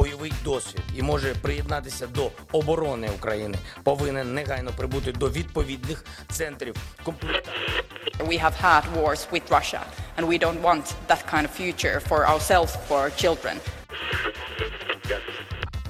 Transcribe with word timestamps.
Бойовий 0.00 0.32
досвід 0.44 0.82
і 0.96 1.02
може 1.02 1.34
приєднатися 1.34 2.06
до 2.06 2.30
оборони 2.52 3.10
України, 3.10 3.58
повинен 3.82 4.34
негайно 4.34 4.70
прибути 4.76 5.12
до 5.12 5.30
відповідних 5.30 6.04
центрів 6.30 6.76
комплектації. 7.04 7.82
We 8.18 8.44
have 8.44 8.62
had 8.62 8.82
wars 8.96 9.30
with 9.32 9.50
Russia, 9.50 9.80
and 10.16 10.26
we 10.26 10.38
don't 10.38 10.62
want 10.62 10.84
that 11.08 11.22
kind 11.32 11.44
of 11.48 11.50
future 11.60 12.00
for 12.08 12.20
ourselves, 12.32 12.70
for 12.88 12.96
our 13.04 13.12
children. 13.22 13.56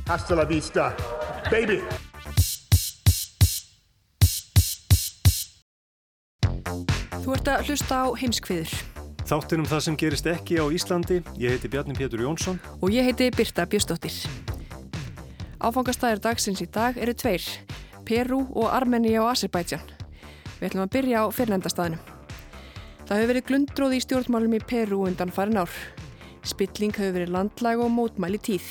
Hasta 0.07 0.35
la 0.35 0.45
vista, 0.45 0.85
baby! 1.51 1.79
Þú 7.23 7.29
ert 7.37 7.47
að 7.55 7.61
hlusta 7.67 7.95
á 8.03 8.07
heimskviður. 8.21 8.90
Þáttir 9.31 9.61
um 9.63 9.67
það 9.71 9.83
sem 9.85 9.95
gerist 9.95 10.27
ekki 10.27 10.57
á 10.59 10.67
Íslandi. 10.75 11.21
Ég 11.39 11.53
heiti 11.55 11.69
Bjarni 11.71 11.95
Pétur 11.95 12.19
Jónsson. 12.25 12.57
Og 12.83 12.91
ég 12.91 13.05
heiti 13.07 13.29
Birta 13.31 13.63
Bjöstóttir. 13.63 14.17
Áfangastæðir 15.63 16.19
dagsins 16.25 16.59
í 16.59 16.67
dag 16.67 16.99
eru 16.99 17.15
tveir. 17.15 17.45
Peru 18.03 18.41
og 18.51 18.67
Armenia 18.75 19.21
og 19.23 19.29
Azerbaijan. 19.31 19.85
Við 20.59 20.67
ætlum 20.73 20.83
að 20.83 20.91
byrja 20.97 21.23
á 21.23 21.27
fyrrnendastæðinu. 21.37 22.01
Það 23.07 23.15
hefur 23.21 23.31
verið 23.31 23.47
glundróð 23.53 23.95
í 23.95 24.03
stjórnmálum 24.03 24.59
í 24.59 24.61
Peru 24.73 24.99
undan 25.07 25.31
farin 25.31 25.63
ár. 25.63 25.79
Spilling 26.43 26.99
hefur 26.99 27.21
verið 27.21 27.33
landlag 27.37 27.85
og 27.87 27.95
mótmæli 27.95 28.43
tíð. 28.43 28.67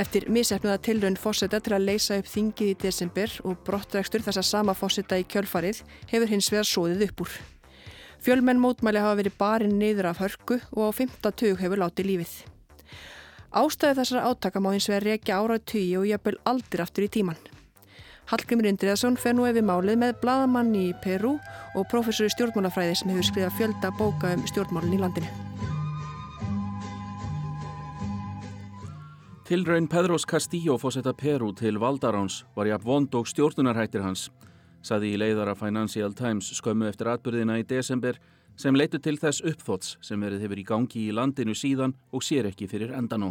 Eftir 0.00 0.30
misefnaða 0.32 0.80
tilraun 0.88 1.20
fósetta 1.20 1.60
til 1.60 1.76
að 1.76 1.90
leysa 1.90 2.16
upp 2.16 2.32
þingið 2.32 2.72
í 2.72 2.80
desember 2.88 3.36
og 3.44 3.60
brottrekstur 3.68 4.24
þessa 4.24 4.48
sama 4.54 4.72
fósetta 4.72 5.20
í 5.20 5.28
kjölfarið 5.28 5.84
hefur 6.08 6.32
hins 6.32 6.52
vegar 6.56 6.72
sóðið 6.72 7.08
upp 7.10 7.26
úr. 7.28 7.38
Fjölmenn 8.18 8.58
mótmæli 8.58 8.98
hafa 8.98 9.18
verið 9.20 9.36
barinn 9.38 9.76
niður 9.78 10.10
af 10.10 10.22
hörku 10.22 10.58
og 10.74 10.88
á 10.88 10.90
15 10.90 11.36
tug 11.38 11.60
hefur 11.62 11.82
látið 11.84 12.10
lífið. 12.10 12.32
Ástæði 13.54 14.00
þessara 14.00 14.26
átaka 14.28 14.60
má 14.60 14.72
hins 14.74 14.88
vegar 14.90 15.06
rekja 15.06 15.38
ára 15.38 15.58
tugi 15.58 15.94
og 15.96 16.08
jafnvel 16.08 16.36
aldir 16.44 16.82
aftur 16.84 17.06
í 17.06 17.12
tíman. 17.14 17.38
Hallgrimur 18.28 18.66
Indriðarsson 18.68 19.16
fer 19.16 19.32
nú 19.32 19.46
yfir 19.48 19.64
málið 19.64 20.02
með 20.02 20.18
bladamann 20.20 20.74
í 20.76 20.90
Peru 21.00 21.38
og 21.72 21.86
professor 21.88 22.28
í 22.28 22.32
stjórnmálafræði 22.34 22.98
sem 23.00 23.12
hefur 23.14 23.28
skriðað 23.30 23.54
fjölda 23.56 23.92
bóka 23.96 24.34
um 24.36 24.42
stjórnmálun 24.50 24.98
í 24.98 25.00
landinu. 25.00 25.30
Tilraun 29.48 29.88
Pedros 29.88 30.26
Castillo 30.28 30.76
fósetta 30.76 31.14
Peru 31.16 31.54
til 31.56 31.78
Valdaráns 31.80 32.42
var 32.52 32.68
jafn 32.68 32.84
vond 32.84 33.14
og 33.16 33.30
stjórnunarhættir 33.30 34.04
hans, 34.04 34.26
saði 34.82 35.14
í 35.14 35.20
leiðara 35.20 35.56
Financial 35.58 36.14
Times 36.14 36.50
skömmu 36.58 36.88
eftir 36.88 37.10
atbyrðina 37.12 37.58
í 37.60 37.66
desember 37.66 38.18
sem 38.58 38.74
leitu 38.74 38.98
til 38.98 39.16
þess 39.18 39.44
uppþóts 39.46 39.96
sem 40.02 40.20
verið 40.20 40.46
hefur 40.46 40.62
í 40.62 40.66
gangi 40.66 41.04
í 41.06 41.14
landinu 41.14 41.54
síðan 41.54 41.94
og 42.12 42.24
sér 42.26 42.50
ekki 42.50 42.68
fyrir 42.70 42.94
endan 42.96 43.28
á. 43.28 43.30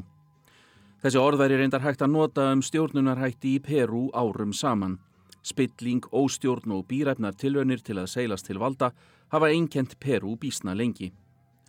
Þessi 1.03 1.19
orðværi 1.21 1.59
reyndar 1.59 1.83
hægt 1.83 2.01
að 2.01 2.13
nota 2.15 2.47
um 2.53 2.63
stjórnunarhætti 2.65 3.57
í 3.57 3.63
Peru 3.63 4.07
árum 4.17 4.53
saman. 4.53 4.97
Spilling, 5.45 6.03
óstjórn 6.11 6.73
og 6.75 6.87
býræfnar 6.89 7.37
tilraunir 7.37 7.83
til 7.85 7.99
að 8.01 8.09
seilast 8.15 8.47
til 8.49 8.59
valda 8.59 8.91
hafa 9.31 9.51
einkent 9.51 9.99
Peru 9.99 10.35
bísna 10.39 10.75
lengi. 10.75 11.11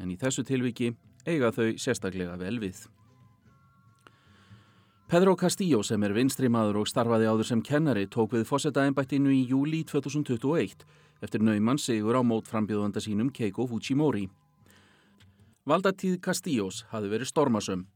En 0.01 0.11
í 0.11 0.17
þessu 0.17 0.47
tilviki 0.47 0.95
eiga 1.27 1.53
þau 1.53 1.77
sérstaklega 1.77 2.39
vel 2.41 2.57
við. 2.63 2.87
Pedro 5.09 5.33
Castillo 5.41 5.79
sem 5.81 6.03
er 6.05 6.13
vinstri 6.13 6.51
maður 6.53 6.83
og 6.83 6.89
starfaði 6.91 7.25
áður 7.31 7.47
sem 7.49 7.61
kennari 7.65 8.03
tók 8.13 8.35
við 8.35 8.43
fósettaembættinu 8.45 9.31
í 9.33 9.39
júli 9.49 9.79
2021 9.89 10.83
eftir 11.25 11.41
naumann 11.41 11.79
sigur 11.81 12.19
á 12.19 12.21
mótframbjöðanda 12.21 13.01
sínum 13.01 13.31
Keiko 13.33 13.65
Fujimori. 13.71 14.27
Valdatíð 15.65 16.19
Castillos 16.21 16.83
hafi 16.91 17.09
verið 17.09 17.31
stormasum. 17.31 17.87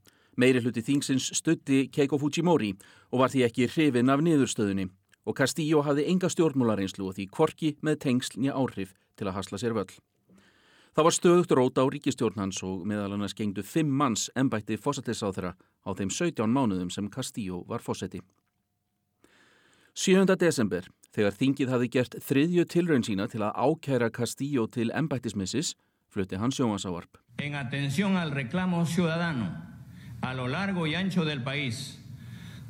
Meiri 0.40 0.62
hluti 0.64 0.80
þingsins 0.86 1.26
stutti 1.36 1.82
Keiko 1.92 2.16
Fujimori 2.16 2.70
og 3.10 3.20
var 3.20 3.34
því 3.34 3.44
ekki 3.50 3.68
hrifin 3.74 4.08
af 4.08 4.24
niðurstöðunni 4.24 4.88
og 5.28 5.36
Castillo 5.36 5.82
hafði 5.84 6.06
enga 6.14 6.32
stjórnmúlareynslu 6.32 7.10
og 7.10 7.18
því 7.18 7.28
korki 7.28 7.74
með 7.84 8.00
tengslni 8.06 8.48
áhrif 8.48 8.96
til 9.20 9.28
að 9.28 9.36
hasla 9.36 9.60
sér 9.60 9.76
völl. 9.76 9.92
Það 10.92 11.06
var 11.06 11.14
stöðugt 11.16 11.52
róta 11.56 11.80
á 11.80 11.88
ríkistjórn 11.88 12.36
hans 12.42 12.58
og 12.68 12.82
meðal 12.84 13.14
annars 13.14 13.32
gengdu 13.32 13.62
fimm 13.64 13.88
manns 13.96 14.26
ennbætti 14.36 14.76
fósættisáþra 14.76 15.54
á 15.56 15.90
þeim 15.96 16.10
17 16.12 16.44
mánuðum 16.52 16.90
sem 16.92 17.08
Castillo 17.08 17.62
var 17.64 17.80
fósætti. 17.80 18.20
7. 19.96 20.36
desember, 20.36 20.84
þegar 21.16 21.38
þingið 21.40 21.72
hafi 21.72 21.88
gert 21.96 22.18
þriðju 22.20 22.66
tilraun 22.68 23.06
sína 23.08 23.24
til 23.24 23.40
að 23.40 23.56
ákæra 23.56 24.10
Castillo 24.12 24.66
til 24.68 24.92
ennbættismissis, 24.92 25.72
flutti 26.12 26.36
hann 26.36 26.52
sjómasávarp. 26.52 27.16
En 27.40 27.56
atención 27.56 28.20
al 28.20 28.30
reclamo 28.36 28.84
ciudadano 28.84 29.48
a 30.20 30.34
lo 30.34 30.46
largo 30.46 30.86
y 30.86 30.94
ancho 30.94 31.24
del 31.24 31.42
país, 31.42 32.04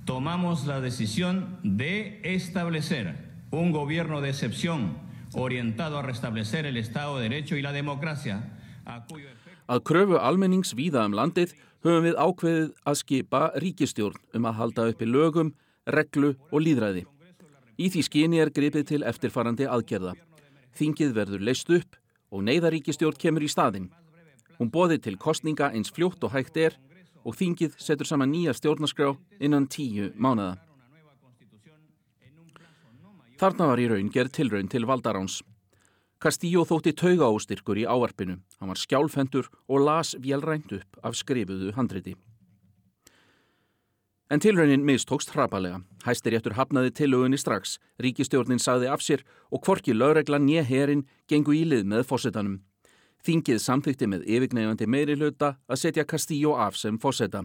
tomamos 0.07 0.65
la 0.67 0.81
decisión 0.81 1.59
de 1.65 2.21
establecer 2.23 3.33
un 3.51 3.73
gobierno 3.73 4.21
de 4.21 4.31
excepción 4.31 5.11
orientado 5.35 5.99
a 5.99 6.03
restablecer 6.03 6.67
el 6.67 6.77
Estado 6.77 7.17
de 7.19 7.29
Derecho 7.29 7.57
y 7.57 7.63
la 7.63 7.73
democracia. 7.73 8.43
Að 9.71 9.83
kröfu 9.87 10.19
almennings 10.19 10.75
víða 10.75 11.05
um 11.07 11.15
landið 11.15 11.55
höfum 11.85 12.05
við 12.07 12.19
ákveðið 12.19 12.69
að 12.85 12.99
skipa 12.99 13.43
ríkistjórn 13.63 14.19
um 14.37 14.47
að 14.51 14.59
halda 14.59 14.87
uppi 14.91 15.07
lögum, 15.07 15.55
reglu 15.87 16.35
og 16.51 16.65
líðræði. 16.67 17.07
Í 17.79 17.89
því 17.89 18.03
skyni 18.07 18.41
er 18.43 18.53
gripið 18.55 18.89
til 18.91 19.03
eftirfarandi 19.07 19.67
aðgerða. 19.71 20.15
Þingið 20.77 21.15
verður 21.17 21.47
leist 21.47 21.71
upp 21.71 21.97
og 22.33 22.45
neyðaríkistjórn 22.49 23.19
kemur 23.19 23.47
í 23.47 23.51
staðinn. 23.51 23.91
Hún 24.59 24.71
bóði 24.71 24.99
til 25.03 25.17
kostninga 25.19 25.71
eins 25.73 25.91
fljótt 25.95 26.23
og 26.25 26.35
hægt 26.35 26.59
er 26.61 26.77
og 27.25 27.37
þingið 27.39 27.79
setur 27.79 28.09
saman 28.09 28.33
nýja 28.35 28.55
stjórnarskrá 28.59 29.15
innan 29.41 29.69
tíu 29.71 30.11
mánada. 30.19 30.59
Þarna 33.43 33.73
var 33.73 33.81
í 33.83 33.89
raun 33.91 34.11
gerð 34.15 34.37
tilraun 34.37 34.69
til 34.71 34.85
valdaráns. 34.87 35.41
Castillo 36.23 36.63
þótti 36.63 36.93
tauga 36.95 37.27
ástyrkur 37.27 37.81
í 37.81 37.87
áarpinu. 37.91 38.37
Hann 38.61 38.71
var 38.71 38.79
skjálfendur 38.79 39.49
og 39.67 39.81
las 39.83 40.13
vélrænt 40.15 40.71
upp 40.77 41.01
af 41.03 41.17
skrifuðu 41.19 41.73
handriti. 41.75 42.15
En 44.31 44.39
tilraunin 44.39 44.87
mistókst 44.87 45.35
hrapalega. 45.35 45.81
Hæstir 46.07 46.37
réttur 46.37 46.55
hafnaði 46.55 46.93
tillögunni 46.95 47.41
strax. 47.43 47.81
Ríkistjórnin 47.99 48.63
sagði 48.63 48.93
af 48.95 49.03
sér 49.03 49.27
og 49.51 49.65
kvorki 49.67 49.91
lögreglan 49.91 50.47
nýja 50.47 50.63
herin 50.63 51.03
gengu 51.27 51.51
í 51.51 51.65
lið 51.67 51.83
með 51.91 52.07
fósettanum. 52.13 52.61
Þingið 53.27 53.59
samþykti 53.59 54.07
með 54.07 54.23
yfirgnefandi 54.31 54.87
meiri 54.87 55.19
hluta 55.19 55.57
að 55.67 55.83
setja 55.83 56.07
Castillo 56.07 56.55
af 56.55 56.79
sem 56.79 56.95
fósetta. 56.95 57.43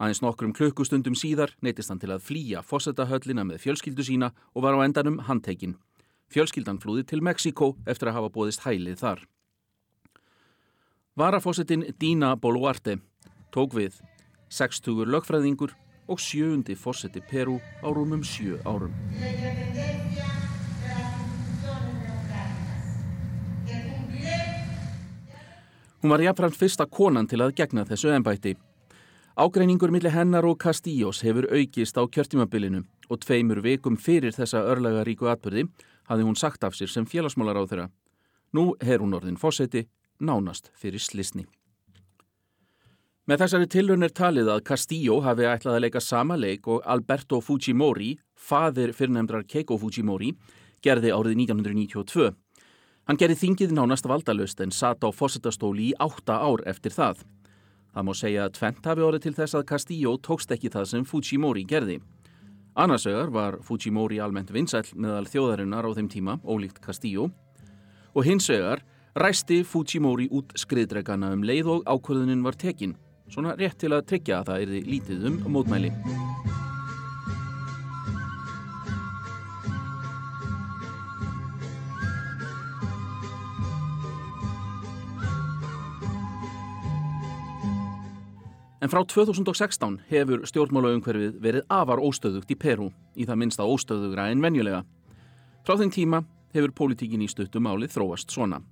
Aðeins 0.00 0.22
nokkrum 0.24 0.54
klukkustundum 0.56 1.12
síðar 1.12 1.50
neytist 1.60 1.90
hann 1.92 1.98
til 2.00 2.08
að 2.14 2.22
flýja 2.24 2.62
fósettahöllina 2.64 3.42
með 3.44 3.58
fjölskyldu 3.66 4.06
sína 4.06 4.30
og 4.56 4.64
var 4.64 4.78
á 4.80 4.80
endanum 4.80 5.18
handtekinn. 5.26 5.74
Fjölskyldan 6.32 6.78
flúði 6.80 7.04
til 7.10 7.20
Mexiko 7.20 7.74
eftir 7.84 8.08
að 8.08 8.16
hafa 8.16 8.30
bóðist 8.32 8.64
hælið 8.64 9.02
þar. 9.02 9.20
Varafósettin 11.20 11.84
Dina 12.00 12.32
Boluarte 12.40 12.96
tók 13.52 13.76
við 13.76 13.98
60 14.48 15.04
lögfræðingur 15.04 15.76
og 16.08 16.22
sjöundi 16.22 16.78
fósetti 16.80 17.20
Peru 17.20 17.58
á 17.84 17.88
rúmum 17.92 18.24
sjö 18.24 18.56
árum. 18.64 18.96
Hún 26.00 26.08
var 26.08 26.24
jafnframt 26.24 26.56
fyrsta 26.56 26.88
konan 26.88 27.28
til 27.28 27.44
að 27.44 27.52
gegna 27.60 27.84
þessu 27.84 28.08
ennbætti. 28.16 28.56
Ágreiningur 29.38 29.92
millir 29.94 30.10
hennar 30.10 30.44
og 30.44 30.58
Castillos 30.58 31.22
hefur 31.22 31.46
aukist 31.54 31.94
á 31.94 32.02
kjörtímabilinu 32.02 32.82
og 33.08 33.20
tveimur 33.22 33.62
vekum 33.62 33.96
fyrir 33.96 34.34
þessa 34.34 34.64
örlega 34.66 35.04
ríku 35.06 35.30
atbyrði 35.30 35.68
hafði 36.10 36.26
hún 36.26 36.36
sagt 36.36 36.64
af 36.66 36.74
sér 36.74 36.90
sem 36.90 37.06
félagsmálar 37.06 37.62
á 37.62 37.62
þeirra. 37.62 37.86
Nú 38.52 38.74
er 38.82 38.98
hún 38.98 39.14
orðin 39.14 39.38
fósetti 39.38 39.86
nánast 40.18 40.72
fyrir 40.74 40.98
slisni. 40.98 41.46
Með 43.30 43.44
þessari 43.44 43.70
tilhörn 43.70 44.02
er 44.02 44.10
talið 44.10 44.50
að 44.50 44.64
Castillo 44.66 45.20
hafi 45.22 45.46
ætlað 45.46 45.76
að 45.78 45.84
leika 45.86 46.00
sama 46.02 46.34
leik 46.34 46.66
og 46.66 46.82
Alberto 46.82 47.38
Fujimori, 47.40 48.16
fadir 48.34 48.90
fyrirnemdrar 48.90 49.46
Keiko 49.46 49.78
Fujimori, 49.78 50.34
gerði 50.82 51.14
árið 51.14 51.38
1992. 51.46 52.32
Hann 53.06 53.18
gerði 53.20 53.38
þingið 53.38 53.76
nánast 53.78 54.10
valdalust 54.10 54.60
en 54.60 54.74
satt 54.74 55.06
á 55.06 55.08
fósettastóli 55.14 55.92
í 55.92 55.98
átta 56.02 56.42
ár 56.42 56.66
eftir 56.66 56.90
það. 56.90 57.22
Það 57.90 58.06
má 58.06 58.12
segja 58.14 58.46
að 58.46 58.54
tvent 58.58 58.86
hafi 58.86 59.02
orðið 59.02 59.24
til 59.24 59.34
þess 59.40 59.58
að 59.58 59.66
Castillo 59.72 60.14
tókst 60.22 60.52
ekki 60.54 60.70
það 60.70 60.86
sem 60.92 61.06
Fujimori 61.08 61.64
gerði. 61.66 61.98
Annarsvegar 62.78 63.32
var 63.34 63.58
Fujimori 63.66 64.20
almennt 64.22 64.52
vinsæl 64.54 64.86
meðal 64.94 65.26
þjóðarinnar 65.26 65.88
á 65.88 65.90
þeim 65.98 66.10
tíma, 66.12 66.38
ólíkt 66.46 66.78
Castillo, 66.84 67.30
og 68.14 68.26
hinsvegar 68.26 68.84
ræsti 69.18 69.64
Fujimori 69.66 70.30
út 70.30 70.54
skriðdregana 70.58 71.34
um 71.34 71.42
leið 71.42 71.74
og 71.74 71.84
ákvörðunin 71.90 72.46
var 72.46 72.58
tekin, 72.58 72.94
svona 73.26 73.58
rétt 73.58 73.80
til 73.82 73.94
að 73.96 74.06
tryggja 74.12 74.40
að 74.40 74.52
það 74.52 74.66
erði 74.66 74.86
lítið 74.86 75.30
um 75.32 75.44
mótmæli. 75.50 75.94
En 88.80 88.88
frá 88.88 89.02
2016 89.04 89.98
hefur 90.08 90.46
stjórnmálaumhverfið 90.48 91.34
verið 91.44 91.64
afar 91.68 92.00
óstöðugt 92.00 92.48
í 92.48 92.56
Peru, 92.56 92.86
í 93.12 93.26
það 93.28 93.40
minnsta 93.42 93.66
óstöðugra 93.68 94.30
en 94.32 94.40
venjulega. 94.40 94.86
Frá 95.68 95.76
þeim 95.76 95.92
tíma 95.92 96.22
hefur 96.54 96.72
pólitíkin 96.72 97.20
í 97.20 97.28
stuttum 97.28 97.68
álið 97.68 97.92
þróast 97.92 98.32
svona. 98.32 98.62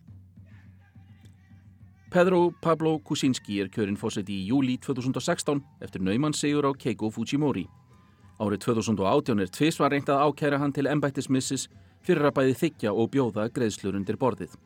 Pedro 2.08 2.54
Pablo 2.64 2.94
Kuczynski 3.04 3.58
er 3.60 3.68
kjörinn 3.68 4.00
fórseti 4.00 4.32
í 4.32 4.46
júli 4.48 4.78
2016 4.80 5.60
eftir 5.84 6.00
naumann 6.00 6.32
sigur 6.32 6.64
á 6.64 6.72
Keiko 6.72 7.12
Fujimori. 7.12 7.66
Árið 8.40 8.64
2018 8.64 9.44
er 9.44 9.52
tvísvar 9.52 9.92
reynd 9.92 10.08
að 10.08 10.24
ákæra 10.24 10.62
hann 10.62 10.72
til 10.72 10.88
embættismissis 10.88 11.68
fyrir 12.00 12.30
að 12.30 12.36
bæði 12.40 12.56
þykja 12.62 12.96
og 12.96 13.12
bjóða 13.12 13.50
greiðslur 13.52 14.00
undir 14.00 14.16
borðið. 14.16 14.56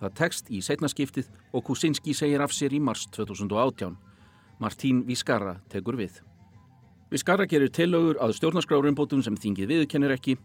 Það 0.00 0.16
tekst 0.16 0.48
í 0.48 0.64
setnaskiptið 0.64 1.28
og 1.52 1.68
Kuczynski 1.68 2.16
segir 2.16 2.40
af 2.40 2.56
sér 2.56 2.72
í 2.72 2.80
mars 2.80 3.04
2018. 3.12 4.05
Martín 4.58 5.02
Vískarra 5.04 5.58
tekur 5.68 5.98
við. 6.00 6.22
Vískarra 7.12 7.44
gerir 7.46 7.68
tillögur 7.68 8.16
að 8.24 8.32
stjórnarskrárumbótum 8.38 9.20
sem 9.22 9.36
þingið 9.36 9.72
viðkennir 9.72 10.14
ekki 10.14 10.38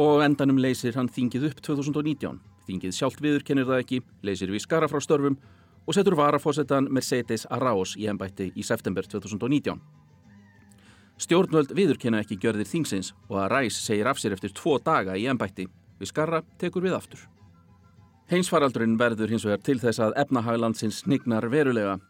og 0.00 0.22
endanum 0.24 0.56
leysir 0.60 0.96
hann 0.96 1.10
þingið 1.12 1.50
upp 1.50 1.60
2019. 1.68 2.40
Þingið 2.66 2.96
sjálft 2.96 3.20
viðkennir 3.20 3.68
það 3.68 3.82
ekki, 3.84 4.00
leysir 4.24 4.50
Vískarra 4.54 4.88
frá 4.88 5.04
störfum 5.04 5.36
og 5.86 5.94
setur 5.94 6.16
varafósettan 6.16 6.88
Mercedes 6.90 7.44
Araos 7.52 7.92
í 8.00 8.08
ennbætti 8.08 8.48
í 8.56 8.64
september 8.64 9.04
2019. 9.04 9.84
Stjórnvöld 11.20 11.76
viðurkenna 11.76 12.24
ekki 12.24 12.40
gjörðir 12.40 12.68
þingsins 12.72 13.12
og 13.28 13.38
að 13.44 13.52
Ræs 13.52 13.84
segir 13.84 14.08
af 14.08 14.18
sér 14.20 14.34
eftir 14.36 14.56
tvo 14.56 14.80
daga 14.80 15.14
í 15.16 15.28
ennbætti. 15.28 15.68
Vískarra 16.00 16.42
tekur 16.60 16.88
við 16.88 16.96
aftur. 16.96 17.20
Heinsfaraldurinn 18.32 18.98
verður 18.98 19.30
hins 19.30 19.44
vegar 19.46 19.62
til 19.62 19.78
þess 19.80 20.00
að 20.02 20.16
efnahaglandsins 20.24 21.04
nignar 21.06 21.46
verulega 21.52 22.00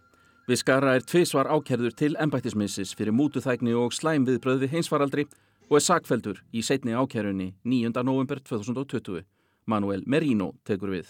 Viskara 0.46 0.93
er 0.94 1.02
tvísvar 1.02 1.48
ákerður 1.50 1.94
til 1.98 2.14
embættismissis 2.22 2.93
fyrir 2.94 3.10
mútuþægni 3.10 3.72
og 3.75 3.90
slæm 3.90 4.22
viðbröð 4.28 4.60
við 4.62 4.76
heimsfaraldri 4.76 5.25
og 5.66 5.78
er 5.81 5.82
sakfeldur 5.82 6.37
í 6.54 6.60
setni 6.62 6.93
ákerunni 6.94 7.48
9. 7.66 7.90
november 8.06 8.38
2020. 8.38 9.25
Manuel 9.66 10.04
Merino 10.06 10.52
tekur 10.62 10.93
við. 10.94 11.08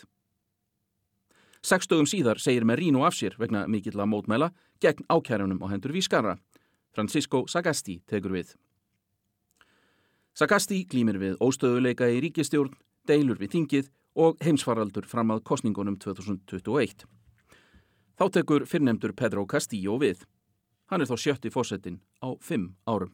Sekstögum 1.60 2.08
síðar 2.08 2.40
segir 2.40 2.64
Merino 2.64 3.04
af 3.04 3.12
sér 3.18 3.36
vegna 3.36 3.66
mikill 3.68 4.00
að 4.00 4.08
mótmæla 4.14 4.48
gegn 4.80 5.04
ákerunum 5.12 5.60
á 5.60 5.68
hendur 5.68 5.92
Viskara. 5.92 6.38
Francisco 6.96 7.44
Sagasti 7.44 7.98
tekur 8.08 8.32
við. 8.38 8.54
Sagasti 10.32 10.86
glýmir 10.88 11.20
við 11.20 11.36
óstöðuleika 11.44 12.08
í 12.08 12.22
ríkistjórn, 12.24 12.72
deilur 13.04 13.36
við 13.36 13.52
þingið 13.52 13.92
og 14.16 14.40
heimsfaraldur 14.40 15.04
fram 15.04 15.36
að 15.36 15.44
kostningunum 15.44 16.00
2021. 16.00 17.04
Þá 18.16 18.24
tekur 18.32 18.64
fyrrnemdur 18.64 19.12
Pedro 19.12 19.44
Castillo 19.46 19.98
við. 20.00 20.24
Hann 20.88 21.02
er 21.02 21.08
þá 21.10 21.16
sjötti 21.20 21.50
fósettin 21.52 22.00
á 22.24 22.32
fimm 22.40 22.70
árum. 22.88 23.12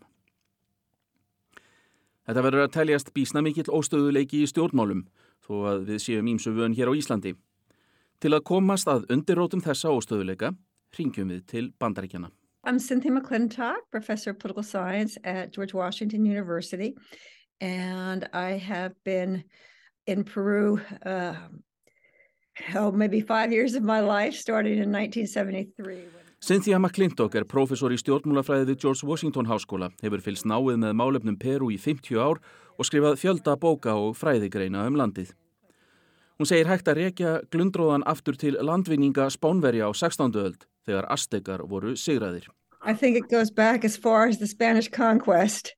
Þetta 2.23 2.45
verður 2.47 2.67
að 2.69 2.75
teljast 2.77 3.11
bísna 3.15 3.43
mikill 3.43 3.67
óstöðuleiki 3.67 4.45
í 4.45 4.51
stjórnmálum 4.51 5.07
þó 5.43 5.55
að 5.73 5.89
við 5.89 6.05
séum 6.05 6.29
ímsu 6.31 6.53
vön 6.55 6.77
hér 6.79 6.93
á 6.93 6.95
Íslandi. 6.95 7.35
Til 8.23 8.31
að 8.31 8.45
komast 8.47 8.87
að 8.87 9.09
undirrótum 9.11 9.65
þessa 9.65 9.91
óstöðuleika 9.91 10.53
ringjum 10.95 11.33
við 11.35 11.43
til 11.51 11.65
bandaríkjana. 11.83 12.31
I'm 12.65 12.79
Cynthia 12.79 13.11
McClintock, 13.11 13.91
professor 13.91 14.31
of 14.31 14.39
political 14.39 14.63
science 14.63 15.19
at 15.25 15.51
George 15.51 15.75
Washington 15.75 16.25
University, 16.25 16.95
and 17.61 18.29
I 18.33 18.57
have 18.57 18.95
been 19.03 19.43
in 20.07 20.23
Peru 20.23 20.79
uh, 21.05 21.35
oh, 22.75 22.93
maybe 22.93 23.21
five 23.21 23.53
years 23.53 23.75
of 23.75 23.83
my 23.83 24.01
life, 24.01 24.35
starting 24.35 24.79
in 24.79 24.91
1973. 24.93 26.23
Cynthia 26.43 26.79
McClintock 26.79 27.37
er 27.39 27.45
professor 27.47 27.93
í 27.95 27.99
stjórnmúlafræði 28.01 28.73
við 28.73 28.81
George 28.83 29.07
Washington 29.07 29.47
Háskóla, 29.47 29.93
hefur 30.03 30.25
fylst 30.25 30.43
náið 30.43 30.81
með 30.83 30.97
málefnum 30.99 31.37
Peru 31.39 31.69
í 31.71 31.79
50 31.79 32.19
ár 32.19 32.41
og 32.75 32.89
skrifað 32.89 33.21
fjölda 33.21 33.55
bóka 33.63 33.95
og 33.95 34.17
fræðigreina 34.19 34.83
um 34.91 34.99
landið. 34.99 35.31
Hún 36.43 36.49
segir 36.51 36.67
hægt 36.67 36.89
að 36.91 36.99
rekja 36.99 37.37
glundróðan 37.55 38.03
aftur 38.11 38.35
til 38.35 38.57
landvinninga 38.59 39.29
Spánverja 39.31 39.87
á 39.87 39.95
16. 39.95 40.35
öld 40.35 40.67
þegar 40.83 41.07
Aztekar 41.15 41.63
voru 41.71 41.95
sigraðir. 41.95 42.49
I 42.83 42.93
think 42.93 43.17
it 43.17 43.31
goes 43.31 43.53
back 43.53 43.85
as 43.85 43.97
far 43.97 44.27
as 44.27 44.39
the 44.39 44.49
Spanish 44.49 44.91
conquest. 44.91 45.77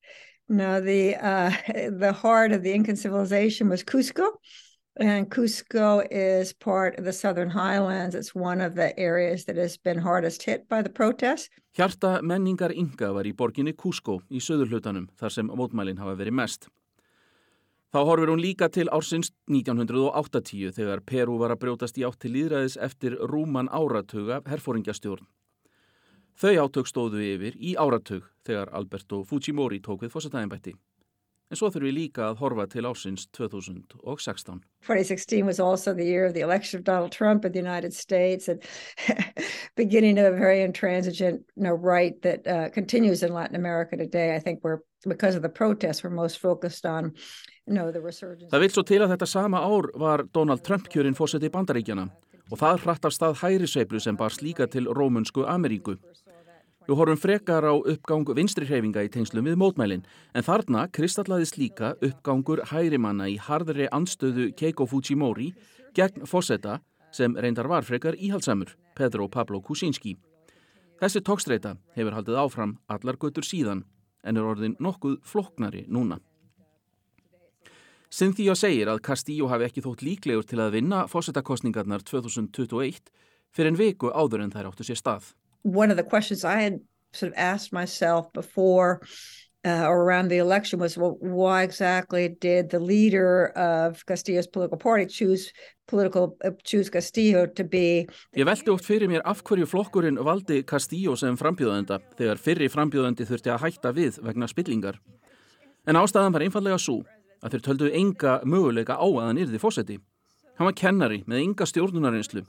Now 0.49 0.81
the, 0.81 1.17
uh, 1.17 1.53
the 2.01 2.13
heart 2.13 2.53
of 2.53 2.63
the 2.63 2.73
Incan 2.73 2.97
civilization 2.97 3.69
was 3.69 3.85
Cusco. 3.85 4.31
And 4.97 5.29
Cusco 5.29 6.07
is 6.09 6.53
part 6.53 6.97
of 6.99 7.05
the 7.05 7.13
Southern 7.13 7.51
Highlands. 7.51 8.15
It's 8.15 8.33
one 8.33 8.61
of 8.61 8.77
the 8.77 8.97
areas 8.97 9.45
that 9.47 9.57
has 9.57 9.77
been 9.77 9.99
hardest 9.99 10.45
hit 10.45 10.69
by 10.69 10.83
the 10.83 10.89
protests. 10.89 11.51
Hjarta 11.77 12.21
menningar 12.23 12.71
Inga 12.71 13.11
var 13.13 13.27
í 13.27 13.33
borginni 13.35 13.75
Cusco 13.75 14.21
í 14.31 14.39
söðurhlutanum 14.39 15.09
þar 15.19 15.35
sem 15.35 15.51
mótmælinn 15.51 15.99
hafa 15.99 16.15
verið 16.15 16.39
mest. 16.39 16.69
Þá 17.91 18.01
horfir 18.07 18.31
hún 18.31 18.43
líka 18.43 18.69
til 18.71 18.87
ársins 18.95 19.33
1980 19.51 20.71
þegar 20.79 21.03
Peru 21.03 21.41
var 21.43 21.51
að 21.51 21.65
brjótast 21.67 21.99
í 21.99 22.07
átt 22.07 22.21
til 22.23 22.31
líðræðis 22.37 22.79
eftir 22.79 23.19
rúman 23.19 23.71
áratuga 23.75 24.41
herfóringjastjórn. 24.47 25.27
Þau 26.39 26.55
átök 26.69 26.87
stóðu 26.87 27.23
yfir 27.23 27.59
í 27.59 27.75
áratug 27.75 28.31
þegar 28.47 28.71
Alberto 28.71 29.25
Fujimori 29.27 29.83
tók 29.83 30.07
við 30.07 30.15
fósatæðinbætti. 30.15 30.79
En 31.55 31.59
svo 31.61 31.69
þurfum 31.71 31.87
við 31.87 31.95
líka 31.95 32.23
að 32.33 32.41
horfa 32.43 32.65
til 32.67 32.83
ásins 32.89 33.29
2016. 33.37 34.57
2016 34.83 35.47
was 35.47 35.61
also 35.63 35.95
the 35.95 36.03
year 36.03 36.27
of 36.27 36.35
the 36.35 36.43
election 36.43 36.81
of 36.81 36.85
Donald 36.85 37.13
Trump 37.13 37.45
in 37.45 37.53
the 37.53 37.61
United 37.61 37.95
States 37.95 38.49
and 38.49 38.59
beginning 39.77 40.19
of 40.19 40.27
a 40.27 40.37
very 40.37 40.63
intransigent 40.63 41.45
you 41.55 41.63
know, 41.63 41.75
right 41.75 42.21
that 42.23 42.43
uh, 42.49 42.71
continues 42.75 43.23
in 43.23 43.33
Latin 43.33 43.55
America 43.55 43.97
today. 43.97 44.35
I 44.35 44.41
think 44.41 44.65
we're, 44.65 44.81
because 45.07 45.37
of 45.37 45.43
the 45.43 45.49
protests, 45.49 46.03
we're 46.03 46.11
most 46.11 46.41
focused 46.41 46.85
on 46.85 47.13
you 47.69 47.75
know, 47.75 47.93
the 47.93 48.03
resurgence. 48.03 48.51
Það 48.51 48.67
vil 48.67 48.75
svo 48.75 48.83
til 48.91 49.03
að 49.07 49.15
þetta 49.15 49.31
sama 49.31 49.63
ár 49.63 49.93
var 49.95 50.27
Donald 50.35 50.67
Trump 50.67 50.91
kjörinn 50.91 51.15
fórseti 51.15 51.55
bandaríkjana 51.55 52.09
og 52.51 52.59
það 52.59 52.83
hratt 52.83 53.07
af 53.07 53.15
stað 53.15 53.39
hæri 53.45 53.71
sveiflu 53.71 54.03
sem 54.03 54.19
bar 54.19 54.35
slíka 54.35 54.67
til 54.67 54.91
Rómunsku 54.91 55.47
Ameríku. 55.47 56.01
Við 56.85 56.99
horfum 57.01 57.17
frekar 57.17 57.65
á 57.65 57.73
uppgang 57.73 58.29
vinstri 58.37 58.67
hreyfinga 58.69 59.07
í 59.07 59.09
tengslum 59.09 59.47
við 59.49 59.55
mótmælin 59.57 60.03
en 60.37 60.45
þarna 60.45 60.83
kristallaðist 60.93 61.57
líka 61.57 61.95
uppgangur 62.05 62.61
hærimanna 62.69 63.25
í 63.33 63.39
hardri 63.41 63.87
anstöðu 63.89 64.51
Keiko 64.53 64.85
Fujimori 64.85 65.55
gegn 65.97 66.27
Fossetta 66.29 66.83
sem 67.15 67.33
reyndar 67.41 67.71
var 67.71 67.87
frekar 67.89 68.19
íhaldsamur, 68.21 68.75
Pedro 68.95 69.31
Pablo 69.33 69.63
Kuczynski. 69.65 70.19
Þessi 71.01 71.23
tókstreita 71.25 71.79
hefur 71.97 72.19
haldið 72.19 72.37
áfram 72.43 72.75
allar 72.93 73.17
götur 73.17 73.47
síðan 73.49 73.87
en 74.21 74.37
er 74.37 74.45
orðin 74.45 74.77
nokkuð 74.77 75.23
floknari 75.25 75.87
núna. 75.89 76.19
Cynthia 78.13 78.53
segir 78.55 78.91
að 78.93 79.01
Castillo 79.09 79.49
hafi 79.49 79.71
ekki 79.71 79.83
þótt 79.87 80.05
líklegur 80.05 80.45
til 80.45 80.61
að 80.61 80.77
vinna 80.77 81.07
fósettakostningarnar 81.09 82.05
2021 82.05 83.01
fyrir 83.57 83.73
en 83.73 83.81
viku 83.81 84.13
áður 84.13 84.45
en 84.45 84.53
þær 84.53 84.69
áttu 84.69 84.85
sér 84.85 85.01
stað. 85.01 85.33
One 85.65 85.91
of 85.91 85.97
the 85.97 86.05
questions 86.05 86.45
I 86.45 86.61
had 86.61 86.81
sort 87.13 87.33
of 87.33 87.39
asked 87.39 87.73
myself 87.73 88.33
before 88.33 89.01
uh, 89.65 89.87
or 89.89 90.03
around 90.03 90.29
the 90.29 90.39
election 90.39 90.79
was, 90.79 90.99
well, 90.99 91.17
why 91.21 91.63
exactly 91.63 92.29
did 92.29 92.69
the 92.69 92.79
leader 92.79 93.47
of 93.57 94.05
Castillo's 94.07 94.47
political 94.47 94.77
party 94.77 95.07
choose 95.07 95.53
political 95.87 96.37
uh, 96.45 96.51
choose 96.65 96.91
Castillo 96.91 97.47
to 97.47 97.65
be? 97.65 98.07
Ég 98.37 98.45
veldi 98.45 98.71
oft 98.71 98.85
fyrir 98.85 99.09
mér 99.09 99.25
af 99.25 99.43
hverju 99.43 99.67
flokkurinn 99.67 100.21
valdi 100.21 100.63
Castillo 100.69 101.17
sem 101.17 101.37
frambjóðenda 101.41 102.01
þegar 102.19 102.41
fyrri 102.45 102.69
frambjóðendi 102.69 103.25
þurfti 103.29 103.55
að 103.55 103.65
hætta 103.65 103.95
við 103.97 104.21
vegna 104.25 104.49
spillingar. 104.53 105.01
En 105.89 105.97
ástæðan 105.97 106.37
var 106.37 106.45
einfallega 106.45 106.81
svo 106.81 107.01
að 107.45 107.57
þeir 107.57 107.65
töldu 107.69 107.93
enga 107.93 108.41
möguleika 108.45 109.01
á 109.01 109.05
að 109.05 109.29
hann 109.31 109.45
yrði 109.47 109.61
fósetti. 109.61 110.01
Hann 110.59 110.69
var 110.69 110.77
kennari 110.77 111.23
með 111.27 111.41
enga 111.41 111.67
stjórnunarinslu 111.69 112.45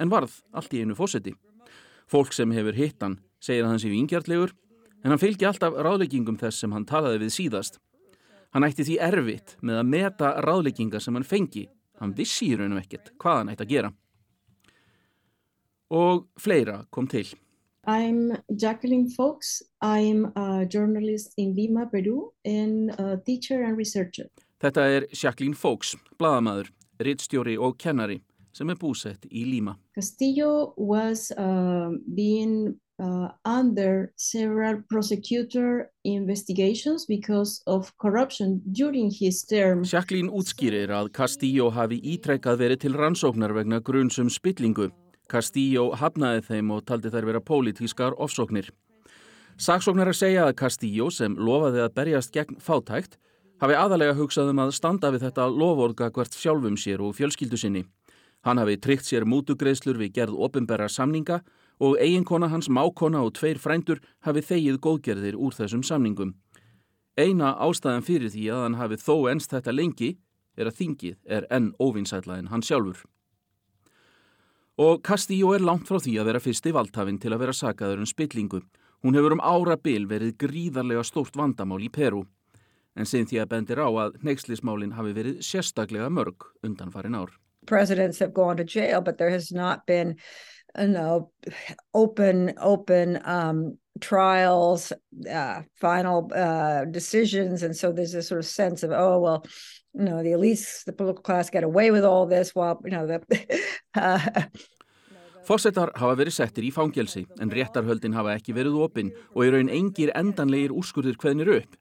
en 0.00 0.10
varð 0.10 0.40
allt 0.56 0.72
í 0.72 0.80
einu 0.80 0.96
fósetti. 0.96 1.36
Fólk 2.10 2.34
sem 2.36 2.52
hefur 2.52 2.76
hitt 2.76 3.02
hann 3.02 3.18
segir 3.44 3.64
að 3.64 3.74
hann 3.74 3.82
sé 3.82 3.90
vingjartlegur 3.92 4.54
en 5.04 5.12
hann 5.12 5.20
fylgji 5.20 5.48
alltaf 5.48 5.76
ráðleggingum 5.76 6.38
þess 6.40 6.64
sem 6.64 6.72
hann 6.72 6.86
talaði 6.88 7.24
við 7.24 7.34
síðast. 7.36 7.78
Hann 8.54 8.64
ætti 8.66 8.86
því 8.86 8.98
erfitt 9.02 9.56
með 9.60 9.80
að 9.80 9.88
meta 9.92 10.32
ráðlegginga 10.44 11.00
sem 11.02 11.16
hann 11.18 11.26
fengi. 11.26 11.66
Hann 12.00 12.14
vissi 12.16 12.52
í 12.52 12.58
raunum 12.58 12.80
ekkert 12.80 13.12
hvað 13.20 13.40
hann 13.40 13.52
ætti 13.52 13.66
að 13.66 13.72
gera. 13.74 13.90
Og 15.94 16.28
fleira 16.40 16.84
kom 16.94 17.08
til. 17.10 17.26
I'm 17.86 18.32
Jacqueline 18.48 19.10
Fox. 19.10 19.62
I'm 19.82 20.32
a 20.36 20.64
journalist 20.64 21.34
in 21.36 21.54
Lima, 21.54 21.84
Peru, 21.86 22.32
and 22.44 22.90
a 22.98 23.18
teacher 23.18 23.62
and 23.62 23.76
researcher. 23.76 24.30
Þetta 24.62 24.86
er 24.88 25.06
Jacqueline 25.12 25.58
Fox, 25.58 25.92
bladamæður, 26.16 26.70
rittstjóri 27.04 27.58
og 27.60 27.76
kennari 27.76 28.22
sem 28.54 28.70
er 28.70 28.78
búsett 28.80 29.26
í 29.30 29.44
Lima. 29.48 29.76
Castillo 29.96 30.72
was 30.78 31.30
uh, 31.36 31.90
being 32.14 32.74
uh, 33.02 33.28
under 33.44 34.12
several 34.16 34.82
prosecutor 34.88 35.90
investigations 36.04 37.06
because 37.06 37.62
of 37.66 37.92
corruption 37.98 38.60
during 38.72 39.10
his 39.10 39.44
term. 39.44 39.82
Jacqueline 39.84 40.30
útskýrir 40.30 40.92
að 40.94 41.10
Castillo 41.16 41.70
hafi 41.74 41.98
ítrekkað 42.14 42.60
verið 42.62 42.84
til 42.86 42.94
rannsóknar 42.98 43.54
vegna 43.56 43.80
grunnsum 43.82 44.30
spillingu. 44.30 44.90
Castillo 45.30 45.90
hafnaði 45.96 46.44
þeim 46.48 46.72
og 46.76 46.84
taldi 46.86 47.10
þær 47.10 47.30
vera 47.30 47.42
pólitískar 47.42 48.16
ofsóknir. 48.20 48.70
Saksóknar 49.56 50.10
að 50.10 50.18
segja 50.18 50.48
að 50.48 50.56
Castillo 50.58 51.10
sem 51.14 51.36
lofaði 51.38 51.84
að 51.84 51.94
berjast 51.94 52.32
gegn 52.34 52.58
fátækt 52.60 53.18
hafi 53.62 53.76
aðalega 53.78 54.16
hugsað 54.18 54.50
um 54.50 54.62
að 54.64 54.74
standa 54.76 55.12
við 55.14 55.28
þetta 55.28 55.46
lovorga 55.48 56.10
hvert 56.12 56.34
sjálfum 56.36 56.76
sér 56.76 57.04
og 57.06 57.14
fjölskyldu 57.16 57.60
sinni. 57.60 57.84
Hann 58.44 58.60
hafi 58.60 58.76
tryggt 58.76 59.08
sér 59.08 59.24
mútugreislur 59.24 59.96
við 59.96 60.12
gerð 60.18 60.40
ofinberra 60.46 60.88
samninga 60.88 61.40
og 61.80 61.96
eiginkona 61.96 62.50
hans 62.52 62.68
mákona 62.68 63.22
og 63.24 63.32
tveir 63.38 63.58
frændur 63.58 64.02
hafi 64.26 64.42
þegið 64.44 64.80
góðgerðir 64.84 65.38
úr 65.40 65.56
þessum 65.56 65.82
samningum. 65.82 66.34
Eina 67.16 67.54
ástæðan 67.62 68.04
fyrir 68.04 68.32
því 68.34 68.44
að 68.52 68.62
hann 68.66 68.78
hafi 68.80 69.00
þó 69.00 69.16
enst 69.32 69.54
þetta 69.54 69.72
lengi 69.72 70.10
er 70.58 70.68
að 70.68 70.78
þingið 70.80 71.16
er 71.24 71.46
enn 71.50 71.72
óvinsætla 71.80 72.38
en 72.38 72.50
hann 72.52 72.62
sjálfur. 72.62 73.04
Og 74.76 75.02
Castillo 75.06 75.52
er 75.54 75.62
langt 75.62 75.86
frá 75.86 76.00
því 76.02 76.16
að 76.18 76.28
vera 76.28 76.42
fyrsti 76.42 76.72
valdhafinn 76.74 77.20
til 77.22 77.30
að 77.32 77.44
vera 77.44 77.54
sakaður 77.54 78.02
um 78.02 78.10
spillingu. 78.10 78.60
Hún 79.06 79.14
hefur 79.14 79.36
um 79.36 79.44
ára 79.44 79.76
bil 79.78 80.08
verið 80.10 80.34
gríðarlega 80.42 81.04
stórt 81.06 81.36
vandamál 81.38 81.80
í 81.84 81.92
Peru. 81.94 82.24
En 82.98 83.06
sinn 83.06 83.26
því 83.30 83.40
að 83.42 83.50
bendir 83.54 83.80
á 83.82 83.88
að 83.88 84.18
neykslismálinn 84.26 84.96
hafi 84.98 85.14
verið 85.14 85.40
sérstaklega 85.46 86.10
mörg 86.10 86.50
undan 86.66 86.90
farin 86.94 87.14
ár. 87.14 87.30
Presidents 87.66 88.18
have 88.18 88.34
gone 88.34 88.56
to 88.56 88.64
jail, 88.64 89.00
but 89.00 89.18
there 89.18 89.30
has 89.30 89.52
not 89.52 89.86
been, 89.86 90.16
you 90.78 90.88
know, 90.88 91.30
open 91.92 92.54
open 92.60 93.20
um, 93.24 93.78
trials, 94.00 94.92
uh, 95.30 95.62
final 95.80 96.30
uh, 96.34 96.84
decisions, 96.84 97.62
and 97.62 97.76
so 97.76 97.92
there's 97.92 98.12
this 98.12 98.28
sort 98.28 98.40
of 98.40 98.46
sense 98.46 98.82
of, 98.82 98.90
oh 98.92 99.18
well, 99.20 99.46
you 99.94 100.04
know, 100.04 100.22
the 100.22 100.30
elites, 100.30 100.84
the 100.84 100.92
political 100.92 101.22
class, 101.22 101.50
get 101.50 101.64
away 101.64 101.90
with 101.90 102.04
all 102.04 102.26
this, 102.26 102.54
while 102.54 102.80
you 102.84 102.90
know 102.90 103.06
the. 103.06 103.20
uh, 103.94 104.42
Fossettar 105.44 105.90
hafa 106.00 106.16
verið 106.16 106.32
settir 106.38 106.64
í 106.64 106.70
fangelsi 106.72 107.26
en 107.42 107.50
réttarhöldin 107.52 108.14
hafa 108.16 108.32
ekki 108.38 108.54
verið 108.56 108.78
opinn 108.80 109.10
og 109.34 109.42
í 109.44 109.50
raun 109.52 109.68
engir 109.68 110.12
endanlegir 110.16 110.72
úrskurðir 110.72 111.18
hveðnir 111.20 111.50
upp. 111.58 111.74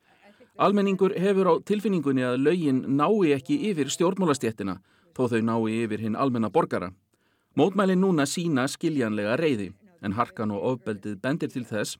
Almenningur 0.59 1.15
hefur 1.17 1.47
á 1.47 1.53
tilfinningunni 1.65 2.25
að 2.27 2.41
lögin 2.43 2.83
nái 2.99 3.31
ekki 3.37 3.55
yfir 3.71 3.87
stjórnmálastjettina 3.89 4.75
þó 5.15 5.27
þau 5.31 5.41
nái 5.41 5.83
yfir 5.83 6.03
hinn 6.03 6.15
almenna 6.19 6.49
borgara. 6.49 6.91
Mótmæli 7.55 7.95
núna 7.95 8.25
sína 8.25 8.67
skiljanlega 8.67 9.37
reyði 9.37 9.71
en 10.01 10.17
harkan 10.17 10.51
og 10.51 10.63
ofbeldið 10.73 11.19
bendir 11.21 11.51
til 11.53 11.65
þess 11.69 11.97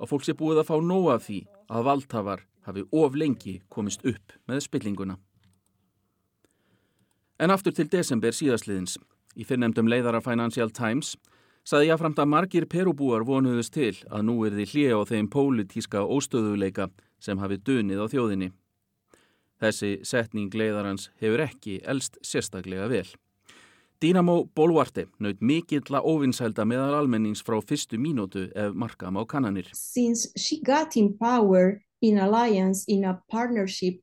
að 0.00 0.10
fólk 0.10 0.26
sé 0.26 0.34
búið 0.36 0.62
að 0.62 0.70
fá 0.70 0.76
nóa 0.82 1.18
því 1.22 1.40
að 1.70 1.86
valdhafar 1.88 2.44
hafi 2.66 2.84
of 2.92 3.14
lengi 3.14 3.60
komist 3.68 4.04
upp 4.04 4.34
með 4.48 4.64
spillinguna. 4.66 5.16
En 7.40 7.50
aftur 7.50 7.72
til 7.72 7.88
desember 7.88 8.34
síðasliðins. 8.36 8.98
Í 9.38 9.46
fyrrnemdum 9.46 9.88
leiðara 9.88 10.20
Financial 10.20 10.72
Times 10.74 11.14
saði 11.64 11.90
jáframt 11.90 12.18
að 12.18 12.32
margir 12.32 12.66
perubúar 12.68 13.24
vonuðust 13.24 13.72
til 13.76 13.94
að 14.10 14.26
nú 14.26 14.34
er 14.44 14.56
því 14.56 14.66
hlið 14.72 14.96
á 14.96 15.00
þeim 15.12 15.28
pólitíska 15.30 16.02
óstöðuleika 16.02 16.90
sem 17.22 17.38
hafi 17.38 17.60
dunið 17.60 18.02
á 18.02 18.06
þjóðinni. 18.12 18.50
Þessi 19.60 19.98
setning 20.08 20.52
leiðarans 20.56 21.10
hefur 21.20 21.42
ekki 21.44 21.80
elst 21.84 22.16
sérstaklega 22.24 22.88
vel. 22.88 23.08
Dínamo 24.00 24.46
Boluarte 24.56 25.04
naut 25.20 25.42
mikilla 25.44 26.00
óvinsælda 26.00 26.64
meðal 26.64 26.94
almennings 27.02 27.42
frá 27.44 27.58
fyrstu 27.60 27.98
mínútu 28.00 28.46
ef 28.56 28.72
markam 28.72 29.20
á 29.20 29.22
kannanir. 29.28 29.68
Since 29.76 30.32
she 30.40 30.62
got 30.64 30.96
in 30.96 31.12
power 31.18 31.82
in 32.00 32.16
alliance 32.18 32.84
in 32.88 33.04
a 33.04 33.20
partnership 33.28 34.00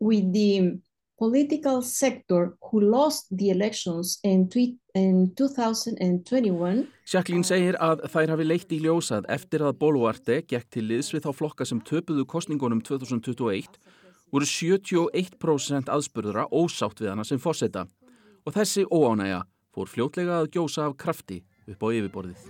with 0.00 0.32
the 0.34 0.76
political 1.18 1.82
sector 1.82 2.52
who 2.60 2.80
lost 2.80 3.26
the 3.36 3.48
elections 3.50 4.20
in, 4.22 4.48
in 4.94 5.32
2021 5.34 6.86
Jacqueline 7.08 7.44
segir 7.44 7.78
að 7.80 8.04
þær 8.12 8.34
hafi 8.34 8.46
leitt 8.46 8.74
í 8.76 8.82
ljósað 8.84 9.26
eftir 9.32 9.64
að 9.64 9.78
Boluarte 9.80 10.42
gekk 10.44 10.68
til 10.70 10.84
liðs 10.92 11.10
við 11.14 11.24
þá 11.26 11.32
flokka 11.40 11.66
sem 11.66 11.80
töpuðu 11.80 12.28
kostningunum 12.28 12.84
2021 12.84 13.80
voru 14.32 14.48
71% 14.48 15.88
aðspurðura 15.92 16.48
ósátt 16.52 17.00
við 17.00 17.12
hana 17.12 17.24
sem 17.24 17.40
fórseta 17.40 17.86
og 18.44 18.54
þessi 18.56 18.84
óánægja 18.88 19.42
fór 19.74 19.90
fljótlega 19.90 20.40
að 20.42 20.50
gjósa 20.56 20.88
af 20.88 20.96
krafti 21.00 21.42
upp 21.68 21.84
á 21.84 21.88
yfirborðið. 21.92 22.48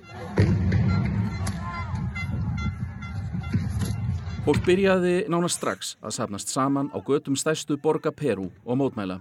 Fólk 4.49 4.63
byrjaði 4.65 5.27
nána 5.29 5.49
strax 5.53 5.97
að 6.01 6.15
safnast 6.17 6.49
saman 6.49 6.89
á 6.97 6.99
götum 7.05 7.37
stæstu 7.37 7.77
borga 7.77 8.09
Peru 8.09 8.49
og 8.65 8.79
mótmæla. 8.81 9.19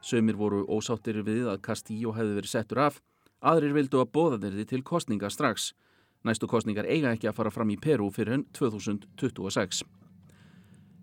Sömur 0.00 0.36
voru 0.38 0.60
ósáttir 0.70 1.18
við 1.26 1.48
að 1.50 1.62
Castillo 1.64 2.12
hefði 2.14 2.36
verið 2.36 2.52
settur 2.52 2.78
af, 2.86 3.00
aðrir 3.42 3.74
vildu 3.74 3.98
að 3.98 4.12
bóða 4.14 4.38
þeirri 4.44 4.68
til 4.70 4.82
kostninga 4.86 5.30
strax. 5.32 5.72
Næstu 6.22 6.46
kostningar 6.46 6.86
eiga 6.86 7.10
ekki 7.10 7.26
að 7.26 7.40
fara 7.40 7.50
fram 7.50 7.72
í 7.74 7.80
Peru 7.82 8.12
fyrir 8.14 8.38
enn 8.38 8.46
2026. 8.54 9.82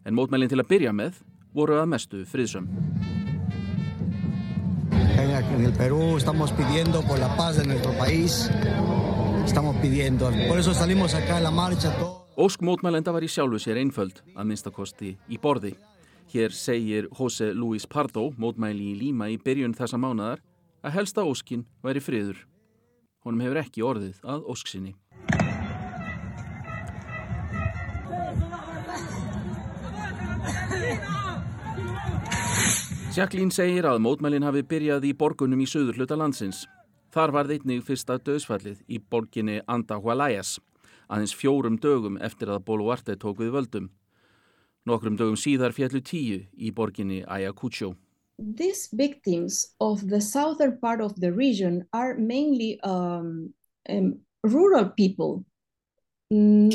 En 0.07 0.15
mótmælinn 0.15 0.47
til 0.47 0.61
að 0.61 0.69
byrja 0.69 0.93
með 0.95 1.17
voru 1.51 1.81
að 1.81 1.89
mestu 1.91 2.21
todos. 11.99 12.23
Ósk 12.37 12.63
mótmælenda 12.63 13.11
var 13.11 13.25
í 13.25 13.31
sjálfu 13.33 13.59
sér 13.59 13.81
einföld 13.81 14.21
að 14.31 14.47
minnstakosti 14.47 15.15
í 15.27 15.39
borði. 15.43 15.73
Hér 16.31 16.55
segir 16.55 17.09
José 17.11 17.49
Luis 17.55 17.87
Pardo, 17.89 18.29
mótmæli 18.37 18.93
í 18.93 18.99
Líma 18.99 19.27
í 19.33 19.39
byrjun 19.41 19.75
þessa 19.75 19.99
mánadar, 19.99 20.39
að 20.85 20.99
helsta 21.01 21.27
óskin 21.27 21.65
væri 21.83 22.03
friður. 22.03 22.45
Honum 23.25 23.43
hefur 23.43 23.59
ekki 23.63 23.83
orðið 23.83 24.23
að 24.23 24.47
ósk 24.53 24.71
sinni. 24.71 24.95
Jacqueline 33.17 33.49
segir 33.49 33.87
að 33.89 34.03
mótmælin 34.05 34.45
hafi 34.45 34.61
byrjað 34.61 35.07
í 35.09 35.13
borgunum 35.17 35.61
í 35.63 35.65
söður 35.65 35.97
hluta 35.97 36.15
landsins. 36.19 36.67
Þar 37.09 37.31
var 37.33 37.47
þeitnig 37.49 37.81
fyrsta 37.87 38.19
döðsfallið 38.21 38.83
í 38.93 38.99
borginni 39.01 39.57
Andahualayas 39.65 40.59
aðeins 41.09 41.33
fjórum 41.35 41.77
dögum 41.81 42.17
eftir 42.23 42.51
að 42.51 42.65
Boluarte 42.67 43.15
tók 43.19 43.39
við 43.41 43.53
völdum. 43.55 43.87
Nokkrum 44.87 45.17
dögum 45.19 45.39
síðar 45.39 45.75
fjallu 45.75 46.01
tíu 46.03 46.43
í 46.55 46.71
borginni 46.71 47.23
Ayacucho. 47.27 47.95
These 48.37 48.89
victims 48.93 49.73
of 49.79 50.05
the 50.07 50.21
southern 50.21 50.77
part 50.79 51.01
of 51.01 51.15
the 51.19 51.31
region 51.31 51.85
are 51.93 52.15
mainly 52.15 52.79
um, 52.83 53.53
um, 53.89 54.19
rural 54.43 54.89
people 54.89 55.43
mm, 56.31 56.71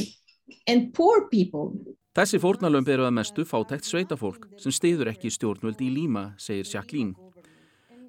and 0.66 0.92
poor 0.92 1.28
people. 1.28 1.72
Þessi 2.12 2.37
fórnalömb 2.42 2.88
eru 2.92 3.07
að 3.09 3.14
mestu 3.16 3.42
fátækt 3.49 3.87
sveitafólk 3.88 4.42
sem 4.61 4.73
stiður 4.76 5.09
ekki 5.14 5.31
stjórnvöld 5.33 5.78
í 5.81 5.87
Líma, 5.95 6.35
segir 6.37 6.69
Jacqueline. 6.69 7.14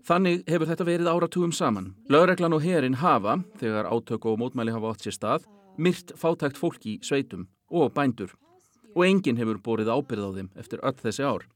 Þannig 0.04 0.42
hefur 0.52 0.68
þetta 0.68 0.88
verið 0.90 1.08
áratugum 1.08 1.54
saman. 1.56 1.94
Lögreglan 2.12 2.52
og 2.58 2.66
herin 2.66 2.98
hafa, 3.00 3.38
þegar 3.62 3.88
átök 3.88 4.28
og 4.28 4.42
mótmæli 4.42 4.74
hafa 4.76 4.92
átt 4.92 5.06
sér 5.08 5.16
stað, 5.16 5.46
myrt 5.80 6.12
fátækt 6.20 6.60
fólk 6.60 6.84
í 6.84 6.98
sveitum 7.00 7.46
og 7.72 7.94
bændur 7.96 8.34
og 8.92 9.06
enginn 9.08 9.40
hefur 9.40 9.62
borið 9.64 9.94
ábyrð 9.96 10.28
á 10.28 10.32
þeim 10.36 10.52
eftir 10.60 10.84
öll 10.84 11.00
þessi 11.00 11.24
ár. 11.24 11.48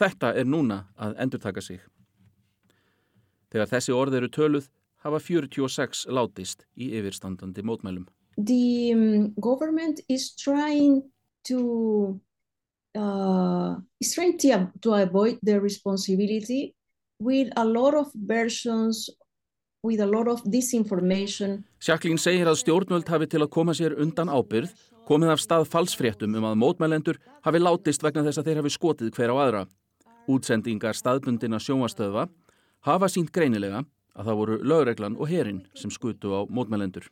Þetta 0.00 0.32
er 0.40 0.48
núna 0.48 0.80
að 0.96 1.20
endurtaka 1.20 1.60
sig. 1.60 1.84
Þegar 3.52 3.72
þessi 3.74 3.92
orð 3.92 4.16
eru 4.22 4.32
töluð 4.32 4.72
hafa 5.04 5.20
46 5.20 6.06
látist 6.08 6.64
í 6.80 6.88
yfirstandandi 6.96 7.60
mótmælum. 7.60 8.08
The 8.40 8.94
um, 8.96 9.34
government 9.36 10.00
is 10.08 10.32
trying 10.32 11.04
to 11.48 12.20
uh, 12.94 13.76
is 14.00 14.14
trying 14.14 14.38
to, 14.38 14.70
to 14.80 14.94
avoid 14.94 15.38
the 15.42 15.60
responsibility 15.60 16.74
with 17.20 17.48
a 17.56 17.64
lot 17.64 17.94
of 17.94 18.06
versions 18.14 19.10
with 19.82 20.00
a 20.00 20.06
lot 20.06 20.28
of 20.28 20.42
disinformation. 20.44 21.64
Jacqueline 21.80 22.18
segir 22.18 22.48
að 22.50 22.60
stjórnvöld 22.62 23.08
hafi 23.08 23.28
til 23.30 23.42
að 23.44 23.52
koma 23.54 23.74
sér 23.76 23.94
undan 24.02 24.30
ábyrð 24.30 24.72
komið 25.08 25.34
af 25.34 25.42
stað 25.42 25.68
falsfréttum 25.70 26.34
um 26.36 26.48
að 26.50 26.58
mótmælendur 26.60 27.20
hafi 27.46 27.60
látist 27.62 28.02
vegna 28.04 28.26
þess 28.26 28.42
að 28.42 28.50
þeir 28.50 28.60
hafi 28.62 28.74
skotið 28.74 29.12
hver 29.14 29.32
á 29.32 29.36
aðra. 29.44 29.62
Útsendingar 30.28 30.98
staðbundina 30.98 31.60
sjónastöðva 31.62 32.26
hafa 32.84 33.08
sínt 33.08 33.32
greinilega 33.32 33.84
að 34.18 34.28
það 34.28 34.40
voru 34.42 34.58
lögreglan 34.66 35.16
og 35.16 35.30
herin 35.30 35.62
sem 35.78 35.92
skutu 35.94 36.34
á 36.34 36.40
mótmælendur. 36.50 37.06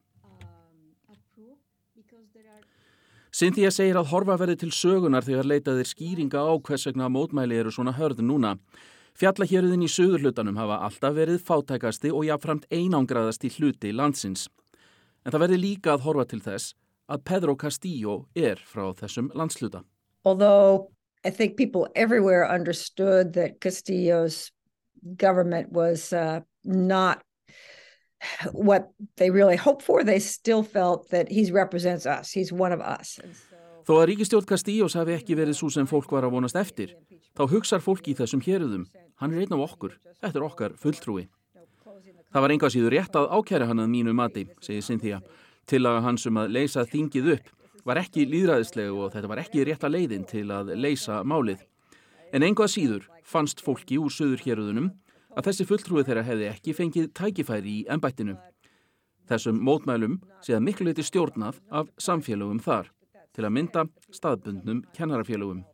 Cynthia 3.37 3.69
segir 3.69 3.99
að 4.01 4.07
horfa 4.15 4.35
verði 4.41 4.55
til 4.63 4.71
sögunar 4.73 5.25
þegar 5.27 5.49
leitaðir 5.51 5.89
skýringa 5.91 6.41
á 6.41 6.57
hvers 6.57 6.87
vegna 6.89 7.11
mótmæli 7.13 7.59
eru 7.61 7.73
svona 7.75 7.93
hörð 7.93 8.23
núna. 8.25 8.55
Fjallahjörðin 9.21 9.85
í 9.85 9.91
söðurhlutanum 9.93 10.57
hafa 10.57 10.79
alltaf 10.87 11.13
verið 11.19 11.43
fátækasti 11.45 12.15
og 12.17 12.25
jáfnframt 12.25 12.65
einangraðasti 12.73 13.51
hluti 13.59 13.93
landsins. 13.93 14.47
En 15.21 15.35
það 15.35 15.45
verði 15.45 15.59
líka 15.67 15.93
að 15.93 16.07
horfa 16.07 16.25
til 16.31 16.41
þess 16.47 16.73
að 17.13 17.25
Pedro 17.29 17.57
Castillo 17.61 18.17
er 18.33 18.63
frá 18.65 18.89
þessum 19.03 19.29
landsluta. 19.37 19.85
Although 20.25 20.89
I 21.23 21.29
think 21.29 21.59
people 21.61 21.89
everywhere 21.95 22.49
understood 22.49 23.35
that 23.35 23.61
Castillo's 23.61 24.49
government 25.21 25.73
was 25.73 26.11
uh, 26.15 26.41
not 26.65 27.21
what 28.53 28.91
they 29.17 29.31
really 29.31 29.57
hoped 29.57 29.83
for, 29.83 30.05
they 30.05 30.19
still 30.19 30.63
felt 30.63 31.11
that 31.11 31.31
he 31.31 31.51
represents 31.51 32.07
us. 32.07 32.33
He's 32.33 32.53
one 32.53 32.73
of 32.73 32.81
us. 32.81 33.19
Þó 33.87 34.01
að 34.01 34.09
ríkistjórn 34.11 34.47
Castillos 34.51 34.97
hafi 34.99 35.15
ekki 35.15 35.37
verið 35.39 35.61
svo 35.61 35.69
sem 35.71 35.87
fólk 35.87 36.11
var 36.11 36.27
að 36.27 36.33
vonast 36.35 36.57
eftir, 36.59 36.97
þá 37.39 37.45
hugsar 37.53 37.83
fólk 37.85 38.09
í 38.11 38.17
þessum 38.19 38.43
héruðum. 38.43 38.89
Hann 39.23 39.35
er 39.35 39.45
einn 39.45 39.55
af 39.55 39.63
okkur. 39.71 39.95
Þetta 40.19 40.41
er 40.41 40.47
okkar 40.47 40.75
fulltrúi. 40.81 41.29
Það 42.35 42.43
var 42.43 42.53
enga 42.53 42.71
síður 42.73 42.97
rétt 42.97 43.15
að 43.17 43.31
ákjæra 43.39 43.69
hann 43.71 43.85
að 43.85 43.93
mínu 43.93 44.13
mati, 44.17 44.43
segir 44.61 44.83
Cynthia. 44.83 45.21
Til 45.71 45.81
að 45.87 46.03
hans 46.03 46.27
um 46.27 46.43
að 46.43 46.51
leysa 46.59 46.83
þingið 46.87 47.31
upp 47.37 47.53
var 47.87 48.01
ekki 48.03 48.27
líðræðislegu 48.27 48.99
og 49.05 49.15
þetta 49.15 49.31
var 49.31 49.41
ekki 49.45 49.65
rétta 49.67 49.91
leiðin 49.91 50.27
til 50.27 50.49
að 50.51 50.75
leysa 50.75 51.23
málið. 51.23 51.63
En 52.35 52.43
enga 52.43 52.67
síður 52.67 53.07
fannst 53.23 53.63
fólki 53.63 54.01
úr 54.03 54.11
söður 54.11 54.43
héruðunum 54.43 54.91
að 55.37 55.49
þessi 55.51 55.67
fulltrúi 55.69 56.05
þeirra 56.07 56.25
hefði 56.27 56.51
ekki 56.51 56.75
fengið 56.77 57.09
tækifæri 57.17 57.79
í 57.83 57.87
ennbættinu. 57.93 58.37
Þessum 59.29 59.59
mótmælum 59.67 60.21
séða 60.45 60.63
miklu 60.65 60.89
leiti 60.89 61.05
stjórnað 61.05 61.61
af 61.71 61.91
samfélögum 62.01 62.63
þar 62.63 62.93
til 63.37 63.45
að 63.45 63.55
mynda 63.59 63.87
staðbundnum 64.15 64.85
kennarafélögum. 64.97 65.65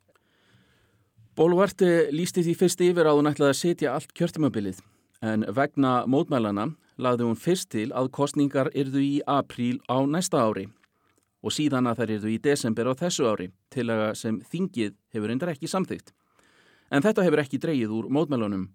Bólvarti 1.37 2.11
lísti 2.13 2.43
því 2.45 2.55
fyrst 2.61 2.83
yfir 2.85 3.09
að 3.09 3.19
hún 3.21 3.31
ætlaði 3.31 3.55
að 3.55 3.61
setja 3.61 3.95
allt 3.95 4.11
kjörtumabilið 4.19 4.83
en 5.23 5.47
vegna 5.55 6.03
mótmælana 6.11 6.73
laði 7.01 7.29
hún 7.29 7.39
fyrst 7.39 7.71
til 7.73 7.89
að 7.97 8.11
kostningar 8.13 8.69
yrðu 8.77 9.01
í 9.01 9.15
apríl 9.31 9.79
á 9.89 10.03
næsta 10.05 10.43
ári 10.43 10.67
og 11.43 11.55
síðan 11.55 11.89
að 11.91 12.03
þær 12.03 12.15
yrðu 12.17 12.33
í 12.35 12.43
desember 12.43 12.91
á 12.91 12.95
þessu 12.99 13.27
ári 13.31 13.49
til 13.73 13.89
að 13.91 14.05
sem 14.19 14.39
þingið 14.53 14.93
hefur 15.15 15.31
reyndar 15.31 15.53
ekki 15.55 15.71
samþygt. 15.71 16.13
En 16.93 17.03
þetta 17.03 17.25
hefur 17.25 17.43
ekki 17.43 17.61
dreyið 17.63 17.95
úr 17.97 18.11
mótmælunum. 18.13 18.69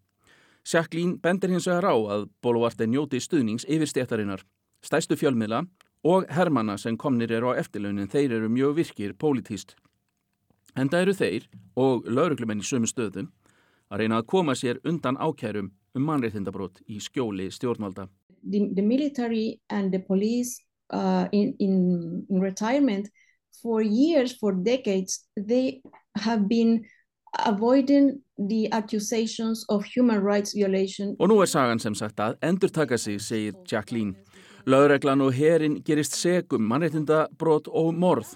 Sjakklín 0.67 1.13
bendir 1.23 1.53
hins 1.53 1.63
vegar 1.69 1.85
á 1.87 1.95
að 1.95 2.25
Bólvarti 2.43 2.89
njóti 2.91 3.21
stuðnings 3.23 3.63
yfir 3.71 3.87
stéttarinnar, 3.87 4.41
stæstu 4.83 5.15
fjölmiðla 5.15 5.61
og 6.03 6.25
hermana 6.27 6.75
sem 6.75 6.97
komnir 6.99 7.31
eru 7.31 7.53
á 7.55 7.59
eftirlaunin 7.61 8.09
þeir 8.11 8.35
eru 8.35 8.49
mjög 8.51 8.73
virkir 8.81 9.13
pólitíst. 9.15 9.77
Enda 10.75 10.99
eru 10.99 11.13
þeir 11.15 11.47
og 11.79 12.09
lauruglumenn 12.11 12.59
í 12.59 12.67
sömu 12.67 12.89
stöðum 12.91 13.29
að 13.87 14.03
reyna 14.03 14.19
að 14.19 14.27
koma 14.33 14.57
sér 14.59 14.81
undan 14.83 15.15
ákærum 15.15 15.71
um 15.95 16.03
mannreittindabrót 16.03 16.83
í 16.91 16.99
skjóli 16.99 17.47
stjórnvalda. 17.47 18.09
The, 18.43 18.67
the 18.75 18.83
military 18.83 19.61
and 19.69 19.95
the 19.95 20.03
police 20.03 20.59
uh, 20.91 21.31
in, 21.31 21.55
in, 21.59 22.25
in 22.29 22.41
retirement 22.41 23.07
for 23.61 23.81
years, 23.81 24.35
for 24.35 24.51
decades, 24.51 25.23
they 25.37 25.81
have 26.19 26.49
been 26.49 26.83
avoiding 27.45 28.21
the 28.37 28.67
accusations 28.71 29.65
of 29.69 29.85
human 29.85 30.21
rights 30.23 30.53
violation. 30.53 31.15
Og 31.19 31.29
nú 31.29 31.41
er 31.41 31.45
sagan 31.45 31.79
sem 31.79 31.95
sagt 31.95 32.19
að 32.19 32.37
endur 32.41 32.69
taka 32.69 32.97
sig, 32.97 33.21
segir 33.21 33.53
Jacqueline. 33.71 34.15
Laureglan 34.65 35.21
og 35.21 35.33
herin 35.33 35.81
gerist 35.83 36.15
segum 36.15 36.65
mannreitindabrót 36.67 37.69
og 37.71 37.93
morð. 37.95 38.35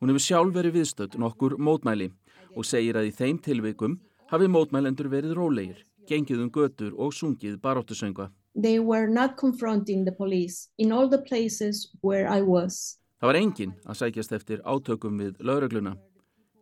Hún 0.00 0.12
hefur 0.12 0.24
sjálf 0.24 0.54
verið 0.54 0.78
viðstödd 0.78 1.18
nokkur 1.20 1.58
mótmæli 1.58 2.10
og 2.56 2.64
segir 2.64 2.96
að 2.96 3.10
í 3.10 3.12
þeim 3.16 3.38
tilveikum 3.44 3.98
hafi 4.30 4.48
mótmælendur 4.48 5.10
verið 5.12 5.36
rólegir, 5.36 5.78
gengið 6.08 6.42
um 6.46 6.50
götur 6.50 6.92
og 6.96 7.12
sungið 7.12 7.60
baróttusönga. 7.60 8.30
They 8.56 8.78
were 8.80 9.06
not 9.06 9.36
confronting 9.36 10.04
the 10.04 10.12
police 10.12 10.68
in 10.78 10.92
all 10.92 11.08
the 11.08 11.18
places 11.18 11.90
where 12.00 12.24
I 12.24 12.40
was. 12.40 12.98
Það 13.20 13.28
var 13.28 13.38
enginn 13.40 13.72
að 13.84 13.98
sækjast 14.00 14.32
eftir 14.32 14.62
átökum 14.64 15.20
við 15.20 15.36
lauregluna. 15.40 15.96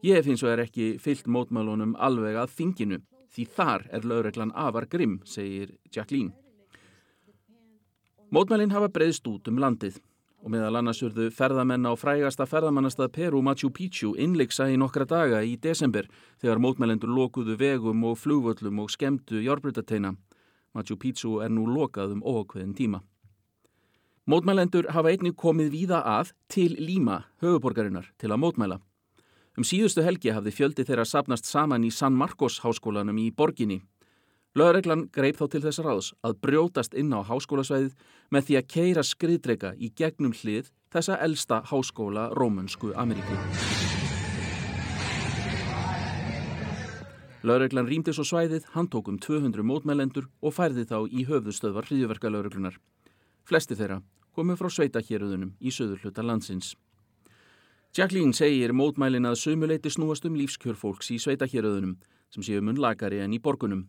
Ég 0.04 0.18
hef 0.18 0.26
hins 0.28 0.42
vegar 0.44 0.60
ekki 0.66 0.98
fyllt 1.00 1.28
mótmælunum 1.32 1.94
alveg 1.96 2.36
að 2.36 2.50
þinginu 2.58 2.98
því 3.32 3.44
þar 3.56 3.84
er 3.96 4.02
laureglan 4.04 4.50
afar 4.52 4.84
grimm, 4.92 5.22
segir 5.24 5.70
Jacqueline. 5.88 6.34
Mótmælinn 8.28 8.74
hafa 8.74 8.90
breyðst 8.92 9.24
út 9.30 9.48
um 9.48 9.62
landið 9.64 9.96
og 10.44 10.52
meðal 10.52 10.76
annars 10.82 11.00
urðu 11.06 11.30
ferðamenn 11.32 11.88
á 11.88 11.96
frægasta 11.96 12.44
ferðamannastað 12.44 13.14
Peru 13.16 13.40
Machu 13.40 13.72
Picchu 13.72 14.12
innleiksa 14.20 14.68
í 14.68 14.76
nokkra 14.76 15.08
daga 15.08 15.40
í 15.40 15.56
desember 15.56 16.10
þegar 16.36 16.60
mótmælendur 16.60 17.08
lokuðu 17.08 17.56
vegum 17.56 18.04
og 18.04 18.20
flugvöllum 18.20 18.84
og 18.84 18.92
skemdu 18.92 19.40
járbrutateina. 19.40 20.12
Machu 20.76 21.00
Picchu 21.00 21.38
er 21.40 21.48
nú 21.48 21.64
lokað 21.64 22.18
um 22.18 22.20
ókveðin 22.20 22.76
tíma. 22.76 23.00
Mótmælendur 24.28 24.92
hafa 24.92 25.16
einnig 25.16 25.32
komið 25.32 25.72
víða 25.72 26.04
að 26.04 26.36
til 26.48 26.76
Líma, 26.76 27.22
höfuborgarinnar, 27.40 28.12
til 28.20 28.28
að 28.32 28.44
mótmæla. 28.44 28.84
Um 29.54 29.66
síðustu 29.66 30.02
helgi 30.02 30.34
hafði 30.34 30.52
fjöldi 30.54 30.84
þeirra 30.86 31.04
sapnast 31.06 31.46
saman 31.46 31.84
í 31.86 31.90
San 31.94 32.16
Marcos 32.18 32.60
háskólanum 32.64 33.18
í 33.22 33.30
borginni 33.30 33.82
Lögreglan 34.54 35.08
greip 35.10 35.34
þá 35.34 35.48
til 35.50 35.60
þess 35.64 35.82
ráðs 35.82 36.08
að 36.22 36.36
brjótast 36.44 36.92
inn 36.94 37.08
á 37.10 37.26
háskólasvæðið 37.26 37.96
með 38.30 38.44
því 38.46 38.56
að 38.60 38.68
keira 38.70 39.02
skriðdreika 39.02 39.72
í 39.74 39.88
gegnum 39.98 40.30
hlið 40.30 40.68
þessa 40.94 41.16
elsta 41.26 41.58
háskóla 41.66 42.28
Rómunsku 42.38 42.92
Ameríku. 42.94 43.34
Lögreglan 47.42 47.90
rýmdi 47.90 48.14
svo 48.14 48.22
svæðið, 48.22 48.70
handtókum 48.76 49.18
200 49.18 49.66
mótmælendur 49.66 50.30
og 50.38 50.54
færði 50.54 50.86
þá 50.86 51.00
í 51.10 51.26
höfðustöðvar 51.26 51.90
hriðverka 51.90 52.30
lögreglunar. 52.30 52.78
Flesti 53.42 53.74
þeirra 53.74 54.04
komið 54.38 54.62
frá 54.62 54.70
sveitahjörðunum 54.70 55.56
í 55.58 55.74
söður 55.74 56.06
hluta 56.06 56.22
landsins. 56.22 56.76
Jacqueline 57.94 58.34
segir 58.34 58.72
mótmælin 58.74 59.28
að 59.28 59.36
sömuleiti 59.38 59.90
snúast 59.94 60.24
um 60.26 60.34
lífskjörfólks 60.34 61.12
í 61.14 61.18
sveitahjörðunum 61.22 61.92
sem 62.34 62.42
séu 62.42 62.62
mun 62.66 62.80
lagari 62.82 63.20
en 63.22 63.36
í 63.36 63.38
borgunum. 63.38 63.84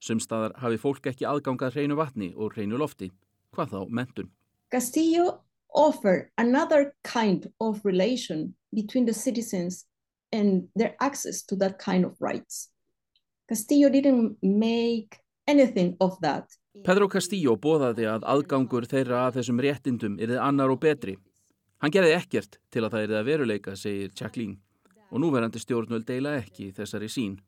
Sumstaðar 0.00 0.54
hafi 0.62 0.78
fólk 0.80 1.08
ekki 1.10 1.26
aðgangað 1.28 1.74
hreinu 1.74 1.98
vatni 1.98 2.30
og 2.32 2.54
hreinu 2.56 2.78
lofti. 2.80 3.10
Hvað 3.52 3.74
þá 3.74 3.90
mentun? 3.98 4.30
Castillo 4.72 5.42
offered 5.68 6.30
another 6.38 6.94
kind 7.04 7.50
of 7.60 7.84
relation 7.84 8.54
between 8.72 9.04
the 9.04 9.12
citizens 9.12 9.84
and 10.32 10.64
their 10.74 10.96
access 11.00 11.42
to 11.44 11.56
that 11.56 11.76
kind 11.76 12.06
of 12.08 12.16
rights. 12.24 12.70
Castillo 13.50 13.90
didn't 13.90 14.38
make 14.40 15.20
anything 15.46 15.92
of 16.00 16.16
that. 16.22 16.48
Pedro 16.88 17.04
Castillo 17.04 17.58
bóðaði 17.60 18.08
að 18.08 18.24
aðgangur 18.24 18.88
þeirra 18.88 19.26
að 19.26 19.42
þessum 19.42 19.60
réttindum 19.60 20.16
erið 20.16 20.40
annar 20.40 20.72
og 20.72 20.80
betri. 20.80 21.18
Hann 21.82 21.90
gerði 21.90 22.12
ekkert 22.14 22.60
til 22.70 22.84
að 22.86 22.92
það 22.92 23.04
erið 23.04 23.16
að 23.18 23.24
veruleika, 23.26 23.72
segir 23.74 24.12
Jacqueline, 24.14 24.60
og 25.10 25.18
núverandi 25.18 25.58
stjórnvöld 25.58 26.04
deila 26.06 26.36
ekki 26.38 26.68
þessari 26.76 27.08
sín. 27.10 27.40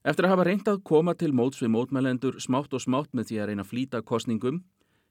Eftir 0.00 0.24
að 0.24 0.32
hafa 0.32 0.46
reynd 0.48 0.68
að 0.70 0.78
koma 0.88 1.12
til 1.12 1.34
móts 1.36 1.60
við 1.60 1.74
mótmælendur 1.74 2.38
smátt 2.40 2.72
og 2.72 2.80
smátt 2.80 3.12
með 3.12 3.28
því 3.28 3.36
að 3.42 3.50
reyna 3.50 3.66
að 3.66 3.68
flýta 3.68 4.00
kostningum, 4.00 4.62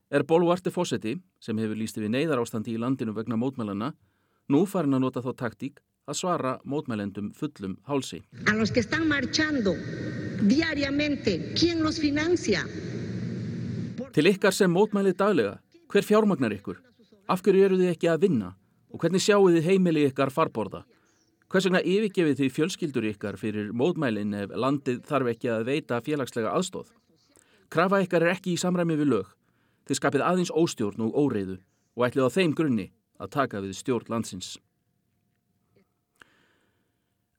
er 0.09 0.25
Bólvarti 0.25 0.73
Fossetti, 0.73 1.13
sem 1.39 1.61
hefur 1.61 1.77
líst 1.77 1.99
við 2.01 2.09
neyðar 2.15 2.41
ástandi 2.41 2.73
í 2.73 2.79
landinu 2.81 3.13
vegna 3.13 3.37
mótmælana, 3.37 3.91
nú 4.49 4.63
farin 4.65 4.97
að 4.97 5.03
nota 5.05 5.21
þá 5.21 5.29
taktík 5.43 5.77
að 6.09 6.17
svara 6.17 6.53
mótmælendum 6.65 7.29
fullum 7.37 7.77
hálsi. 7.85 8.23
A 8.49 8.55
los 8.57 8.71
que 8.73 8.81
están 8.81 9.07
marchando 9.07 9.75
diariamente, 10.41 11.53
¿quién 11.53 11.83
los 11.83 12.01
financia? 12.01 12.65
Til 14.11 14.25
ykkar 14.25 14.57
sem 14.57 14.73
mótmælið 14.73 15.15
daglega, 15.21 15.53
hver 15.87 16.03
fjármagnar 16.03 16.57
ykkur? 16.57 16.81
Af 17.29 17.45
hverju 17.45 17.69
eru 17.69 17.77
þið 17.77 17.93
ekki 17.93 18.09
að 18.09 18.25
vinna? 18.25 18.51
Og 18.91 18.99
hvernig 18.99 19.23
sjáu 19.23 19.47
þið 19.47 19.67
heimili 19.69 20.03
ykkar 20.09 20.31
farborða? 20.35 20.83
Hvers 21.51 21.67
vegna 21.67 21.81
yfirgefið 21.83 22.37
því 22.39 22.47
fjölskyldur 22.55 23.05
ykkar 23.09 23.37
fyrir 23.39 23.71
mótmælinn 23.75 24.35
ef 24.39 24.51
landið 24.55 25.01
þarf 25.07 25.29
ekki 25.33 25.49
að 25.51 25.65
veita 25.67 25.99
félagslega 26.03 26.51
aðstóð? 26.55 26.91
Krafa 27.71 28.01
ykkar 28.03 28.23
er 28.23 28.35
ekki 28.37 28.53
í 28.55 28.59
samræmi 28.59 28.95
við 28.99 29.09
lög. 29.11 29.29
Þið 29.87 29.99
skapið 29.99 30.23
aðeins 30.27 30.51
óstjórn 30.51 31.03
og 31.03 31.15
óreiðu 31.15 31.57
og 31.95 32.05
ætlið 32.07 32.27
á 32.27 32.35
þeim 32.35 32.53
grunni 32.55 32.85
að 33.19 33.33
taka 33.35 33.61
við 33.63 33.75
stjórn 33.79 34.11
landsins. 34.11 34.53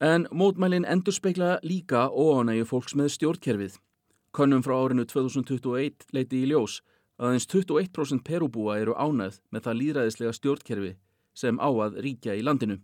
En 0.03 0.27
mótmælinn 0.33 0.89
endur 0.89 1.15
speikla 1.15 1.59
líka 1.63 2.09
óánægju 2.11 2.67
fólks 2.69 2.97
með 2.99 3.13
stjórnkerfið. 3.17 3.79
Könnum 4.33 4.65
frá 4.65 4.75
árinu 4.77 5.05
2021 5.09 6.09
leiti 6.17 6.43
í 6.43 6.49
ljós 6.51 6.81
að 7.21 7.37
eins 7.37 7.49
21% 7.49 8.25
perubúa 8.27 8.81
eru 8.81 8.97
ánægð 8.97 9.41
með 9.53 9.69
það 9.69 9.81
líðræðislega 9.81 10.37
stjórnkerfi 10.37 10.93
sem 11.35 11.59
á 11.61 11.69
að 11.69 12.01
ríkja 12.05 12.37
í 12.37 12.45
landinu 12.45 12.79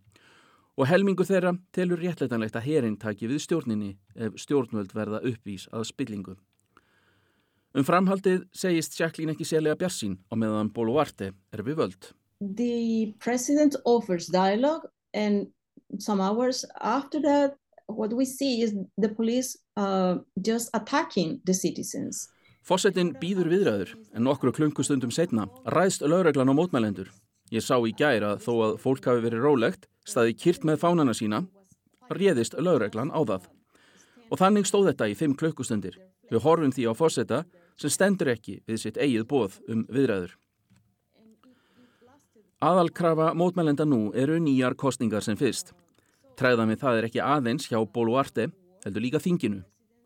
og 0.78 0.87
helmingu 0.87 1.26
þeirra 1.26 1.56
telur 1.74 1.98
réttleitanlegt 1.98 2.56
að 2.56 2.68
herin 2.68 2.98
taki 3.00 3.26
við 3.30 3.42
stjórninni 3.42 3.96
ef 4.14 4.37
stjórnvöld 4.38 4.94
verða 4.94 5.22
uppvís 5.26 5.66
að 5.74 5.88
spillingu. 5.90 6.37
Um 7.74 7.84
framhaldið 7.84 8.46
segist 8.54 8.94
Jacqueline 8.98 9.34
ekki 9.34 9.46
sérlega 9.46 9.78
bjarsín 9.78 10.16
á 10.30 10.34
meðan 10.38 10.70
Boluarte 10.74 11.32
er 11.52 11.64
við 11.66 11.82
völd. 11.82 12.12
The 12.40 13.14
president 13.18 13.76
offers 13.84 14.30
dialogue 14.30 14.87
and 15.12 15.48
some 15.98 16.22
hours 16.22 16.64
after 16.80 17.20
that, 17.22 17.56
what 17.87 18.14
we 18.14 18.24
see 18.24 18.62
is 18.62 18.74
the 18.96 19.08
police 19.08 19.58
uh, 19.76 20.18
just 20.40 20.70
attacking 20.74 21.40
the 21.44 21.54
citizens. 21.54 22.28
Fossetin 22.62 23.14
býður 23.18 23.48
viðræður 23.50 23.94
en 24.14 24.26
nokkru 24.28 24.52
klunkustundum 24.52 25.11
setna 25.11 25.48
ræðst 25.66 26.04
lögreglan 26.06 26.52
á 26.52 26.54
mótmælendur. 26.54 27.08
Ég 27.54 27.64
sá 27.64 27.78
í 27.80 27.94
gæra 27.96 28.34
að 28.34 28.42
þó 28.44 28.52
að 28.64 28.74
fólk 28.82 29.06
hafi 29.08 29.22
verið 29.24 29.44
rólegt, 29.44 29.87
staði 30.04 30.34
kýrt 30.37 30.66
með 30.68 30.82
fánana 30.82 31.14
sína, 31.16 31.44
réðist 32.12 32.56
lögreglan 32.61 33.12
á 33.12 33.20
það. 33.24 33.48
Og 34.28 34.40
þannig 34.40 34.68
stóð 34.68 34.90
þetta 34.90 35.08
í 35.08 35.16
fimm 35.16 35.37
klukkustundir. 35.38 35.96
Við 36.28 36.44
horfum 36.44 36.74
því 36.76 36.84
á 36.88 36.92
Fosseta 36.92 37.38
sem 37.80 37.92
stendur 37.92 38.34
ekki 38.34 38.58
við 38.68 38.82
sitt 38.82 39.00
eigið 39.00 39.24
bóð 39.30 39.56
um 39.72 39.87
viðræður. 39.88 40.34
Aðalkrafa 42.58 43.32
mótmælenda 43.38 43.87
nú 43.87 44.08
eru 44.18 44.37
nýjar 44.42 44.74
kostningar 44.74 45.22
sem 45.22 45.38
fyrst. 45.38 45.72
Træðan 46.37 46.72
við 46.72 46.82
það 46.82 46.98
er 46.98 47.06
ekki 47.08 47.22
aðeins 47.22 47.68
hjá 47.70 47.78
Boluarte, 47.87 48.48
heldur 48.84 49.04
líka 49.04 49.22
þinginu. 49.22 49.62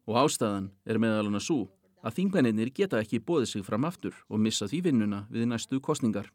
Og 0.07 0.19
ástæðan 0.21 0.71
er 0.87 1.01
meðal 1.01 1.31
hana 1.31 1.41
svo 1.41 1.71
að 2.03 2.19
þingmennir 2.19 2.71
geta 2.75 3.01
ekki 3.01 3.23
bóðið 3.23 3.49
sig 3.49 3.67
fram 3.67 3.87
aftur 3.89 4.15
og 4.29 4.43
missa 4.43 4.69
því 4.69 4.83
vinnuna 4.89 5.25
við 5.31 5.49
næstu 5.49 5.81
kostningar. 5.81 6.31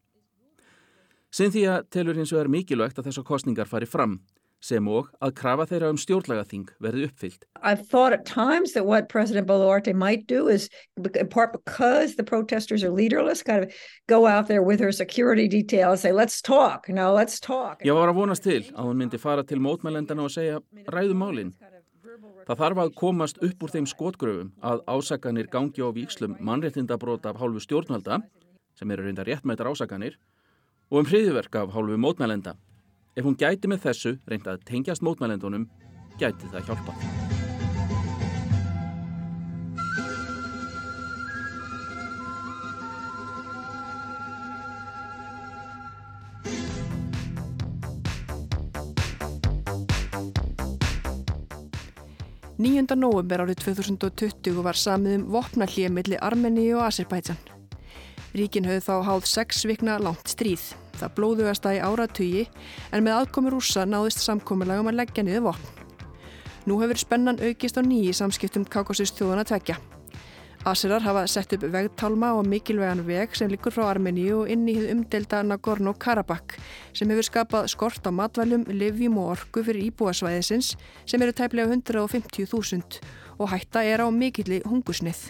Cynthia 1.34 1.82
telur 1.92 2.16
hins 2.16 2.32
vegar 2.32 2.48
mikilvægt 2.48 3.00
að 3.00 3.10
þessar 3.10 3.26
kostningar 3.28 3.68
fari 3.68 3.88
fram 3.90 4.20
sem 4.64 4.88
og 4.90 5.10
að 5.22 5.34
krafa 5.38 5.68
þeirra 5.70 5.90
um 5.94 6.00
stjórnlagaþing 6.02 6.70
verði 6.82 7.08
uppfyllt. 7.08 7.46
I've 7.62 7.86
thought 7.88 8.14
at 8.14 8.26
times 8.26 8.74
that 8.74 8.86
what 8.86 9.10
President 9.10 9.48
Boluarte 9.48 9.94
might 9.94 10.26
do 10.28 10.48
is, 10.48 10.70
in 10.98 11.28
part 11.30 11.54
because 11.54 12.16
the 12.16 12.24
protesters 12.24 12.84
are 12.84 12.90
leaderless, 12.90 13.44
kind 13.44 13.64
of 13.64 13.74
go 14.08 14.26
out 14.26 14.48
there 14.48 14.64
with 14.64 14.80
her 14.80 14.92
security 14.92 15.48
detail 15.48 15.92
and 15.92 16.00
say, 16.00 16.12
let's 16.12 16.42
talk, 16.42 16.90
no, 16.90 17.14
let's 17.14 17.40
talk. 17.40 17.84
Ég 17.86 17.94
var 17.94 18.10
að 18.10 18.18
vonast 18.18 18.44
til 18.48 18.64
að 18.74 18.90
hún 18.90 19.04
myndi 19.04 19.20
fara 19.22 19.44
til 19.46 19.62
mótmælendana 19.62 20.26
og 20.26 20.34
segja, 20.34 20.62
ræðum 20.90 21.22
málinn. 21.22 21.54
Það 22.48 22.62
þarf 22.64 22.82
að 22.82 22.96
komast 22.98 23.38
upp 23.44 23.64
úr 23.64 23.74
þeim 23.76 23.86
skotgröfum 23.92 24.50
að 24.66 24.82
ásakanir 24.88 25.52
gangi 25.52 25.84
á 25.86 25.92
vikslum 25.94 26.38
mannréttindabrót 26.42 27.28
af 27.30 27.38
hálfu 27.38 27.62
stjórnvalda, 27.62 28.24
sem 28.80 28.90
eru 28.94 29.06
reynda 29.06 29.26
réttmættar 29.28 29.70
ásakanir, 29.70 30.16
og 30.92 31.02
um 31.02 31.08
hriðiverk 31.08 31.56
af 31.56 31.74
hálfu 31.76 31.98
mótmælenda. 32.00 32.56
Ef 33.18 33.26
hún 33.26 33.38
gæti 33.38 33.68
með 33.68 33.88
þessu 33.88 34.18
reynda 34.30 34.56
að 34.56 34.68
tengjast 34.70 35.04
mótmælendunum, 35.04 35.68
gæti 36.20 36.52
það 36.54 36.70
hjálpað. 36.70 37.28
Níunda 52.58 52.96
nóvember 52.98 53.44
árið 53.44 53.60
2020 53.68 54.64
var 54.66 54.80
samið 54.82 55.20
um 55.20 55.28
vopnallíu 55.36 55.92
millir 55.94 56.24
Armeni 56.26 56.72
og 56.74 56.88
Azerbaijan. 56.88 57.57
Ríkin 58.38 58.68
höfðu 58.70 58.84
þá 58.86 59.08
háð 59.08 59.24
sex 59.26 59.64
vikna 59.66 59.96
langt 59.98 60.30
stríð. 60.30 60.62
Það 61.00 61.14
blóðugasta 61.18 61.72
í 61.74 61.80
áratugi 61.82 62.44
en 62.94 63.06
með 63.06 63.24
aðkomi 63.24 63.50
rúsa 63.50 63.86
náðist 63.90 64.22
samkominnlega 64.22 64.84
um 64.84 64.90
að 64.92 65.00
leggja 65.00 65.24
niður 65.26 65.48
vopn. 65.48 65.72
Nú 66.70 66.78
hefur 66.84 67.00
spennan 67.02 67.40
aukist 67.42 67.80
á 67.80 67.82
nýji 67.82 68.12
samskiptum 68.14 68.68
Kákosist 68.70 69.18
þjóðana 69.18 69.46
tvekja. 69.48 69.78
Aserar 70.70 71.02
hafa 71.02 71.24
sett 71.32 71.56
upp 71.56 71.66
vegtalma 71.74 72.34
og 72.38 72.46
mikilvegan 72.46 73.02
veg 73.08 73.34
sem 73.40 73.50
likur 73.50 73.74
frá 73.74 73.88
Armeníu 73.88 74.44
og 74.44 74.54
inn 74.54 74.68
í 74.70 74.76
umdelda 74.92 75.42
Nagorno-Karabakh 75.48 76.60
sem 76.98 77.10
hefur 77.10 77.30
skapað 77.30 77.72
skort 77.74 78.06
á 78.06 78.12
matvælum, 78.14 78.68
livjum 78.70 79.18
og 79.22 79.34
orgu 79.38 79.66
fyrir 79.66 79.88
íbúasvæðisins 79.88 80.76
sem 81.08 81.24
eru 81.24 81.34
tæplega 81.34 81.72
150.000 81.74 83.02
og 83.40 83.50
hætta 83.56 83.86
er 83.88 84.06
á 84.06 84.08
mikilli 84.12 84.62
hungusnið. 84.68 85.30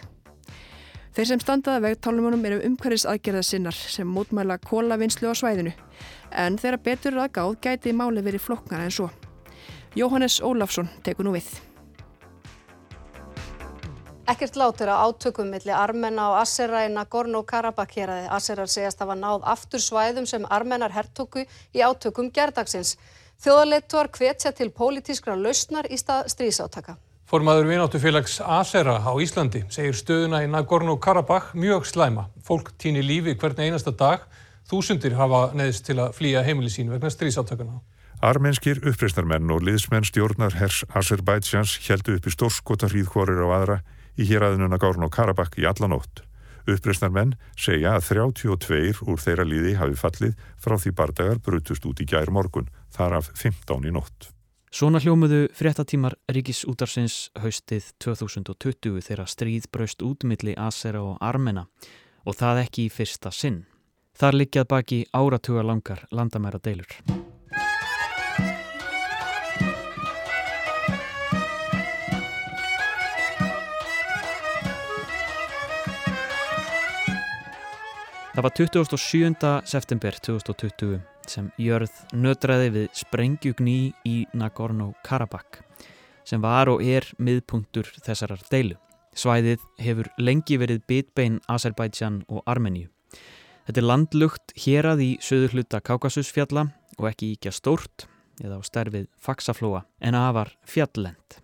Þeir 1.17 1.25
sem 1.32 1.39
standaða 1.41 1.80
vegtálumunum 1.82 2.43
eru 2.45 2.58
umhverfis 2.67 3.08
aðgerða 3.10 3.39
sinnar 3.41 3.73
sem 3.73 4.06
mótmæla 4.06 4.60
kólavinnslu 4.62 5.32
á 5.34 5.34
svæðinu 5.34 5.71
en 6.30 6.60
þeirra 6.62 6.77
betur 6.86 7.17
að 7.17 7.32
gáð 7.34 7.56
gæti 7.63 7.93
máli 7.97 8.21
verið 8.21 8.43
flokknar 8.45 8.84
en 8.86 8.93
svo. 8.93 9.08
Jóhannes 9.97 10.36
Ólafsson 10.45 10.91
tekur 11.01 11.25
nú 11.25 11.34
við. 11.34 11.47
Ekkert 14.30 14.62
látur 14.62 14.93
á 14.93 15.10
átökum 15.10 15.49
milli 15.49 15.73
Armena 15.73 16.27
og 16.36 16.38
Assera 16.43 16.84
í 16.86 16.93
Nagorno-Karabakh 16.93 17.97
héræði. 17.97 18.30
Asserar 18.38 18.69
segjast 18.69 19.01
hafa 19.01 19.17
náð 19.17 19.49
aftur 19.58 19.82
svæðum 19.82 20.30
sem 20.30 20.45
Armenar 20.45 20.93
herrtóku 20.93 21.47
í 21.73 21.82
átökum 21.82 22.30
gerdagsins. 22.30 22.93
Þjóðarleittuar 23.41 24.13
hvetja 24.13 24.53
til 24.53 24.69
pólitískra 24.69 25.34
lausnar 25.34 25.89
í 25.89 25.97
stað 25.97 26.30
strísátaka. 26.36 26.99
Formaður 27.27 27.65
vináttufélags 27.67 28.37
Asera 28.39 29.01
á 29.03 29.11
Íslandi 29.19 29.65
segir 29.67 29.97
stöðuna 29.99 30.45
í 30.45 30.47
Nagorno-Karabakh 30.47 31.49
mjög 31.59 31.83
slæma. 31.89 32.29
Fólk 32.39 32.69
týnir 32.79 33.03
lífi 33.03 33.33
hvern 33.35 33.59
einasta 33.59 33.91
dag. 33.91 34.21
Þúsundir 34.71 35.17
hafa 35.19 35.49
neðist 35.51 35.83
til 35.89 35.97
að 35.99 36.13
flýja 36.15 36.45
heimili 36.47 36.71
sín 36.71 36.87
vegna 36.87 37.11
strísátakana. 37.11 37.81
Armenskir 38.23 38.79
uppreistarmenn 38.79 39.51
og 39.51 39.59
liðsmenn 39.67 40.07
stjórnar 40.07 40.55
hers 40.55 40.85
Azerbaidsjans 40.95 41.75
heldu 41.89 42.15
upp 42.15 42.31
í 42.31 42.33
stórskota 42.37 42.87
hríðkvorir 42.93 43.43
á 43.43 43.47
aðra 43.57 43.77
í 44.15 44.29
héræðinu 44.31 44.71
Nagorno-Karabakh 44.71 45.59
í 45.59 45.67
allanótt. 45.67 46.23
Uppreistarmenn 46.63 47.35
segja 47.59 47.97
að 47.99 48.07
32 48.07 49.03
úr 49.03 49.19
þeirra 49.19 49.43
líði 49.43 49.75
hafi 49.83 49.99
fallið 49.99 50.39
frá 50.63 50.79
því 50.79 50.95
bardagar 50.95 51.43
brutust 51.43 51.91
út 51.91 51.99
í 51.99 52.07
gær 52.07 52.31
morgun, 52.31 52.71
þar 52.87 53.19
af 53.19 53.31
15 53.35 53.83
í 53.83 53.95
nótt. 53.99 54.31
Svona 54.77 54.99
hljómuðu 55.01 55.47
fréttatímar 55.57 56.13
Ríkis 56.29 56.59
útarsins 56.69 57.31
haustið 57.41 57.87
2020 58.03 58.99
þegar 59.07 59.31
stríð 59.31 59.65
braust 59.73 60.03
útmiðli 60.05 60.53
Asera 60.53 61.01
og 61.01 61.15
Armena 61.17 61.63
og 62.29 62.37
það 62.37 62.61
ekki 62.67 62.85
í 62.85 62.91
fyrsta 62.93 63.31
sinn. 63.33 63.63
Þar 64.13 64.37
liggjað 64.37 64.69
baki 64.75 64.99
áratuga 65.17 65.65
langar 65.65 66.05
landamæra 66.13 66.61
deilur. 66.61 66.93
Það 78.35 78.45
var 78.45 78.57
27. 78.61 79.55
september 79.65 80.21
2020 80.21 81.16
sem 81.29 81.51
jörð 81.61 81.93
nötraði 82.13 82.73
við 82.75 82.89
sprengjugni 82.97 83.79
í 84.07 84.17
Nagorno-Karabakh 84.37 85.63
sem 86.27 86.43
var 86.43 86.67
og 86.67 86.83
er 86.83 87.07
miðpunktur 87.23 87.87
þessarar 88.03 88.43
deilu. 88.51 88.75
Svæðið 89.17 89.63
hefur 89.81 90.09
lengi 90.19 90.59
verið 90.59 90.83
bitbein 90.89 91.39
Azerbaijan 91.49 92.21
og 92.27 92.43
Armeníu. 92.45 92.89
Þetta 93.67 93.81
er 93.81 93.87
landlugt 93.87 94.53
hérað 94.59 95.01
í 95.03 95.09
söður 95.23 95.57
hluta 95.57 95.81
Kaukasusfjalla 95.81 96.67
og 96.97 97.09
ekki 97.09 97.33
íkja 97.35 97.51
stórt 97.55 98.05
eða 98.43 98.59
á 98.59 98.61
stærfið 98.63 99.07
faksaflóa 99.19 99.85
en 99.99 100.15
afar 100.15 100.53
fjallend. 100.67 101.39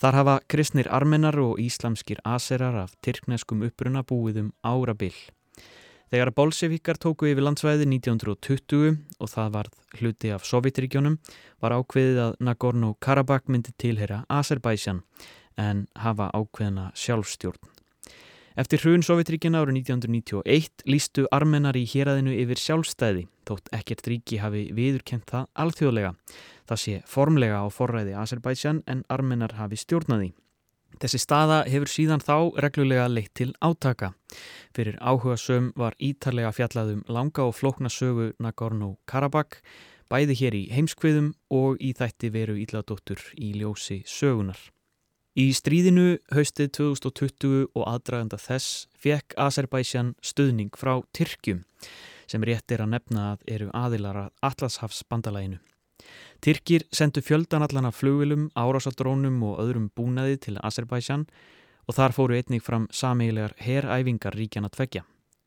Þar 0.00 0.18
hafa 0.20 0.36
kristnir 0.50 0.88
armenar 0.92 1.38
og 1.40 1.60
íslamskir 1.62 2.20
aserar 2.28 2.76
af 2.84 2.94
tyrkneskum 3.04 3.64
uppruna 3.66 4.02
búið 4.04 4.40
um 4.42 4.50
árabill. 4.62 5.16
Þegar 6.14 6.30
bolsevíkar 6.30 6.98
tóku 7.02 7.26
yfir 7.26 7.42
landsvæði 7.42 7.88
1920 7.90 8.92
og 9.18 9.30
það 9.32 9.48
varð 9.56 9.78
hluti 9.98 10.28
af 10.30 10.44
Sovjetregjónum 10.46 11.16
var 11.58 11.74
ákveðið 11.74 12.20
að 12.22 12.36
Nagorno-Karabakh 12.46 13.50
myndi 13.50 13.72
tilhera 13.82 14.20
Azerbaijan 14.30 15.00
en 15.58 15.80
hafa 15.98 16.28
ákveðina 16.30 16.92
sjálfstjórn. 16.94 17.58
Eftir 18.54 18.84
hrun 18.84 19.02
Sovjetríkina 19.02 19.64
árið 19.64 19.80
1991 19.80 20.86
lístu 20.86 21.26
armenar 21.34 21.74
í 21.74 21.82
héræðinu 21.82 22.38
yfir 22.44 22.62
sjálfstæði 22.62 23.26
þótt 23.50 23.74
ekkert 23.74 24.06
ríki 24.12 24.38
hafi 24.38 24.68
viðurkent 24.70 25.26
það 25.34 25.50
alþjóðlega. 25.66 26.14
Það 26.70 26.82
sé 26.84 26.96
formlega 27.10 27.58
á 27.58 27.66
forræði 27.74 28.14
Azerbaijan 28.22 28.84
en 28.86 29.02
armenar 29.10 29.58
hafi 29.58 29.82
stjórnaði. 29.82 30.30
Þessi 31.04 31.18
staða 31.20 31.56
hefur 31.68 31.90
síðan 31.92 32.22
þá 32.24 32.36
reglulega 32.64 33.10
leitt 33.12 33.34
til 33.36 33.50
átaka. 33.60 34.14
Fyrir 34.72 34.94
áhuga 35.04 35.34
söm 35.36 35.66
var 35.76 35.92
ítarlega 36.00 36.48
fjallaðum 36.56 37.02
langa 37.12 37.44
og 37.44 37.58
flókna 37.58 37.90
sögu 37.92 38.30
Nagorno-Karabakh, 38.40 39.58
bæði 40.08 40.36
hér 40.40 40.56
í 40.56 40.62
heimskviðum 40.72 41.34
og 41.52 41.76
í 41.84 41.92
þætti 41.98 42.30
veru 42.32 42.56
ílladóttur 42.56 43.20
í 43.36 43.52
ljósi 43.58 44.00
sögunar. 44.08 44.56
Í 45.36 45.50
stríðinu 45.52 46.22
haustið 46.32 46.72
2020 46.80 47.68
og 47.74 47.84
aðdraganda 47.84 48.40
þess 48.40 48.86
fekk 48.96 49.36
Azerbaijan 49.36 50.14
stuðning 50.24 50.72
frá 50.72 51.02
Tyrkjum 51.12 51.60
sem 52.24 52.48
rétt 52.48 52.72
er 52.72 52.80
að 52.80 52.94
nefna 52.96 53.28
að 53.34 53.44
eru 53.58 53.68
aðilara 53.76 54.30
Atlashafs 54.40 55.04
bandalæginu. 55.04 55.60
Tyrkir 56.44 56.84
sendu 56.92 57.22
fjöldanallana 57.24 57.92
flugvilum, 57.92 58.50
árásadrónum 58.56 59.42
og 59.48 59.60
öðrum 59.64 59.90
búnaði 59.96 60.40
til 60.48 60.58
Azerbaijan 60.60 61.26
og 61.88 61.96
þar 61.96 62.14
fóru 62.16 62.36
einnig 62.36 62.62
fram 62.64 62.88
sameigilegar 62.92 63.54
heræfingar 63.60 64.36
ríkjana 64.36 64.70
tveggja. 64.72 65.04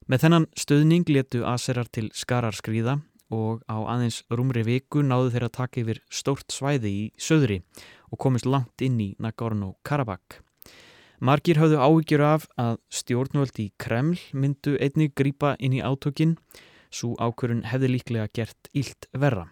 Með 0.07 0.23
þennan 0.23 0.47
stöðning 0.55 1.09
letu 1.11 1.43
Azerar 1.45 1.89
til 1.91 2.07
skarar 2.15 2.55
skrýða 2.55 2.99
og 3.33 3.63
á 3.67 3.75
aðeins 3.75 4.21
rúmri 4.31 4.63
viku 4.63 5.01
náðu 5.03 5.33
þeirra 5.33 5.49
taka 5.51 5.81
yfir 5.81 5.99
stórt 6.07 6.53
svæði 6.53 6.91
í 6.91 7.01
söðri 7.19 7.59
og 8.11 8.21
komist 8.23 8.47
langt 8.47 8.85
inn 8.85 8.99
í 9.03 9.09
Nagorno-Karabakh. 9.19 10.39
Margir 11.19 11.59
hafðu 11.59 11.81
áhyggjur 11.81 12.23
af 12.23 12.47
að 12.61 12.79
stjórnvöld 12.93 13.59
í 13.59 13.71
Kreml 13.81 14.19
myndu 14.31 14.77
einnig 14.77 15.15
grýpa 15.17 15.55
inn 15.59 15.73
í 15.73 15.81
átökin, 15.81 16.37
svo 16.93 17.15
ákvörun 17.17 17.65
hefði 17.67 17.89
líklega 17.95 18.29
gert 18.31 18.69
ílt 18.77 19.09
verra. 19.11 19.49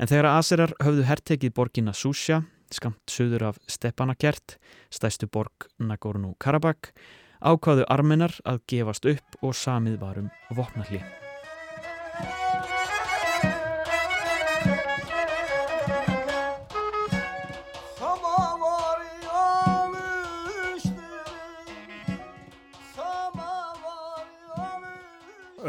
En 0.00 0.08
þegar 0.08 0.30
Aserar 0.32 0.72
hafðu 0.80 1.06
herrtekið 1.08 1.54
borgina 1.56 1.92
Susha, 1.96 2.42
skamt 2.72 3.02
söður 3.12 3.50
af 3.50 3.58
Stepanakert, 3.68 4.56
stæstu 4.92 5.28
borg 5.28 5.68
Nagorno-Karabakh, 5.82 6.94
ákvaðu 7.42 7.84
armenar 7.90 8.38
að 8.48 8.62
gefast 8.72 9.08
upp 9.12 9.42
og 9.42 9.58
samið 9.58 10.00
varum 10.00 10.32
vopnalli. 10.56 11.02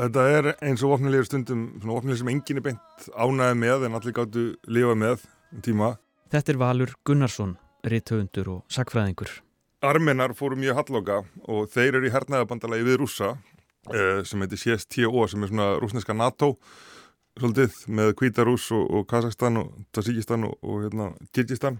Þetta 0.03 0.23
er 0.27 0.47
eins 0.67 0.81
og 0.83 0.97
vopnilegur 0.97 1.27
stundum, 1.29 1.59
svona 1.79 1.93
vopnileg 1.95 2.17
sem 2.19 2.29
enginn 2.33 2.57
er 2.59 2.63
beint 2.65 3.05
ánæði 3.15 3.55
með 3.55 3.85
en 3.87 3.93
allir 3.95 4.15
gáttu 4.17 4.41
lifa 4.67 4.95
með 4.99 5.21
um 5.53 5.61
tíma. 5.63 5.91
Þetta 6.33 6.51
er 6.51 6.59
Valur 6.59 6.91
Gunnarsson, 7.07 7.53
rithöfundur 7.87 8.49
og 8.51 8.73
sakfræðingur. 8.73 9.31
Armenar 9.87 10.33
fóru 10.35 10.57
mjög 10.59 10.81
halloka 10.81 11.21
og 11.47 11.69
þeir 11.71 12.01
eru 12.01 12.09
í 12.09 12.11
hernaðabandalagi 12.11 12.87
við 12.89 12.99
rússa 12.99 13.29
eh, 13.93 14.19
sem 14.27 14.43
heitir 14.43 14.59
CSTO 14.65 15.23
sem 15.31 15.47
er 15.47 15.53
svona 15.53 15.69
rúsneska 15.79 16.17
NATO 16.17 16.57
svolítið 17.39 17.79
með 17.87 18.13
Kvítarús 18.19 18.67
og, 18.75 18.83
og 18.83 19.07
Kazakstan 19.07 19.61
og 19.63 19.71
Tajikistan 19.95 20.49
og, 20.49 20.59
og 20.67 20.83
hérna, 20.83 21.13
Kyrkistan 21.31 21.79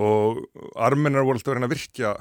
og 0.00 0.46
armenar 0.80 1.28
voru 1.28 1.36
alltaf 1.36 1.52
verið 1.52 1.68
að 1.68 1.76
virkja 1.76 2.16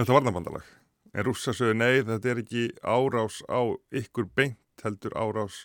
þetta 0.00 0.16
varnabandalag 0.16 0.77
En 1.14 1.24
rússa 1.26 1.54
sögðu 1.56 1.78
nei, 1.80 2.02
þetta 2.06 2.32
er 2.32 2.42
ekki 2.42 2.64
árás 2.82 3.40
á 3.48 3.60
ykkur 3.96 4.28
beint 4.36 4.84
heldur 4.84 5.14
árás 5.18 5.64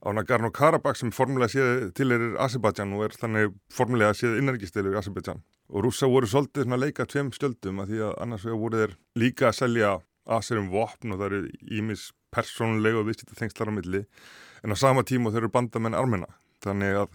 á 0.00 0.08
Nagorno-Karabakh 0.16 0.96
sem 0.96 1.12
formulega 1.12 1.52
séð 1.52 1.90
til 1.96 2.12
er 2.14 2.26
Azerbaijan 2.40 2.94
og 2.96 3.04
er 3.08 3.16
þannig 3.20 3.56
formulega 3.72 4.16
séð 4.16 4.38
innargistilur 4.40 4.94
í 4.94 5.00
Azerbaijan. 5.00 5.42
Og 5.70 5.84
rússa 5.84 6.08
voru 6.10 6.28
svolítið 6.30 6.64
svona 6.66 6.80
leika 6.80 7.06
tveim 7.06 7.30
skjöldum 7.34 7.82
að 7.82 7.92
því 7.92 8.00
að 8.06 8.14
annars 8.24 8.46
vegar 8.46 8.62
voru 8.62 8.80
þeir 8.80 8.94
líka 9.22 9.50
að 9.50 9.58
selja 9.60 9.90
Azerum 10.30 10.70
vopn 10.72 11.14
og 11.14 11.20
það 11.20 11.26
eru 11.28 11.42
ímis 11.80 12.06
persónulega 12.34 13.00
og 13.00 13.08
viðsýtta 13.08 13.38
þengslar 13.38 13.70
á 13.70 13.76
milli 13.76 14.02
en 14.64 14.74
á 14.74 14.76
sama 14.78 15.04
tíma 15.06 15.32
þeir 15.32 15.44
eru 15.44 15.52
bandamenn 15.54 15.98
armena. 15.98 16.30
Þannig 16.64 17.02
að 17.02 17.14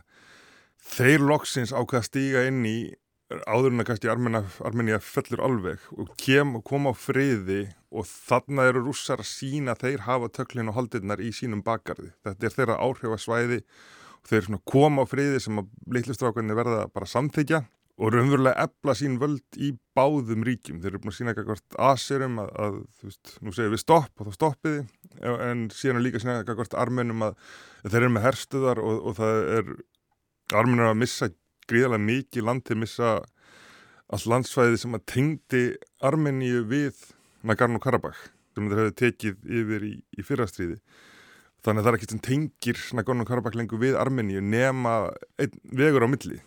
þeir 0.95 1.25
loksins 1.25 1.73
ákveða 1.73 2.07
stíga 2.07 2.45
inn 2.49 2.63
í 2.67 2.77
áður 3.25 3.73
en 3.73 3.81
að 3.81 3.87
kannski 3.89 4.09
Armenia 4.11 4.99
fellur 5.01 5.41
alveg 5.45 5.85
og 5.95 6.11
kem 6.21 6.55
og 6.59 6.65
koma 6.67 6.93
á 6.93 6.95
friði 6.95 7.63
og 7.89 8.05
þarna 8.05 8.67
eru 8.69 8.83
rússar 8.85 9.23
að 9.23 9.31
sína 9.31 9.73
þeir 9.79 10.03
hafa 10.05 10.29
töklinn 10.33 10.69
og 10.69 10.77
haldirnar 10.77 11.23
í 11.23 11.31
sínum 11.33 11.63
bakgarði. 11.65 12.11
Þetta 12.25 12.45
er 12.45 12.57
þeirra 12.57 12.81
áhrifasvæði 12.85 13.61
og 13.63 14.29
þeir 14.29 14.59
koma 14.69 15.05
á 15.05 15.09
friði 15.09 15.39
sem 15.41 15.61
að 15.61 15.71
litlustrákunni 15.97 16.57
verða 16.57 16.85
bara 16.93 17.09
samþykja 17.09 17.63
og 17.95 18.11
raunverulega 18.11 18.65
ebla 18.67 18.93
sín 18.99 19.15
völd 19.21 19.57
í 19.57 19.71
báðum 19.95 20.43
ríkjum. 20.45 20.81
Þeir 20.83 20.91
eru 20.91 21.01
búin 21.01 21.13
að 21.13 21.17
sína 21.17 21.33
eitthvað 21.33 21.63
aserum 21.87 22.41
að, 22.43 22.51
að 22.59 22.77
veist, 23.07 23.37
nú 23.39 23.53
segir 23.55 23.71
við 23.71 23.81
stopp 23.85 24.21
og 24.21 24.29
þá 24.29 24.37
stoppiði 24.37 24.83
en 25.47 25.65
síðan 25.73 26.03
líka 26.03 26.21
sína 26.21 26.41
eitthvað 26.43 26.77
armenum 26.77 27.25
að 27.29 27.39
þeir 27.87 28.01
eru 28.03 28.11
með 28.17 28.27
herstuðar 28.27 28.83
og, 28.83 28.99
og 28.99 29.17
það 29.21 29.41
er 29.55 29.73
armenum 30.59 30.91
að 30.91 31.01
missa 31.01 31.31
gríðarlega 31.69 32.05
mikið 32.05 32.47
land 32.47 32.65
til 32.65 32.75
að 32.75 32.81
missa 32.83 33.11
all 34.13 34.23
landsvæði 34.31 34.79
sem 34.81 34.97
að 34.97 35.05
tengdi 35.09 35.63
Armeníu 36.05 36.63
við 36.69 37.01
Nagorno-Karabakh 37.45 38.27
sem 38.55 38.69
þeir 38.69 38.81
hefði 38.81 38.95
tekið 39.01 39.53
yfir 39.59 39.85
í, 39.85 39.93
í 40.15 40.25
fyrrastriði. 40.25 40.79
Þannig 41.65 41.81
að 41.81 41.85
það 41.85 41.91
er 41.91 41.97
ekkert 41.97 42.13
sem 42.13 42.25
tengir 42.27 42.81
Nagorno-Karabakh 42.99 43.57
lengur 43.57 43.81
við 43.81 43.97
Armeníu 43.99 44.43
nema 44.45 44.95
vegur 45.65 46.05
á 46.05 46.09
milli. 46.09 46.39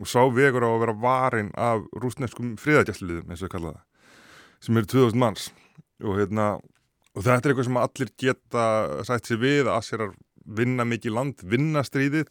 Og 0.00 0.08
sá 0.08 0.22
vegur 0.32 0.64
á 0.64 0.70
að 0.70 0.82
vera 0.86 0.98
varin 1.02 1.50
af 1.58 1.82
rúsneskum 1.98 2.54
friðagjastliðum 2.62 3.28
eins 3.30 3.42
og 3.42 3.48
það 3.48 3.56
kallaða 3.56 3.82
sem 4.62 4.78
eru 4.78 4.88
2000 4.92 5.18
manns. 5.18 5.48
Og, 6.02 6.16
hérna, 6.20 6.46
og 7.14 7.24
þetta 7.24 7.48
er 7.48 7.52
eitthvað 7.52 7.68
sem 7.68 7.80
allir 7.82 8.12
geta 8.22 8.66
sætt 9.06 9.28
sér 9.28 9.40
við 9.42 9.70
að 9.70 9.86
sér 9.88 10.04
að 10.06 10.16
vinna 10.58 10.86
mikið 10.86 11.14
land, 11.14 11.42
vinna 11.46 11.82
stríðið 11.86 12.30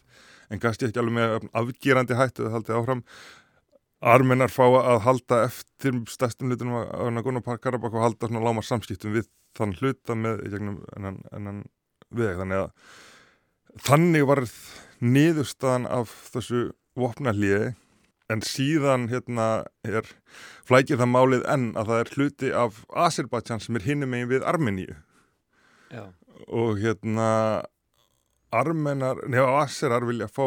en 0.52 0.62
kannski 0.62 0.90
ekki 0.90 1.00
alveg 1.02 1.16
með 1.18 1.52
afgerandi 1.56 2.18
hættu 2.20 2.48
að 2.48 2.58
halda 2.58 2.80
áfram. 2.80 3.04
Armenar 4.02 4.50
fá 4.50 4.64
að 4.66 5.04
halda 5.06 5.44
eftir 5.46 6.00
stærstum 6.10 6.50
hlutunum 6.50 6.82
á 6.90 7.06
Nagorno-Karabakh 7.14 7.94
og 7.94 8.06
halda 8.08 8.28
svona 8.28 8.42
láma 8.44 8.64
samskiptum 8.66 9.14
við 9.14 9.30
þann 9.58 9.76
hluta 9.78 10.18
með 10.18 10.42
ennan, 10.58 11.20
ennan 11.32 11.62
veg. 12.10 12.40
Þannig 12.40 12.64
að 12.64 12.72
þannig 13.88 14.26
var 14.28 14.42
niðurstaðan 15.02 15.88
af 15.90 16.16
þessu 16.34 16.64
vopnallíði 17.00 17.76
en 18.32 18.44
síðan 18.46 19.08
hérna 19.12 19.48
er 19.88 20.08
flækið 20.68 21.02
það 21.02 21.12
málið 21.12 21.46
enn 21.52 21.70
að 21.80 21.92
það 21.92 22.02
er 22.02 22.12
hluti 22.16 22.52
af 22.56 22.82
Azerbaijan 23.06 23.64
sem 23.64 23.78
er 23.78 23.86
hinnum 23.86 24.12
megin 24.14 24.32
við 24.32 24.48
Armeníu. 24.48 24.96
Já. 25.92 26.10
Og 26.48 26.80
hérna 26.82 27.30
armenar, 28.52 29.24
nefa 29.32 29.58
aserar 29.64 30.06
vilja 30.08 30.30
fá 30.32 30.46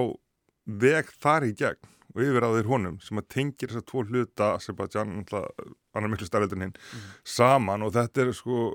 veg 0.65 1.11
þar 1.21 1.49
í 1.49 1.53
gegn 1.59 1.93
og 2.15 2.23
yfir 2.23 2.47
á 2.47 2.51
þeir 2.55 2.71
honum 2.71 2.99
sem 3.03 3.19
að 3.19 3.31
tengir 3.35 3.71
þessar 3.73 3.87
tvo 3.91 4.05
hluta 4.07 4.51
Azerbaijan, 4.55 5.25
annar 5.27 6.11
miklu 6.13 6.29
starfildin 6.29 6.67
hinn, 6.69 6.75
mm. 6.75 7.07
saman 7.27 7.85
og 7.85 7.95
þetta 7.97 8.23
er 8.23 8.35
sko 8.37 8.67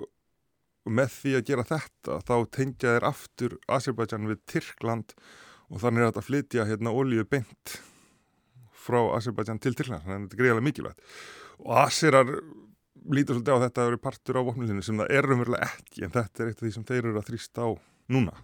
með 0.89 1.13
því 1.15 1.36
að 1.38 1.46
gera 1.50 1.68
þetta 1.68 2.18
þá 2.28 2.36
tengja 2.56 2.96
þeir 2.96 3.08
aftur 3.10 3.56
Azerbaijan 3.72 4.30
við 4.30 4.42
Tyrkland 4.50 5.13
og 5.70 5.84
þannig 5.84 6.04
er 6.04 6.12
þetta 6.12 6.24
að 6.24 6.30
flytja 6.30 6.68
hérna 6.68 6.96
ólíu 6.96 7.28
beint 7.30 7.78
frá 8.80 9.00
Azerbaijan 9.15 9.62
til 9.62 9.76
Tyrkland, 9.76 10.04
þannig 10.04 10.18
að 10.18 10.26
þetta 10.26 10.38
er 10.38 10.44
greiðilega 10.44 10.68
mikilvægt 10.68 11.06
og 11.60 11.78
Aserar 11.84 12.34
lítur 13.10 13.38
svolítið 13.38 13.56
á 13.56 13.63
þetta 13.65 13.82
að 13.82 13.89
vera 13.89 14.04
partur 14.04 14.39
á 14.39 14.42
vopnulinu 14.48 14.84
sem 14.84 15.00
það 15.00 15.13
er 15.15 15.28
umverulega 15.34 15.70
ekki 15.70 16.06
en 16.06 16.13
þetta 16.13 16.44
er 16.44 16.52
eitt 16.52 16.60
af 16.60 16.65
því 16.65 16.72
sem 16.76 16.88
þeir 16.89 17.02
eru 17.06 17.20
að 17.20 17.30
þrýsta 17.30 17.65
á 17.65 17.70
núna. 18.12 18.36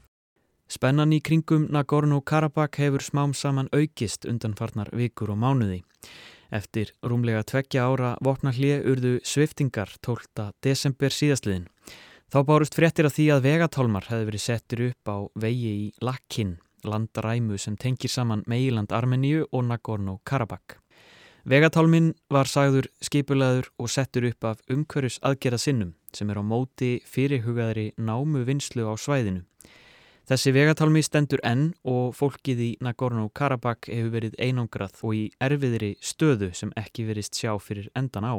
Spennan 0.66 1.14
í 1.14 1.20
kringum 1.22 1.68
Nagorno-Karabakh 1.70 2.80
hefur 2.82 3.04
smám 3.06 3.36
saman 3.38 3.68
aukist 3.70 4.26
undanfarnar 4.26 4.90
vikur 4.98 5.30
og 5.30 5.38
mánuði. 5.38 5.84
Eftir 6.50 6.90
rúmlega 7.06 7.44
tveggja 7.46 7.86
ára 7.86 8.16
vopnallið 8.26 8.88
urðu 8.90 9.12
sviftingar 9.22 9.94
12. 10.02 10.50
desember 10.66 11.14
síðastliðin. 11.14 11.68
Þá 12.34 12.40
bárust 12.50 12.78
fréttir 12.78 13.06
af 13.06 13.14
því 13.14 13.28
að 13.36 13.46
vegatálmar 13.46 14.10
hefði 14.10 14.30
verið 14.32 14.46
settir 14.46 14.84
upp 14.88 15.14
á 15.14 15.18
vegi 15.38 15.76
í 15.86 15.86
Lakkin, 16.02 16.58
landræmu 16.82 17.62
sem 17.62 17.78
tengir 17.78 18.10
saman 18.10 18.42
meiland 18.50 18.90
Armeníu 18.90 19.46
og 19.52 19.68
Nagorno-Karabakh. 19.70 20.80
Vegatálmin 21.46 22.16
var 22.34 22.50
sagður 22.50 22.90
skipulaður 23.06 23.70
og 23.78 23.94
settur 23.94 24.26
upp 24.32 24.50
af 24.50 24.66
umhverjus 24.66 25.22
aðgerða 25.22 25.62
sinnum 25.62 25.94
sem 26.10 26.30
er 26.34 26.42
á 26.42 26.44
móti 26.44 26.96
fyrirhugaðri 27.06 27.92
námu 28.02 28.42
vinslu 28.50 28.90
á 28.90 28.98
svæðinu. 28.98 29.46
Þessi 30.26 30.56
vegatálmi 30.56 31.04
stendur 31.06 31.42
enn 31.46 31.68
og 31.86 32.16
fólkið 32.18 32.62
í 32.66 32.70
Nagorno-Karabakh 32.82 33.92
hefur 33.92 34.10
verið 34.16 34.38
einangrað 34.42 34.96
og 35.06 35.12
í 35.14 35.24
erfiðri 35.38 35.92
stöðu 36.02 36.48
sem 36.58 36.72
ekki 36.82 37.04
verist 37.06 37.38
sjá 37.38 37.52
fyrir 37.62 37.92
endan 37.94 38.26
á. 38.26 38.34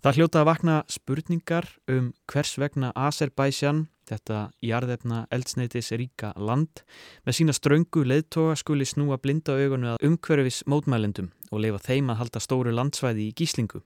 Það 0.00 0.16
hljóta 0.16 0.40
að 0.40 0.46
vakna 0.46 0.76
spurningar 0.86 1.66
um 1.90 2.12
hvers 2.30 2.52
vegna 2.62 2.92
Azerbaijan, 2.94 3.88
þetta 4.06 4.52
jarðefna 4.62 5.24
eldsneitis 5.34 5.90
ríka 5.90 6.30
land, 6.38 6.84
með 7.26 7.36
sína 7.40 7.54
ströngu 7.56 8.04
leðtoga 8.06 8.54
skuli 8.62 8.86
snúa 8.86 9.18
blinda 9.18 9.56
augunu 9.58 9.96
að 9.96 10.06
umhverfis 10.06 10.62
mótmælendum 10.70 11.32
og 11.50 11.64
leifa 11.64 11.82
þeim 11.88 12.14
að 12.14 12.22
halda 12.22 12.44
stóru 12.46 12.76
landsvæði 12.78 13.26
í 13.26 13.34
gíslingu. 13.42 13.82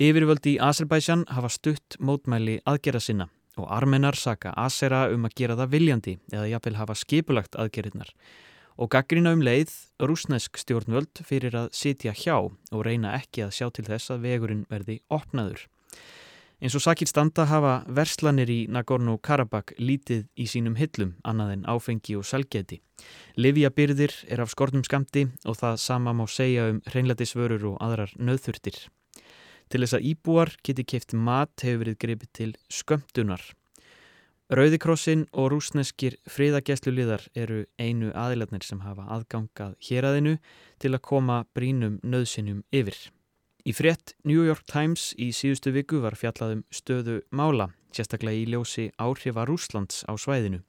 Yfirvöldi 0.00 0.56
í 0.56 0.62
Azerbaijan 0.64 1.26
hafa 1.28 1.52
stutt 1.52 2.00
mótmæli 2.00 2.56
aðgerra 2.64 3.04
sinna 3.04 3.28
og 3.60 3.68
armenar 3.76 4.16
saka 4.18 4.54
Asera 4.56 5.06
um 5.14 5.26
að 5.28 5.36
gera 5.36 5.58
það 5.60 5.74
viljandi 5.74 6.14
eða 6.32 6.48
jafnvel 6.54 6.78
hafa 6.80 6.96
skipulagt 6.98 7.58
aðgerðnar 7.60 8.14
og 8.80 8.88
gaggrina 8.94 9.34
um 9.36 9.42
leið 9.44 9.72
rúsnesk 10.00 10.56
stjórnvöld 10.60 11.20
fyrir 11.28 11.56
að 11.58 11.68
sitja 11.76 12.14
hjá 12.16 12.36
og 12.40 12.80
reyna 12.86 13.12
ekki 13.18 13.44
að 13.44 13.54
sjá 13.58 13.68
til 13.76 13.84
þess 13.90 14.14
að 14.14 14.24
vegurinn 14.24 14.64
verði 14.70 15.00
opnaður. 15.12 15.66
Eins 16.60 16.76
og 16.76 16.82
sakir 16.84 17.08
standa 17.08 17.46
hafa 17.48 17.78
verslanir 17.88 18.50
í 18.52 18.58
Nagorno-Karabakh 18.68 19.78
lítið 19.80 20.26
í 20.36 20.44
sínum 20.48 20.76
hillum 20.76 21.14
annað 21.24 21.54
en 21.54 21.66
áfengi 21.72 22.18
og 22.20 22.26
salgeti. 22.28 22.82
Livjabyrðir 23.40 24.12
er 24.28 24.44
af 24.44 24.52
skortum 24.52 24.84
skamti 24.84 25.24
og 25.48 25.56
það 25.56 25.80
sama 25.80 26.12
má 26.12 26.26
segja 26.28 26.68
um 26.72 26.82
hreinlætisvörur 26.92 27.64
og 27.72 27.80
aðrar 27.80 28.12
nöðþurftir. 28.20 28.76
Til 29.70 29.84
þess 29.84 29.96
að 29.96 30.10
íbúar 30.10 30.52
geti 30.66 30.84
keift 30.84 31.14
mat 31.14 31.54
hefur 31.62 31.84
verið 31.84 31.98
greipið 32.02 32.30
til 32.34 32.52
skömmtunar 32.68 33.44
Rauðikrossin 34.50 35.28
og 35.38 35.52
rúsneskir 35.52 36.16
friðagæsluliðar 36.26 37.22
eru 37.38 37.60
einu 37.78 38.08
aðilarnir 38.18 38.64
sem 38.66 38.80
hafa 38.82 39.04
aðgangað 39.14 39.76
héræðinu 39.86 40.32
til 40.82 40.90
að 40.90 41.04
koma 41.06 41.36
brínum 41.54 42.00
nöðsinum 42.02 42.64
yfir. 42.74 42.98
Í 43.62 43.70
frétt 43.70 44.16
New 44.26 44.42
York 44.42 44.66
Times 44.66 45.12
í 45.14 45.28
síðustu 45.30 45.70
viku 45.76 46.00
var 46.02 46.18
fjallaðum 46.18 46.64
stöðu 46.74 47.20
mála, 47.30 47.68
sérstaklega 47.94 48.42
í 48.42 48.50
ljósi 48.50 48.88
áhrifa 48.98 49.46
Rúslands 49.46 50.02
á 50.10 50.18
svæðinu. 50.18 50.64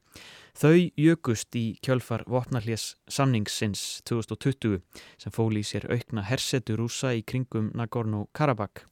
Þau 0.54 0.78
jökust 1.02 1.58
í 1.58 1.66
kjölfar 1.82 2.28
vopnarlés 2.30 2.92
samningsins 3.10 4.04
2020 4.06 4.78
sem 5.18 5.34
fóli 5.34 5.66
í 5.66 5.70
sér 5.72 5.90
aukna 5.90 6.28
hersetu 6.30 6.78
rúsa 6.78 7.16
í 7.18 7.26
kringum 7.26 7.74
Nagorno-Karabakh. 7.74 8.91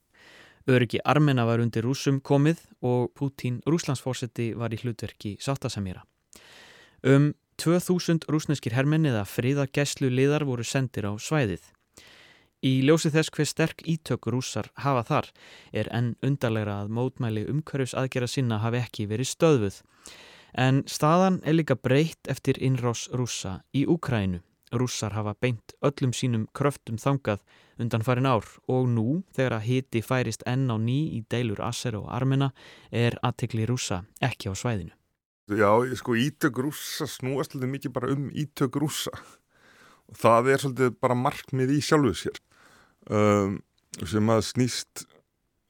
Öryggi 0.70 1.00
Armena 1.04 1.42
var 1.48 1.58
undir 1.58 1.82
rúsum 1.82 2.20
komið 2.22 2.60
og 2.86 3.08
Pútín 3.18 3.58
rúslandsfórseti 3.66 4.52
var 4.54 4.70
í 4.70 4.78
hlutverki 4.78 5.32
sáttasamýra. 5.42 6.04
Um 7.02 7.32
2000 7.58 8.28
rúsneskir 8.30 8.76
hermenni 8.76 9.10
eða 9.10 9.24
friða 9.26 9.66
gæslu 9.66 10.12
liðar 10.12 10.46
voru 10.46 10.62
sendir 10.64 11.08
á 11.10 11.12
svæðið. 11.18 11.64
Í 12.62 12.84
ljósi 12.86 13.10
þess 13.10 13.32
hver 13.34 13.48
sterk 13.48 13.82
ítök 13.88 14.28
rúsar 14.30 14.68
hafa 14.84 15.02
þar 15.08 15.30
er 15.72 15.90
enn 15.96 16.12
undarlegra 16.22 16.82
að 16.84 16.92
mótmæli 16.96 17.46
umhverfis 17.50 17.96
aðgera 17.96 18.28
sinna 18.30 18.60
hafi 18.62 18.84
ekki 18.84 19.08
verið 19.10 19.32
stöðvuð. 19.32 19.80
En 20.54 20.84
staðan 20.86 21.40
er 21.42 21.58
líka 21.58 21.74
breytt 21.74 22.30
eftir 22.30 22.60
innrás 22.62 23.08
rúsa 23.10 23.62
í 23.74 23.86
Úkrænu. 23.90 24.44
Rússar 24.70 25.16
hafa 25.16 25.34
beint 25.40 25.74
öllum 25.82 26.12
sínum 26.14 26.46
kröftum 26.54 26.98
þangað 27.00 27.42
undan 27.80 28.04
farin 28.06 28.28
ár 28.28 28.46
og 28.70 28.86
nú 28.92 29.22
þegar 29.34 29.56
að 29.58 29.66
hiti 29.66 30.02
færist 30.04 30.44
enn 30.46 30.70
á 30.70 30.76
ný 30.78 30.98
í 31.16 31.24
deilur 31.32 31.62
Asser 31.66 31.96
og 31.98 32.06
Armena 32.12 32.52
er 32.92 33.18
aðtekli 33.26 33.66
rúsa 33.66 34.04
ekki 34.22 34.52
á 34.52 34.54
svæðinu. 34.54 34.94
Já, 35.50 35.70
sko 35.98 36.14
ítök 36.14 36.60
rúsa 36.62 37.08
snúast 37.10 37.56
svolítið 37.56 37.72
mikið 37.74 37.94
bara 37.96 38.12
um 38.14 38.28
ítök 38.30 38.78
rúsa 38.78 39.10
og 40.10 40.18
það 40.18 40.52
er 40.52 40.62
svolítið 40.62 40.94
bara 41.02 41.18
markmið 41.18 41.74
í 41.74 41.80
sjálfuð 41.82 42.18
sér 42.20 42.38
um, 43.10 43.58
sem 44.06 44.30
að 44.30 44.44
snýst 44.46 45.04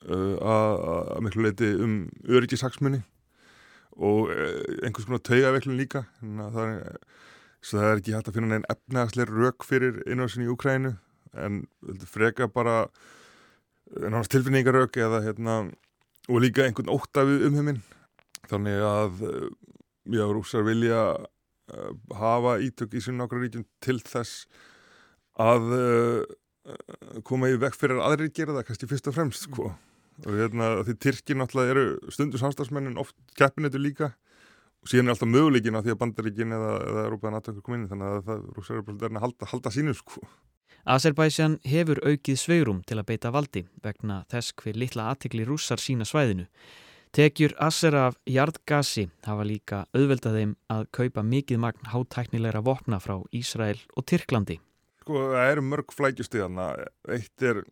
uh, 0.04 0.36
að 0.36 1.24
miklu 1.24 1.46
leiti 1.46 1.70
um 1.80 1.96
öryggisaksmunni 2.28 3.00
og 3.96 4.28
uh, 4.28 4.84
einhvers 4.84 5.08
konar 5.08 5.24
taugaveiklun 5.24 5.80
líka 5.80 6.04
það 6.20 6.60
er, 6.66 7.00
það 7.64 7.86
er 7.86 8.00
ekki 8.00 8.16
hægt 8.16 8.30
að 8.30 8.36
finna 8.38 8.50
neinn 8.54 8.68
efnagsleir 8.72 9.32
rauk 9.32 9.66
fyrir 9.68 10.02
innvásin 10.06 10.46
í 10.46 10.50
Ukrænu 10.52 10.94
en 11.38 11.62
freka 12.10 12.48
bara 12.50 12.86
náttúrulega 13.90 14.32
tilfinningarrauk 14.34 14.96
eða 14.96 15.22
hérna 15.24 15.56
og 16.30 16.42
líka 16.42 16.64
einhvern 16.64 16.92
óttafið 16.92 17.46
um 17.48 17.58
heiminn 17.58 17.82
þannig 18.50 18.82
að 18.86 19.22
já, 20.10 20.24
rúsar 20.30 20.64
vilja 20.66 21.02
uh, 21.18 21.92
hafa 22.16 22.58
ítök 22.62 22.96
í 22.96 23.02
svona 23.04 23.26
okkar 23.26 23.44
ríkjum 23.44 23.66
til 23.84 23.98
þess 24.06 24.46
að 25.40 25.68
uh, 25.76 27.20
koma 27.26 27.50
í 27.50 27.58
vekk 27.60 27.78
fyrir 27.78 27.98
að 27.98 28.06
aðri 28.08 28.32
gera 28.36 28.56
það 28.58 28.66
kannski 28.68 28.90
fyrst 28.90 29.10
og 29.10 29.16
fremst 29.16 29.46
sko. 29.48 29.70
og 30.26 30.34
hérna 30.36 30.72
því 30.84 30.96
Tyrkir 31.00 31.38
náttúrulega 31.40 31.74
eru 31.74 32.12
stundu 32.12 32.38
samstagsmennin 32.40 33.00
oft 33.00 33.16
keppinættu 33.38 33.80
líka 33.80 34.12
og 34.80 34.90
síðan 34.92 35.10
er 35.10 35.14
alltaf 35.14 35.30
möguleikin 35.30 35.76
á 35.76 35.84
því 35.84 35.94
að 35.94 36.00
bandaríkin 36.02 36.54
eða, 36.56 36.74
eða 36.90 37.06
Európaðan 37.08 37.40
aðtökur 37.40 37.64
koma 37.66 37.80
inn 37.80 37.88
þannig 37.90 38.12
að 38.12 38.22
það 38.28 38.44
rúsar 38.58 38.78
eru 38.78 38.86
bara 38.90 39.10
að 39.10 39.24
halda, 39.26 39.50
halda 39.54 39.74
sínu 39.74 39.96
sko. 39.98 40.22
Azerbaijan 40.90 41.58
hefur 41.68 42.00
aukið 42.06 42.38
sveirum 42.40 42.84
til 42.88 42.96
að 42.96 43.08
beita 43.10 43.32
valdi 43.34 43.66
vegna 43.84 44.22
þess 44.32 44.54
hver 44.56 44.78
litla 44.80 45.10
aðtikli 45.12 45.44
rússar 45.44 45.82
sína 45.82 46.06
svæðinu 46.08 46.46
Tekjur 47.10 47.56
Asser 47.58 47.94
af 47.98 48.14
jarðgasi 48.30 49.08
hafa 49.26 49.42
líka 49.42 49.80
auðveldað 49.96 50.36
þeim 50.38 50.50
að 50.70 50.84
kaupa 50.94 51.24
mikið 51.26 51.58
magn 51.58 51.88
hátæknilegra 51.90 52.60
vopna 52.62 53.00
frá 53.02 53.16
Ísrael 53.34 53.80
og 53.98 54.06
Tyrklandi. 54.06 54.60
Sko 55.02 55.24
það 55.32 55.50
eru 55.56 55.64
mörg 55.72 55.94
flækjustíðana. 55.96 56.68
Eitt 57.10 57.46
er 57.50 57.64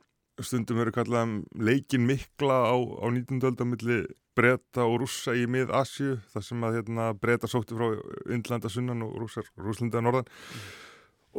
stundum 0.46 0.80
verið 0.80 0.96
kallað 0.98 1.36
leikin 1.58 2.04
mikla 2.06 2.58
á, 2.70 2.76
á 2.76 3.06
19. 3.10 3.40
öldamilli 3.50 4.02
breyta 4.38 4.84
og 4.86 5.00
rússa 5.02 5.34
í 5.34 5.46
mið 5.50 5.72
Asju 5.74 6.18
þar 6.32 6.44
sem 6.46 6.66
að 6.66 6.76
hérna, 6.78 7.08
breyta 7.18 7.50
sótti 7.50 7.78
frá 7.78 7.96
Indlanda 8.34 8.70
sunnan 8.70 9.02
og 9.06 9.16
rússar 9.22 9.48
rúslanda 9.58 10.02
norðan. 10.04 10.28
Mm. 10.28 10.68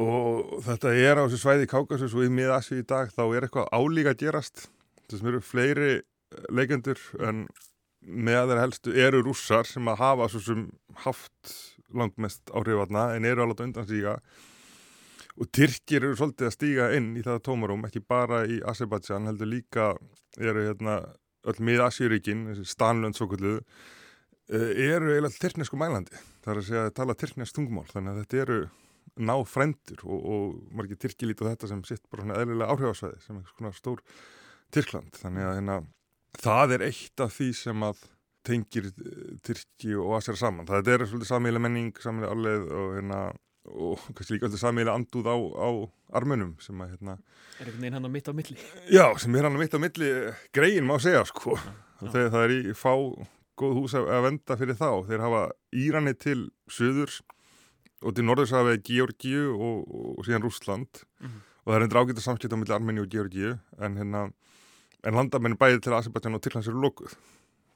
Og 0.00 0.52
þetta 0.64 0.92
er 0.96 1.20
á 1.20 1.24
þessu 1.24 1.40
svæði 1.42 1.66
í 1.66 1.70
Kákasus 1.70 2.14
og 2.16 2.26
í 2.26 2.30
mið 2.32 2.52
Asju 2.56 2.80
í 2.80 2.86
dag 2.88 3.10
þá 3.14 3.24
er 3.28 3.46
eitthvað 3.46 3.72
álíka 3.72 4.14
að 4.14 4.22
gerast. 4.24 4.68
Þessum 5.10 5.32
eru 5.32 5.42
fleiri 5.44 5.90
leikendur 6.52 7.00
en 7.26 7.46
með 8.00 8.52
þeir 8.52 8.62
helstu 8.62 8.94
eru 9.06 9.24
rússar 9.24 9.68
sem 9.68 9.88
að 9.90 10.00
hafa 10.00 10.28
svo 10.32 10.40
sem 10.44 10.62
haft 11.04 11.56
langmest 11.92 12.52
áhrifatna 12.54 13.10
en 13.16 13.26
eru 13.28 13.44
alveg 13.44 13.66
undan 13.66 13.88
stíga 13.88 14.20
og 15.40 15.48
Tyrkir 15.56 16.04
eru 16.04 16.18
svolítið 16.18 16.48
að 16.48 16.56
stíga 16.56 16.90
inn 16.96 17.14
í 17.16 17.24
það 17.24 17.40
tómarum, 17.48 17.86
ekki 17.88 18.02
bara 18.04 18.42
í 18.44 18.60
Azerbaijan 18.68 19.30
heldur 19.30 19.48
líka 19.48 19.94
eru 20.38 20.66
hérna 20.68 21.00
öll 21.48 21.62
mið 21.64 21.86
Asjuríkin, 21.86 22.44
Stanlund 22.68 23.16
svo 23.16 23.30
kvöldu, 23.30 23.62
eh, 24.52 24.72
eru 24.90 25.14
eiginlega 25.14 25.40
tyrknesku 25.40 25.80
mælandi, 25.80 26.20
það 26.44 26.52
er 26.52 26.60
að 26.60 26.68
segja 26.68 26.84
að 26.90 26.94
tala 27.00 27.16
tyrknesk 27.16 27.56
tungmál, 27.56 27.88
þannig 27.88 28.12
að 28.12 28.20
þetta 28.20 28.42
eru 28.44 28.60
ná 29.20 29.34
fremdur 29.48 30.04
og, 30.04 30.20
og 30.20 30.76
margir 30.76 31.00
Tyrki 31.00 31.28
líti 31.28 31.44
á 31.44 31.50
þetta 31.50 31.72
sem 31.72 31.82
sitt 31.88 32.04
bara 32.12 32.24
svona 32.24 32.38
eðlilega 32.40 32.76
áhrifasvæði 32.76 33.24
sem 33.24 33.40
er 33.40 33.50
svona 33.56 33.72
stór 33.76 34.04
Tyrkland, 34.70 35.16
þannig 35.18 35.46
að 35.48 35.56
hérna 35.58 35.76
það 36.38 36.74
er 36.76 36.86
eitt 36.86 37.24
af 37.24 37.34
því 37.34 37.50
sem 37.58 37.86
að 37.88 38.02
tengir 38.46 38.90
eh, 38.92 39.36
Tyrki 39.44 39.96
og 39.98 40.16
Asera 40.20 40.40
saman. 40.40 40.68
Það 40.68 40.92
er 40.94 41.06
svolítið 41.08 41.32
samílega 41.32 41.64
menning, 41.66 41.92
samílega 42.00 42.36
arleið 42.36 42.68
og 42.76 42.92
hérna 42.96 43.20
og 43.68 44.00
kannski 44.14 44.36
líka 44.36 44.48
alltaf 44.48 44.62
samílega 44.62 44.96
andúð 44.96 45.28
á, 45.28 45.36
á 45.36 45.68
armunum 46.16 46.54
sem 46.62 46.80
að 46.80 46.94
hérna 46.94 47.18
Er 47.60 47.66
einhvern 47.66 47.82
veginn 47.82 47.96
hann 47.98 48.08
á 48.08 48.12
mitt 48.12 48.28
á 48.28 48.32
milli? 48.32 48.56
Já, 48.88 49.04
sem 49.20 49.34
er 49.36 49.44
hann 49.44 49.56
á 49.56 49.60
mitt 49.60 49.74
á 49.76 49.80
milli 49.80 50.08
greiðin 50.56 50.88
má 50.88 50.96
segja 50.96 51.26
sko. 51.28 51.58
Þegar 52.00 52.30
það 52.32 52.44
er 52.46 52.54
í 52.56 52.72
fá 52.72 52.94
góð 53.60 53.74
hús 53.76 53.96
að 53.98 54.24
venda 54.24 54.56
fyrir 54.56 54.78
þá. 54.78 54.88
Þeir 55.04 55.24
hafa 55.26 55.42
Írani 55.76 56.14
til 56.16 56.38
söðurs 56.72 57.20
og 58.00 58.16
til 58.16 58.24
norðurs 58.24 58.54
hafa 58.56 58.78
Georgiu 58.80 59.50
og, 59.52 59.84
og 60.16 60.24
síðan 60.24 60.46
Rúsland 60.46 61.04
mm 61.20 61.26
-hmm. 61.26 61.42
og 61.64 61.72
það 61.72 61.76
er 61.76 61.84
endur 61.84 62.00
ágætt 62.00 62.20
að 62.20 62.26
samskipta 62.28 62.56
á 62.56 62.60
milli 62.60 62.74
Armeni 62.74 63.00
og 63.00 63.12
Georgiu 63.12 63.58
en 63.78 63.96
hérna 63.96 64.32
en 65.04 65.14
landamennin 65.14 65.58
bæði 65.58 65.80
til 65.80 65.92
Azerbaijan 65.92 66.34
og 66.34 66.42
Tyrklands 66.42 66.68
eru 66.68 66.80
lókuð 66.80 67.12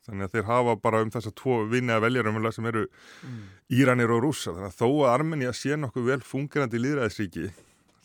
þannig 0.04 0.26
að 0.26 0.34
þeir 0.36 0.48
hafa 0.50 0.76
bara 0.84 1.02
um 1.04 1.12
þess 1.14 1.30
að 1.30 1.36
tvo 1.40 1.58
vinni 1.70 1.94
að 1.94 2.04
velja 2.04 2.24
um 2.28 2.48
sem 2.52 2.70
eru 2.70 2.86
mm. 2.86 3.42
Íranir 3.78 4.14
og 4.14 4.24
Rúsa 4.24 4.52
þannig 4.52 4.70
að 4.72 4.78
þó 4.80 4.88
að 4.88 5.12
Armenia 5.12 5.52
sé 5.56 5.78
nokkuð 5.80 6.08
vel 6.10 6.20
fungerandi 6.20 6.80
í 6.80 6.84
líðræðisríki 6.84 7.50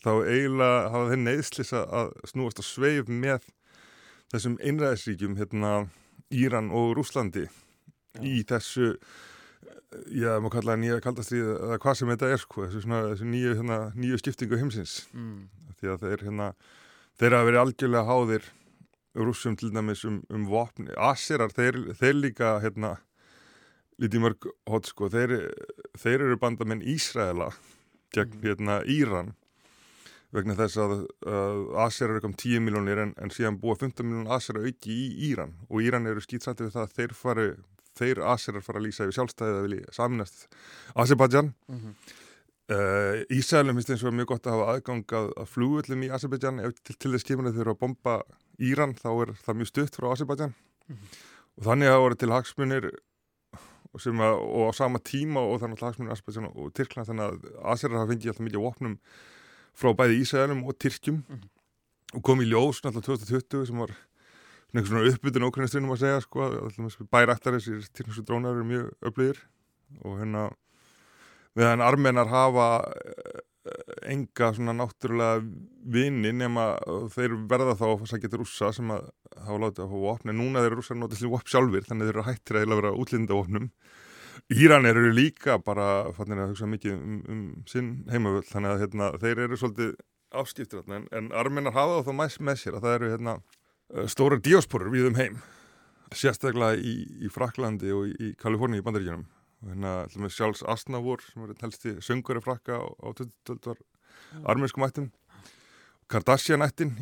þá 0.03 0.11
eiginlega 0.25 0.91
hafa 0.93 1.09
þeir 1.11 1.23
neyðslis 1.25 1.73
að 1.75 2.13
snúast 2.31 2.61
að 2.61 2.69
sveif 2.69 3.09
með 3.11 3.49
þessum 4.31 4.59
einræðisríkjum 4.63 5.39
hérna 5.39 5.73
Íran 6.29 6.69
og 6.75 6.93
Rúslandi 6.97 7.47
ja. 7.47 8.21
í 8.21 8.43
þessu 8.47 8.93
já, 10.13 10.37
maður 10.37 10.59
kallaði 10.59 10.83
nýja 10.83 10.99
kaldastrið 11.03 11.49
eða 11.55 11.79
hvað 11.81 11.97
sem 11.99 12.11
þetta 12.13 12.29
er 12.29 12.43
sko, 12.43 12.65
þessu, 12.67 12.83
svona, 12.85 13.01
þessu 13.11 13.29
nýju, 13.29 13.55
hérna, 13.59 13.79
nýju 13.97 14.21
skiptingu 14.21 14.59
heimsins 14.61 14.99
mm. 15.15 15.39
því 15.79 15.91
að 15.93 16.05
þeir 16.05 16.25
hérna 16.27 16.49
þeir 17.19 17.35
hafa 17.35 17.49
verið 17.49 17.61
algjörlega 17.63 18.07
háðir 18.07 18.49
rússum 19.17 19.57
til 19.57 19.73
dæmis 19.73 20.05
um, 20.05 20.21
um 20.29 20.45
vopni 20.49 20.93
Aserar, 20.97 21.53
þeir, 21.55 21.79
þeir 21.97 22.15
líka 22.19 22.57
hérna, 22.63 22.97
lítið 24.01 24.25
mörg 24.25 24.49
hot 24.69 24.89
sko, 24.89 25.09
þeir, 25.11 25.35
þeir 25.97 26.27
eru 26.27 26.39
bandamenn 26.41 26.85
Ísraela 26.85 27.51
gegn 28.15 28.37
mm. 28.37 28.45
hérna, 28.45 28.79
Íran 28.85 29.33
vegna 30.35 30.53
þess 30.59 30.77
að, 30.77 30.95
að 31.25 31.65
Aserar 31.87 32.19
er 32.19 32.23
kom 32.23 32.37
10 32.37 32.61
miljónir 32.61 33.01
en, 33.01 33.15
en 33.17 33.33
síðan 33.33 33.57
búa 33.61 33.75
15 33.79 34.05
miljónir 34.05 34.33
Aserar 34.35 34.67
auki 34.69 34.93
í 34.93 35.09
Íran 35.31 35.55
og 35.69 35.81
Íran 35.81 36.09
eru 36.09 36.21
skýtsættið 36.21 36.69
við 36.69 36.75
það 36.77 36.85
að 36.85 36.97
þeir 36.99 37.15
fari 37.17 37.51
þeir 37.99 38.23
Aserar 38.31 38.63
fara 38.63 38.79
að 38.79 38.85
lýsa 38.85 39.07
yfir 39.07 39.17
sjálfstæðið 39.17 39.57
að 39.57 39.65
vilja 39.65 39.93
saminast 39.95 40.49
Azerbaijan 40.95 41.53
mm 41.67 41.79
-hmm. 41.79 42.17
Uh, 42.69 43.25
Ísælum 43.33 43.73
finnst 43.79 43.89
eins 43.89 44.03
og 44.05 44.13
mjög 44.13 44.27
gott 44.29 44.45
að 44.45 44.53
hafa 44.53 44.73
aðgang 44.75 45.13
að, 45.17 45.31
að 45.41 45.47
flugullum 45.49 46.03
í 46.05 46.09
Azerbaijan 46.13 46.59
til, 46.85 46.95
til 47.01 47.11
þess 47.15 47.25
kemur 47.25 47.49
þeir 47.49 47.63
eru 47.63 47.73
að 47.73 47.79
bomba 47.81 48.13
Íran 48.59 48.95
þá 48.97 49.09
er 49.23 49.33
það 49.43 49.59
mjög 49.59 49.69
stutt 49.71 49.95
frá 49.95 50.09
Azerbaijan 50.11 50.53
mm 50.53 50.95
-hmm. 50.95 51.19
og 51.57 51.63
þannig 51.67 51.87
að 51.87 51.95
það 51.95 52.03
voru 52.05 52.15
til 52.15 52.31
hagsmunir 52.33 52.89
og, 53.93 53.99
að, 54.05 54.35
og 54.39 54.63
á 54.69 54.71
sama 54.75 54.99
tíma 54.99 55.39
og 55.39 55.61
þannig 55.61 55.81
að 55.81 55.87
hagsmunir 55.87 56.11
Azerbaijan 56.13 56.51
og 56.55 56.73
Tyrkland 56.73 57.07
þannig 57.07 57.25
að 57.25 57.63
Azerar 57.73 57.99
hafa 57.99 58.11
fengið 58.11 58.29
alltaf 58.29 58.45
mikið 58.45 58.65
vopnum 58.65 58.99
frá 59.73 59.93
bæði 59.95 60.21
Ísælum 60.21 60.63
og 60.67 60.77
Tyrkjum 60.79 61.15
mm 61.15 61.35
-hmm. 61.35 61.49
og 62.13 62.23
kom 62.23 62.41
í 62.41 62.49
ljós 62.51 62.83
alltaf 62.83 63.03
2020 63.03 63.65
sem 63.65 63.77
var 63.77 63.91
svona 64.73 65.07
uppbytun 65.09 65.47
okkurnestunum 65.47 65.91
að 65.91 66.01
segja 66.03 66.21
sko, 66.21 67.05
bæræktaris 67.09 67.67
í 67.67 67.79
tyrknastu 67.93 68.21
drónar 68.21 68.53
eru 68.53 68.63
mjög 68.63 68.91
öflugir 69.01 69.37
og 70.05 70.19
hérna 70.19 70.49
meðan 71.55 71.81
armenar 71.81 72.29
hafa 72.29 72.93
enga 74.07 74.51
svona 74.55 74.73
náttúrulega 74.77 75.41
vini 75.91 76.31
nema 76.35 76.71
þeir 77.13 77.35
verða 77.49 77.75
þá 77.79 77.85
að 77.89 78.05
sækja 78.11 78.31
til 78.31 78.41
rússa 78.41 78.69
sem 78.75 78.91
að 78.93 79.09
hafa 79.35 79.59
látið 79.65 79.83
að 79.83 79.91
fá 79.93 80.03
vopn. 80.05 80.31
En 80.31 80.39
núna 80.39 80.63
þeir 80.63 80.77
rússar 80.79 80.99
notið 80.99 81.23
til 81.23 81.31
vopn 81.33 81.51
sjálfur 81.51 81.87
þannig 81.87 82.09
þeir 82.09 82.15
eru 82.15 82.27
hættir 82.29 82.59
að 82.61 82.75
vera 82.79 82.93
útlýnda 82.95 83.35
vopnum. 83.35 83.69
Íranir 84.49 84.97
eru 84.97 85.11
líka 85.13 85.59
bara 85.61 86.09
fannir 86.15 86.41
að 86.41 86.53
hugsa 86.53 86.69
mikið 86.69 86.95
um, 86.95 87.17
um 87.29 87.41
sinn 87.69 87.91
heimavöld 88.09 88.47
þannig 88.49 88.71
að 88.71 88.83
hérna, 88.85 89.09
þeir 89.21 89.43
eru 89.45 89.59
svolítið 89.59 89.95
afskiptir 90.39 90.93
en, 90.95 91.09
en 91.11 91.31
armennar 91.35 91.75
hafa 91.75 92.05
þá 92.07 92.13
mæst 92.15 92.41
með 92.41 92.61
sér 92.63 92.77
að 92.77 92.85
það 92.85 92.95
eru 92.95 93.11
hérna, 93.13 93.35
stóra 94.09 94.39
diasporur 94.41 94.93
við 94.93 95.09
um 95.11 95.19
heim. 95.19 95.41
Sérstaklega 96.15 96.79
í, 96.79 96.95
í 97.21 97.29
Fraklandi 97.29 97.91
og 97.93 98.07
í 98.09 98.31
Kaliforni 98.39 98.79
í 98.79 98.85
bandaríkjunum 98.85 99.27
hérna, 99.65 99.93
sjálfs 100.31 100.63
Asnavor 100.63 101.23
sem 101.25 101.45
er 101.45 101.55
helsti 101.63 101.95
söngari 102.05 102.43
frakka 102.43 102.79
á, 102.79 102.85
á 102.87 103.07
20. 103.17 103.79
armenskum 104.43 104.85
ættum 104.87 105.09
Kardashian-ættin 106.09 106.95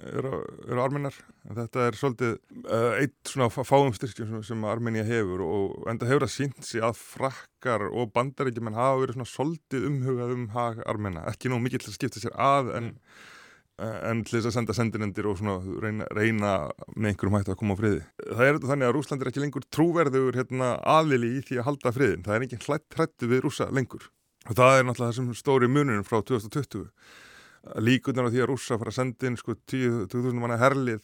eru 0.00 0.36
er 0.70 0.78
armennar 0.80 1.16
þetta 1.56 1.86
er 1.88 1.98
svolítið 1.98 2.36
uh, 2.62 2.92
eitt 3.00 3.32
svona 3.32 3.48
fáum 3.50 3.90
styrkjum 3.96 4.30
sem, 4.30 4.44
sem 4.52 4.68
Armenia 4.70 5.04
hefur 5.06 5.42
og 5.44 5.90
enda 5.90 6.08
hefur 6.08 6.24
það 6.26 6.34
sínt 6.36 6.62
sig 6.66 6.84
að 6.84 7.00
frakkar 7.00 7.88
og 7.90 8.12
bandaríkjumenn 8.14 8.78
hafa 8.78 9.02
verið 9.02 9.18
svona 9.18 9.32
svolítið 9.32 9.88
umhugað 9.90 10.34
um 10.36 10.46
hag 10.54 10.80
armenna, 10.88 11.26
ekki 11.32 11.52
nú 11.52 11.60
mikið 11.64 11.84
til 11.84 11.92
að 11.92 11.98
skipta 11.98 12.22
sér 12.22 12.38
að 12.38 12.72
en, 12.78 12.90
mm. 12.94 13.28
En 13.80 14.22
til 14.26 14.36
þess 14.36 14.50
að 14.50 14.56
senda 14.58 14.76
sendinendir 14.76 15.28
og 15.30 15.40
reyna, 15.82 16.06
reyna 16.16 16.52
með 16.94 17.12
einhverjum 17.12 17.38
hættu 17.38 17.54
að 17.54 17.60
koma 17.62 17.76
á 17.76 17.80
friði. 17.80 18.04
Það 18.28 18.46
er 18.46 18.60
þannig 18.70 18.88
að 18.88 18.94
Rúsland 18.96 19.24
er 19.24 19.30
ekki 19.32 19.42
lengur 19.44 19.66
trúverður 19.72 20.38
hérna, 20.40 20.70
aðlili 20.98 21.34
í 21.38 21.42
því 21.48 21.60
að 21.60 21.68
halda 21.70 21.94
friðin, 21.96 22.24
það 22.26 22.36
er 22.36 22.46
ekki 22.46 22.62
hlætt 22.66 22.98
hrættu 22.98 23.30
við 23.30 23.44
rúsa 23.46 23.70
lengur. 23.72 24.06
Og 24.48 24.56
það 24.56 24.76
er 24.76 24.86
náttúrulega 24.88 25.14
þessum 25.14 25.34
stóri 25.36 25.68
mununum 25.68 26.06
frá 26.06 26.20
2020 26.20 26.88
líkunar 27.84 28.28
á 28.28 28.32
því 28.32 28.42
að 28.42 28.50
rússa 28.50 28.78
fara 28.80 28.92
að 28.92 28.96
senda 28.96 29.28
inn 29.28 29.38
sko 29.38 29.54
10.000 29.68 30.40
manna 30.40 30.58
herlið 30.60 31.02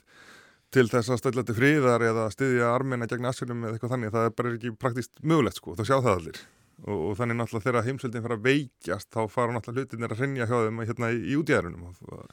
til 0.74 0.87
þess 0.91 1.12
að 1.12 1.20
stöðla 1.20 1.45
til 1.47 1.57
fríðar 1.57 2.05
eða 2.05 2.27
styðja 2.33 2.70
armina 2.72 3.09
gegn 3.09 3.29
asylum 3.29 3.64
eða 3.64 3.77
eitthvað 3.77 3.93
þannig 3.95 4.14
það 4.14 4.29
er 4.29 4.37
bara 4.39 4.53
ekki 4.57 4.72
praktist 4.81 5.20
mögulegt 5.22 5.61
sko, 5.61 5.77
þá 5.77 5.85
sjá 5.85 5.97
það 5.99 6.14
allir. 6.14 6.41
Og, 6.85 6.97
og 6.97 7.12
þannig 7.20 7.39
náttúrulega 7.39 7.68
þegar 7.68 7.87
heimsveldin 7.87 8.24
fara 8.24 8.37
að 8.37 8.49
veikjast 8.49 9.11
þá 9.14 9.20
fara 9.33 9.55
náttúrulega 9.55 9.87
hlutinir 9.87 10.12
að 10.12 10.22
hrennja 10.22 10.49
hjá 10.49 10.57
þeim 10.66 10.83
hérna 10.83 11.12
í, 11.12 11.20
í 11.33 11.37
útjærunum 11.41 11.87
og 11.87 12.33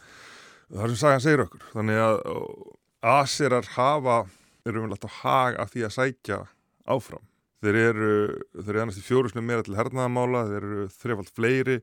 það 0.69 0.85
er 0.85 0.93
sem 0.93 1.01
sagan 1.01 1.23
segir 1.23 1.45
okkur. 1.45 1.67
Þannig 1.73 2.01
að 2.03 2.17
asirar 3.13 3.69
hafa 3.75 4.17
eru 4.67 4.83
vel 4.85 4.95
alltaf 4.95 5.21
hag 5.23 5.59
af 5.59 5.73
því 5.73 5.85
að 5.87 5.95
sækja 5.97 6.41
áfram. 6.89 7.23
Þeir 7.63 7.79
eru, 7.79 8.13
þeir 8.59 8.73
eru 8.73 8.83
annars 8.83 8.99
í 8.99 9.05
fjórusnum 9.05 9.45
meira 9.47 9.63
til 9.63 9.77
hernaðamála, 9.77 10.45
þeir 10.49 10.67
eru 10.67 10.85
þrefald 10.91 11.29
fleiri, 11.31 11.77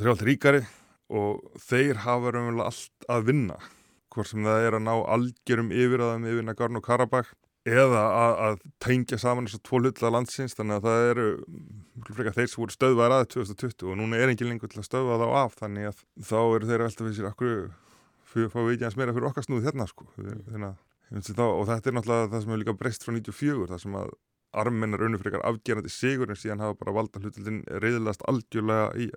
þrefald 0.00 0.24
ríkari 0.28 0.62
og 1.10 1.60
þeir 1.64 2.02
hafa 2.04 2.32
raunverulega 2.34 2.68
allt 2.68 3.06
að 3.12 3.28
vinna. 3.30 3.60
Hvort 4.10 4.30
sem 4.30 4.44
það 4.44 4.66
er 4.66 4.76
að 4.76 4.84
ná 4.84 4.92
algjörum 5.14 5.70
yfir 5.72 6.04
Nagorno-Karabakh 6.44 7.30
eða 7.68 8.02
að, 8.16 8.34
að 8.46 8.62
tengja 8.82 9.18
saman 9.20 9.46
þessar 9.48 9.62
tvo 9.68 9.80
hlutla 9.80 10.12
landsins. 10.12 10.56
Þannig 10.58 10.80
að 10.80 10.88
það 10.88 11.10
eru 11.10 11.26
frekar 12.08 12.36
þeir 12.36 12.50
sem 12.50 12.62
voru 12.62 12.76
stöðvar 12.76 13.14
að 13.16 13.26
2020 13.36 13.92
og 13.92 14.00
núna 14.00 14.20
er 14.20 14.32
engin 14.32 14.50
lengur 14.50 14.72
til 14.72 14.82
að 14.82 14.88
stöðva 14.88 15.20
þá 15.20 15.28
af. 15.44 15.56
Þannig 15.60 15.90
að 15.90 16.02
þá 16.30 16.38
eru 16.42 16.70
þeir 16.70 16.84
veltað 16.86 17.08
við 17.08 17.18
sér 17.18 17.30
akkur 17.30 17.56
fyrir 18.30 18.50
fá 18.52 18.60
veikjans 18.66 18.96
meira 18.98 19.14
fyrir 19.16 19.30
okkar 19.30 19.46
snúð 19.46 19.68
hérna 19.68 19.86
sko. 19.90 20.08
Þeirna, 20.16 20.74
þá, 21.10 21.44
og 21.46 21.64
þetta 21.70 21.90
er 21.90 21.96
náttúrulega 21.98 22.32
það 22.32 22.42
sem 22.42 22.52
hefur 22.52 22.62
líka 22.64 22.76
breyst 22.80 23.06
frá 23.06 23.14
94 23.16 23.70
það 23.72 23.82
sem 23.84 23.96
að 24.00 24.12
armennar 24.60 25.04
unnufrekar 25.06 25.44
afgerandi 25.46 25.92
sigur 25.92 26.30
en 26.30 26.38
síðan 26.38 26.62
hafa 26.64 26.78
bara 26.80 26.94
valda 26.96 27.22
hlutildin 27.22 27.62
reyðilast 27.82 28.24
algjörlega 28.30 28.88
í 28.98 29.10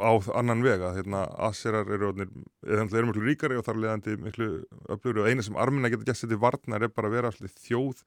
á 0.00 0.10
annan 0.34 0.62
vega, 0.64 0.94
hérna 0.96 1.26
Aserar 1.46 1.88
eru 1.92 2.14
eru 2.16 3.06
miklu 3.10 3.24
ríkari 3.24 3.58
og 3.60 3.66
þar 3.66 3.80
leðandi 3.84 4.16
miklu 4.16 4.48
öflugur 4.88 5.24
og 5.24 5.28
eina 5.28 5.44
sem 5.44 5.58
arminna 5.60 5.90
getur 5.92 6.08
gæst 6.08 6.24
þetta 6.24 6.40
varnar 6.40 6.86
er 6.86 6.92
bara 6.94 7.10
að 7.10 7.16
vera 7.18 7.32
allir 7.32 7.52
þjóð 7.66 8.00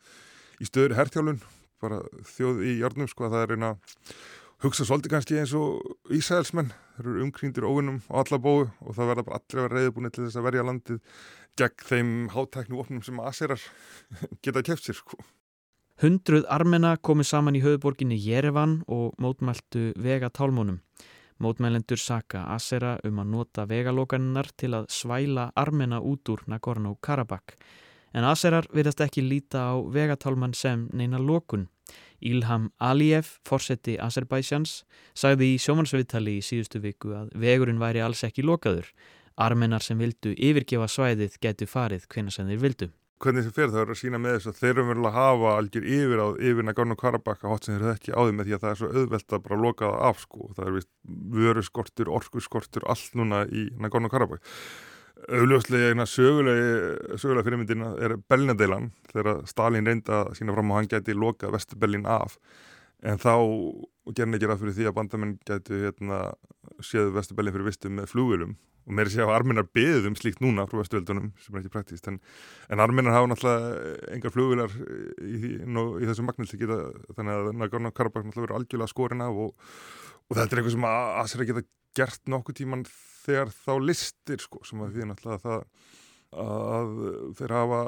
í 0.59 0.69
stöður 0.69 0.97
herrtjálun 0.97 1.43
bara 1.83 2.01
þjóð 2.33 2.63
í 2.65 2.77
járnum 2.79 3.09
sko 3.11 3.27
að 3.27 3.35
það 3.35 3.45
er 3.45 3.55
eina 3.57 3.71
hugsa 4.63 4.85
svolítið 4.87 5.11
kannski 5.11 5.37
eins 5.41 5.51
og 5.59 6.11
Ísæðelsmenn, 6.13 6.69
þeir 6.95 7.07
eru 7.09 7.23
umkrýndir 7.25 7.65
óvinnum 7.67 7.99
á 8.07 8.23
alla 8.23 8.39
bóu 8.39 8.61
og 8.63 8.95
það 8.95 9.09
verða 9.09 9.25
bara 9.27 9.39
allir 9.39 9.59
að 9.59 9.65
vera 9.65 9.79
reyðbúin 9.79 10.13
til 10.13 10.23
þess 10.23 10.39
að 10.39 10.45
verja 10.47 10.67
landið 10.67 10.99
gegn 11.59 11.87
þeim 11.89 12.11
hátæknu 12.31 12.79
opnum 12.79 13.01
sem 13.03 13.19
Aserar 13.19 13.65
geta 14.43 14.63
keft 14.63 14.87
sér 14.87 14.99
sko. 15.01 15.19
Hundruð 16.01 16.47
armenna 16.49 16.95
komið 16.97 17.29
saman 17.29 17.59
í 17.59 17.63
höfuborginni 17.63 18.15
Jerevan 18.17 18.79
og 18.87 19.19
mótmæltu 19.21 19.91
vega 19.99 20.31
tálmónum. 20.31 20.79
Mótmælendur 21.43 21.99
saka 21.99 22.45
Asera 22.55 22.95
um 23.03 23.19
að 23.19 23.31
nota 23.35 23.67
vegalókaninnar 23.67 24.47
til 24.57 24.71
að 24.79 24.87
svæla 24.95 25.49
armena 25.59 25.99
út 25.99 26.29
úr 26.31 26.45
Nagorno-Karabakh. 26.47 27.57
En 28.13 28.23
Aserar 28.23 28.69
virðast 28.71 29.03
ekki 29.03 29.25
líta 29.27 29.67
á 29.69 29.75
vegatálman 29.83 30.55
sem 30.55 30.87
neina 30.93 31.19
lókun. 31.19 31.67
Ilham 32.23 32.69
Aliyev, 32.79 33.27
fórseti 33.47 33.97
Azerbaidsjans, 34.01 34.81
sagði 35.17 35.53
í 35.53 35.59
sjómansviðtali 35.61 36.37
í 36.39 36.43
síðustu 36.45 36.81
viku 36.83 37.13
að 37.17 37.31
vegurinn 37.43 37.81
væri 37.81 38.03
alls 38.03 38.23
ekki 38.27 38.45
lókaður. 38.45 38.89
Armenar 39.35 39.83
sem 39.83 39.97
vildu 39.97 40.33
yfirgefa 40.37 40.87
svæðið 40.91 41.39
getu 41.41 41.67
farið 41.69 42.05
hvena 42.13 42.33
sem 42.33 42.49
þeir 42.49 42.61
vildu. 42.61 42.89
Hvernig 43.23 43.45
þessi 43.45 43.55
fer 43.55 43.69
það 43.71 43.81
er 43.81 43.91
að 43.93 43.99
sína 44.01 44.19
með 44.19 44.33
þess 44.35 44.49
að 44.51 44.57
þeir 44.59 44.71
eru 44.73 44.87
verið 44.89 45.05
að 45.07 45.17
hafa 45.17 45.51
algjör 45.57 45.85
yfir 45.97 46.21
á 46.23 46.27
yfir 46.49 46.65
Nagorno 46.67 46.97
Karabakka 46.99 47.51
hot 47.51 47.65
sem 47.67 47.75
þeir 47.75 47.85
höfðu 47.85 47.93
ekki 47.97 48.15
á 48.15 48.19
því 48.19 48.33
með 48.35 48.49
því 48.49 48.55
að 48.55 48.63
það 48.63 48.73
er 48.73 48.79
svo 48.81 48.89
auðvelt 48.93 49.35
að 49.37 49.43
bara 49.45 49.59
loka 49.63 49.91
það 49.91 50.07
af 50.09 50.23
sko. 50.25 50.49
Það 50.57 50.65
er 50.65 50.75
vist 50.77 50.89
vöru 51.37 51.63
skortur, 51.63 52.11
orku 52.19 52.43
skortur 52.43 52.87
allt 52.91 53.15
núna 53.19 53.45
í 53.47 53.69
Nagorno 53.79 54.11
Karabakk 54.11 54.51
auðljóslega 55.29 55.93
eina 55.93 56.05
sögulega 56.09 57.17
sögulega 57.21 57.45
fyrirmyndin 57.47 57.87
er 58.01 58.17
Bellinadeilan 58.29 58.91
þegar 59.11 59.41
Stalin 59.49 59.87
reynda 59.89 60.23
að 60.23 60.35
sína 60.39 60.55
fram 60.55 60.71
og 60.73 60.79
hann 60.79 60.91
gæti 60.91 61.15
lokað 61.17 61.55
Vesturbellin 61.57 62.07
af. 62.09 62.37
En 63.03 63.19
þá 63.19 63.33
gerði 64.15 64.37
ekki 64.39 64.49
ræð 64.49 64.61
fyrir 64.61 64.77
því 64.77 64.89
að 64.89 64.97
bandamenn 64.99 65.33
gæti 65.47 65.81
hérna, 65.85 66.19
séðu 66.83 67.15
Vesturbellin 67.17 67.55
fyrir 67.55 67.69
vistum 67.71 67.99
með 67.99 68.13
flugulum 68.13 68.55
og 68.83 68.95
mér 68.97 69.07
er 69.07 69.23
að 69.23 69.33
arminnar 69.37 69.67
beðum 69.71 70.11
um 70.11 70.17
slíkt 70.19 70.41
núna 70.43 70.65
frá 70.67 70.81
vestöldunum 70.81 71.29
sem 71.39 71.55
er 71.55 71.61
ekki 71.61 71.71
praktíst 71.71 72.07
en, 72.11 72.17
en 72.67 72.83
arminnar 72.83 73.15
hafa 73.15 73.29
náttúrulega 73.31 74.09
engar 74.15 74.33
flugvilar 74.35 74.73
í, 75.23 75.31
í, 75.31 75.51
í 75.63 76.09
þessu 76.09 76.25
magnilti 76.27 76.59
geta 76.59 76.79
þannig 77.15 77.37
að 77.37 77.51
Nagorno-Karabakh 77.61 78.27
náttúrulega 78.27 78.49
verður 78.49 78.57
algjörlega 78.59 78.91
skorin 78.91 79.23
af 79.23 79.39
og, 79.45 79.71
og 80.27 80.35
þetta 80.35 80.49
er 80.49 80.61
eitthvað 80.61 80.75
sem 80.75 80.89
Asra 80.91 81.47
geta 81.47 81.65
gert 81.95 82.33
nokkuð 82.33 82.59
tíman 82.59 82.85
þegar 83.23 83.53
þá 83.55 83.73
listir 83.83 84.43
sko 84.43 84.63
sem 84.67 84.83
að 84.83 84.97
því 84.97 85.09
náttúrulega 85.09 85.43
það 85.43 85.65
að 86.33 86.93
þeir 87.37 87.53
hafa 87.53 87.79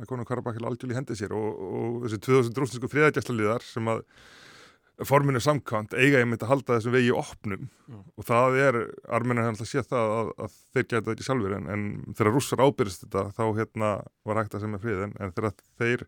Nagorno-Karabakh 0.00 0.60
algjörlega 0.60 0.94
í 0.94 1.00
hendið 1.00 1.18
sér 1.20 1.34
og, 1.36 1.48
og 1.60 1.96
þessi 2.06 2.20
2000 2.24 2.60
rústinsku 2.62 2.88
friðagjastaliðar 2.88 3.66
sem 3.66 3.90
að 3.92 4.04
forminu 5.08 5.40
samkvæmt 5.40 5.94
eiga 5.96 6.20
ég 6.20 6.28
myndi 6.28 6.44
að 6.44 6.52
halda 6.52 6.76
þessum 6.76 6.94
vegi 6.94 7.12
opnum 7.16 7.68
Já. 7.88 7.98
og 8.20 8.26
það 8.28 8.56
er, 8.60 8.78
armennar 9.16 9.46
hefði 9.46 9.54
alltaf 9.54 9.70
séð 9.70 9.86
það 9.92 10.14
að, 10.16 10.32
að 10.44 10.56
þeir 10.58 10.82
geta 10.82 10.98
þetta 10.98 11.14
ekki 11.14 11.28
sjálfur 11.28 11.54
en, 11.56 11.70
en 11.74 11.86
þegar 12.18 12.34
rússar 12.36 12.64
ábyrðist 12.64 13.06
þetta 13.06 13.24
þá 13.36 13.44
hérna 13.60 13.92
var 14.28 14.40
hægt 14.42 14.56
að 14.56 14.66
sem 14.66 14.76
er 14.76 14.84
frið 14.84 15.06
en, 15.06 15.16
þegar 15.38 15.56
þeir 15.80 16.04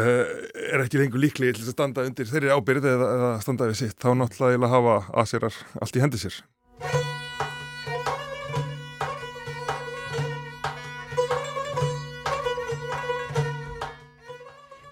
uh, 0.00 0.24
er 0.66 0.84
ekki 0.86 1.02
lengur 1.02 1.22
líkli 1.22 1.52
til 1.54 1.62
að 1.62 1.72
standa 1.76 2.06
undir 2.10 2.30
þeirri 2.32 2.54
ábyrð 2.56 2.90
eða, 2.90 3.10
eða 3.20 3.32
standa 3.46 3.70
við 3.70 3.80
sitt 3.84 3.98
þá 4.02 4.10
náttúrulega 4.18 4.72
hafa 4.74 4.98
aðsérar 5.22 5.62
allt 5.78 6.00
í 6.00 6.02
hendi 6.02 6.22
sér 6.22 6.42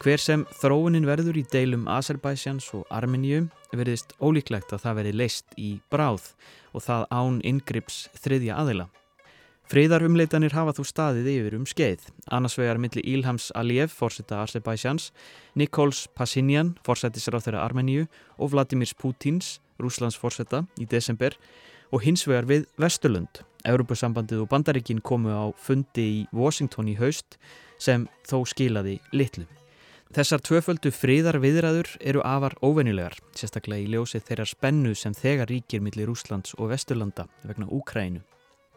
Hver 0.04 0.20
sem 0.20 0.42
þróunin 0.60 1.06
verður 1.08 1.38
í 1.40 1.42
deilum 1.48 1.86
Azerbaidsjans 1.88 2.66
og 2.76 2.82
Armeníu 2.92 3.46
verðist 3.72 4.10
ólíklegt 4.20 4.74
að 4.76 4.82
það 4.82 4.98
verði 4.98 5.12
leist 5.16 5.54
í 5.56 5.70
bráð 5.88 6.26
og 6.76 6.84
það 6.84 7.06
án 7.08 7.38
ingrips 7.48 8.02
þriðja 8.20 8.58
aðila. 8.60 8.84
Friðarumleitanir 9.72 10.52
hafa 10.52 10.74
þú 10.76 10.84
staðið 10.90 11.30
yfir 11.32 11.56
um 11.56 11.64
skeið. 11.64 12.04
Annars 12.28 12.58
vegar 12.60 12.82
milli 12.84 13.00
Ilhams 13.14 13.48
Aliyev, 13.56 13.96
fórsetta 13.96 14.42
Azerbaidsjans, 14.44 15.08
Nikols 15.56 16.04
Pashinyan, 16.12 16.74
fórsetisráð 16.84 17.48
þeirra 17.48 17.64
Armeníu 17.64 18.04
og 18.36 18.52
Vladimir 18.52 18.92
Putins, 19.00 19.54
Rúslands 19.80 20.20
fórsetta, 20.20 20.66
í 20.76 20.84
desember 20.84 21.32
og 21.88 22.04
hins 22.04 22.28
vegar 22.28 22.44
við 22.52 22.68
Vesturlund. 22.76 23.40
Europasambandið 23.64 24.44
og 24.44 24.52
Bandaríkin 24.52 25.00
komu 25.00 25.32
á 25.32 25.48
fundi 25.56 26.08
í 26.20 26.24
Washington 26.28 26.92
í 26.92 27.00
haust 27.00 27.40
sem 27.80 28.04
þó 28.28 28.42
skilaði 28.44 29.00
litlu. 29.16 29.48
Þessar 30.14 30.42
tvöföldu 30.46 30.92
fríðar 30.94 31.40
viðræður 31.42 31.88
eru 32.06 32.20
afar 32.22 32.54
óvennilegar, 32.62 33.16
sérstaklega 33.34 33.82
í 33.82 33.88
ljósið 33.90 34.22
þeirra 34.28 34.44
spennu 34.46 34.92
sem 34.94 35.14
þegar 35.18 35.50
ríkir 35.50 35.80
millir 35.82 36.12
Úslands 36.12 36.52
og 36.54 36.68
Vesturlanda 36.70 37.24
vegna 37.42 37.66
Úkrænu. 37.66 38.20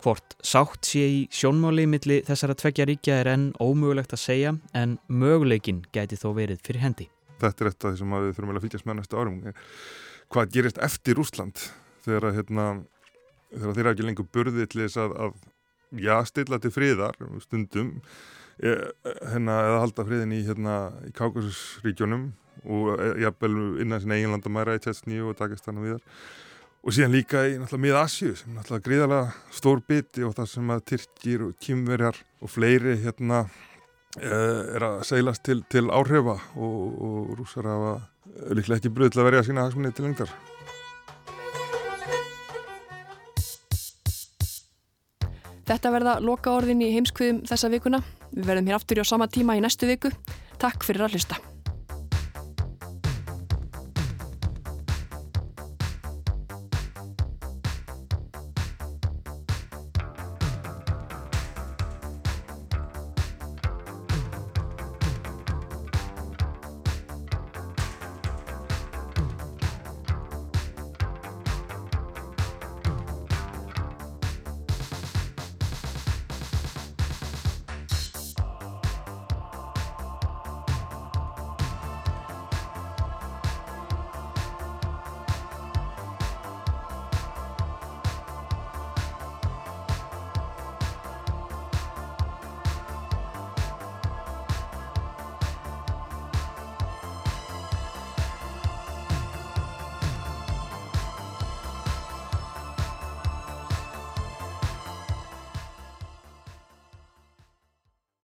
Hvort 0.01 0.33
sátt 0.41 0.89
sé 0.89 1.03
í 1.05 1.19
sjónmáli 1.29 1.85
millir 1.89 2.23
þessara 2.25 2.55
tveggja 2.57 2.87
ríkja 2.89 3.19
er 3.21 3.29
enn 3.35 3.45
ómögulegt 3.61 4.15
að 4.17 4.23
segja 4.23 4.55
en 4.73 4.97
möguleikin 5.05 5.83
gæti 5.93 6.17
þó 6.17 6.31
verið 6.39 6.63
fyrir 6.65 6.85
hendi. 6.87 7.07
Þetta 7.37 7.67
er 7.67 7.77
því 7.85 7.93
sem 8.01 8.17
við 8.17 8.33
þurfum 8.33 8.55
að 8.55 8.65
fylgjast 8.65 8.89
með 8.89 8.99
næstu 9.03 9.21
árum. 9.21 9.37
Hvað 10.33 10.57
gerist 10.57 10.81
eftir 10.89 11.21
Úsland 11.21 11.67
þegar, 12.07 12.31
hérna, 12.33 12.67
þegar 13.53 13.77
þeirra 13.77 13.93
ekki 13.93 14.09
lengur 14.09 14.31
burði 14.33 14.65
til 14.65 14.87
þess 14.87 15.03
að, 15.05 15.15
að 15.27 16.01
já, 16.01 16.17
stilla 16.33 16.57
til 16.65 16.73
fríðar 16.73 17.21
stundum 17.45 17.93
hérna, 18.57 19.61
eða 19.67 19.79
halda 19.83 20.05
friðin 20.07 20.33
í, 20.33 20.41
hérna, 20.47 20.75
í 21.05 21.13
Kákasusríkjónum 21.17 22.27
og 22.65 22.91
e, 22.97 23.11
jafnvel 23.21 23.55
innan 23.83 24.01
sinna 24.01 24.17
eiginlandamæra 24.17 24.77
í 24.77 24.83
Tjetsníu 24.83 25.29
og 25.29 25.37
Dagestan 25.39 25.77
og 25.77 25.87
viðar 25.87 26.03
og 26.87 26.95
síðan 26.95 27.13
líka 27.13 27.43
í 27.45 27.55
náttúrulega 27.59 27.83
miða 27.85 28.03
Asju 28.07 28.33
sem 28.39 28.55
náttúrulega 28.55 28.87
gríðarlega 28.87 29.55
stór 29.59 29.81
biti 29.87 30.25
og 30.25 30.35
það 30.37 30.51
sem 30.53 30.73
að 30.73 30.83
Tyrkir 30.91 31.47
og 31.47 31.55
Kymverjar 31.63 32.21
og 32.41 32.53
fleiri 32.53 32.97
hérna 33.03 33.45
er 34.17 34.85
að 34.85 35.01
seilast 35.05 35.43
til, 35.45 35.61
til 35.69 35.89
áhrifa 35.93 36.37
og, 36.57 36.77
og 37.07 37.33
rúsar 37.37 37.67
hafa 37.69 37.97
líklega 38.55 38.81
ekki 38.81 38.93
bröð 38.93 39.13
til 39.13 39.25
að 39.25 39.43
sína 39.45 39.67
hagsmunni 39.67 39.93
til 39.93 40.07
lengdar. 40.07 40.31
Þetta 45.67 45.91
verða 45.91 46.15
loka 46.23 46.53
orðin 46.55 46.85
í 46.85 46.93
heimskviðum 46.95 47.43
þessa 47.49 47.71
vikuna. 47.73 48.01
Við 48.31 48.47
verðum 48.47 48.71
hér 48.71 48.79
aftur 48.79 49.01
í 49.01 49.03
á 49.03 49.11
sama 49.11 49.27
tíma 49.27 49.57
í 49.59 49.63
næstu 49.63 49.89
viku. 49.89 50.13
Takk 50.61 50.87
fyrir 50.87 51.07
að 51.07 51.17
hlusta. 51.17 51.41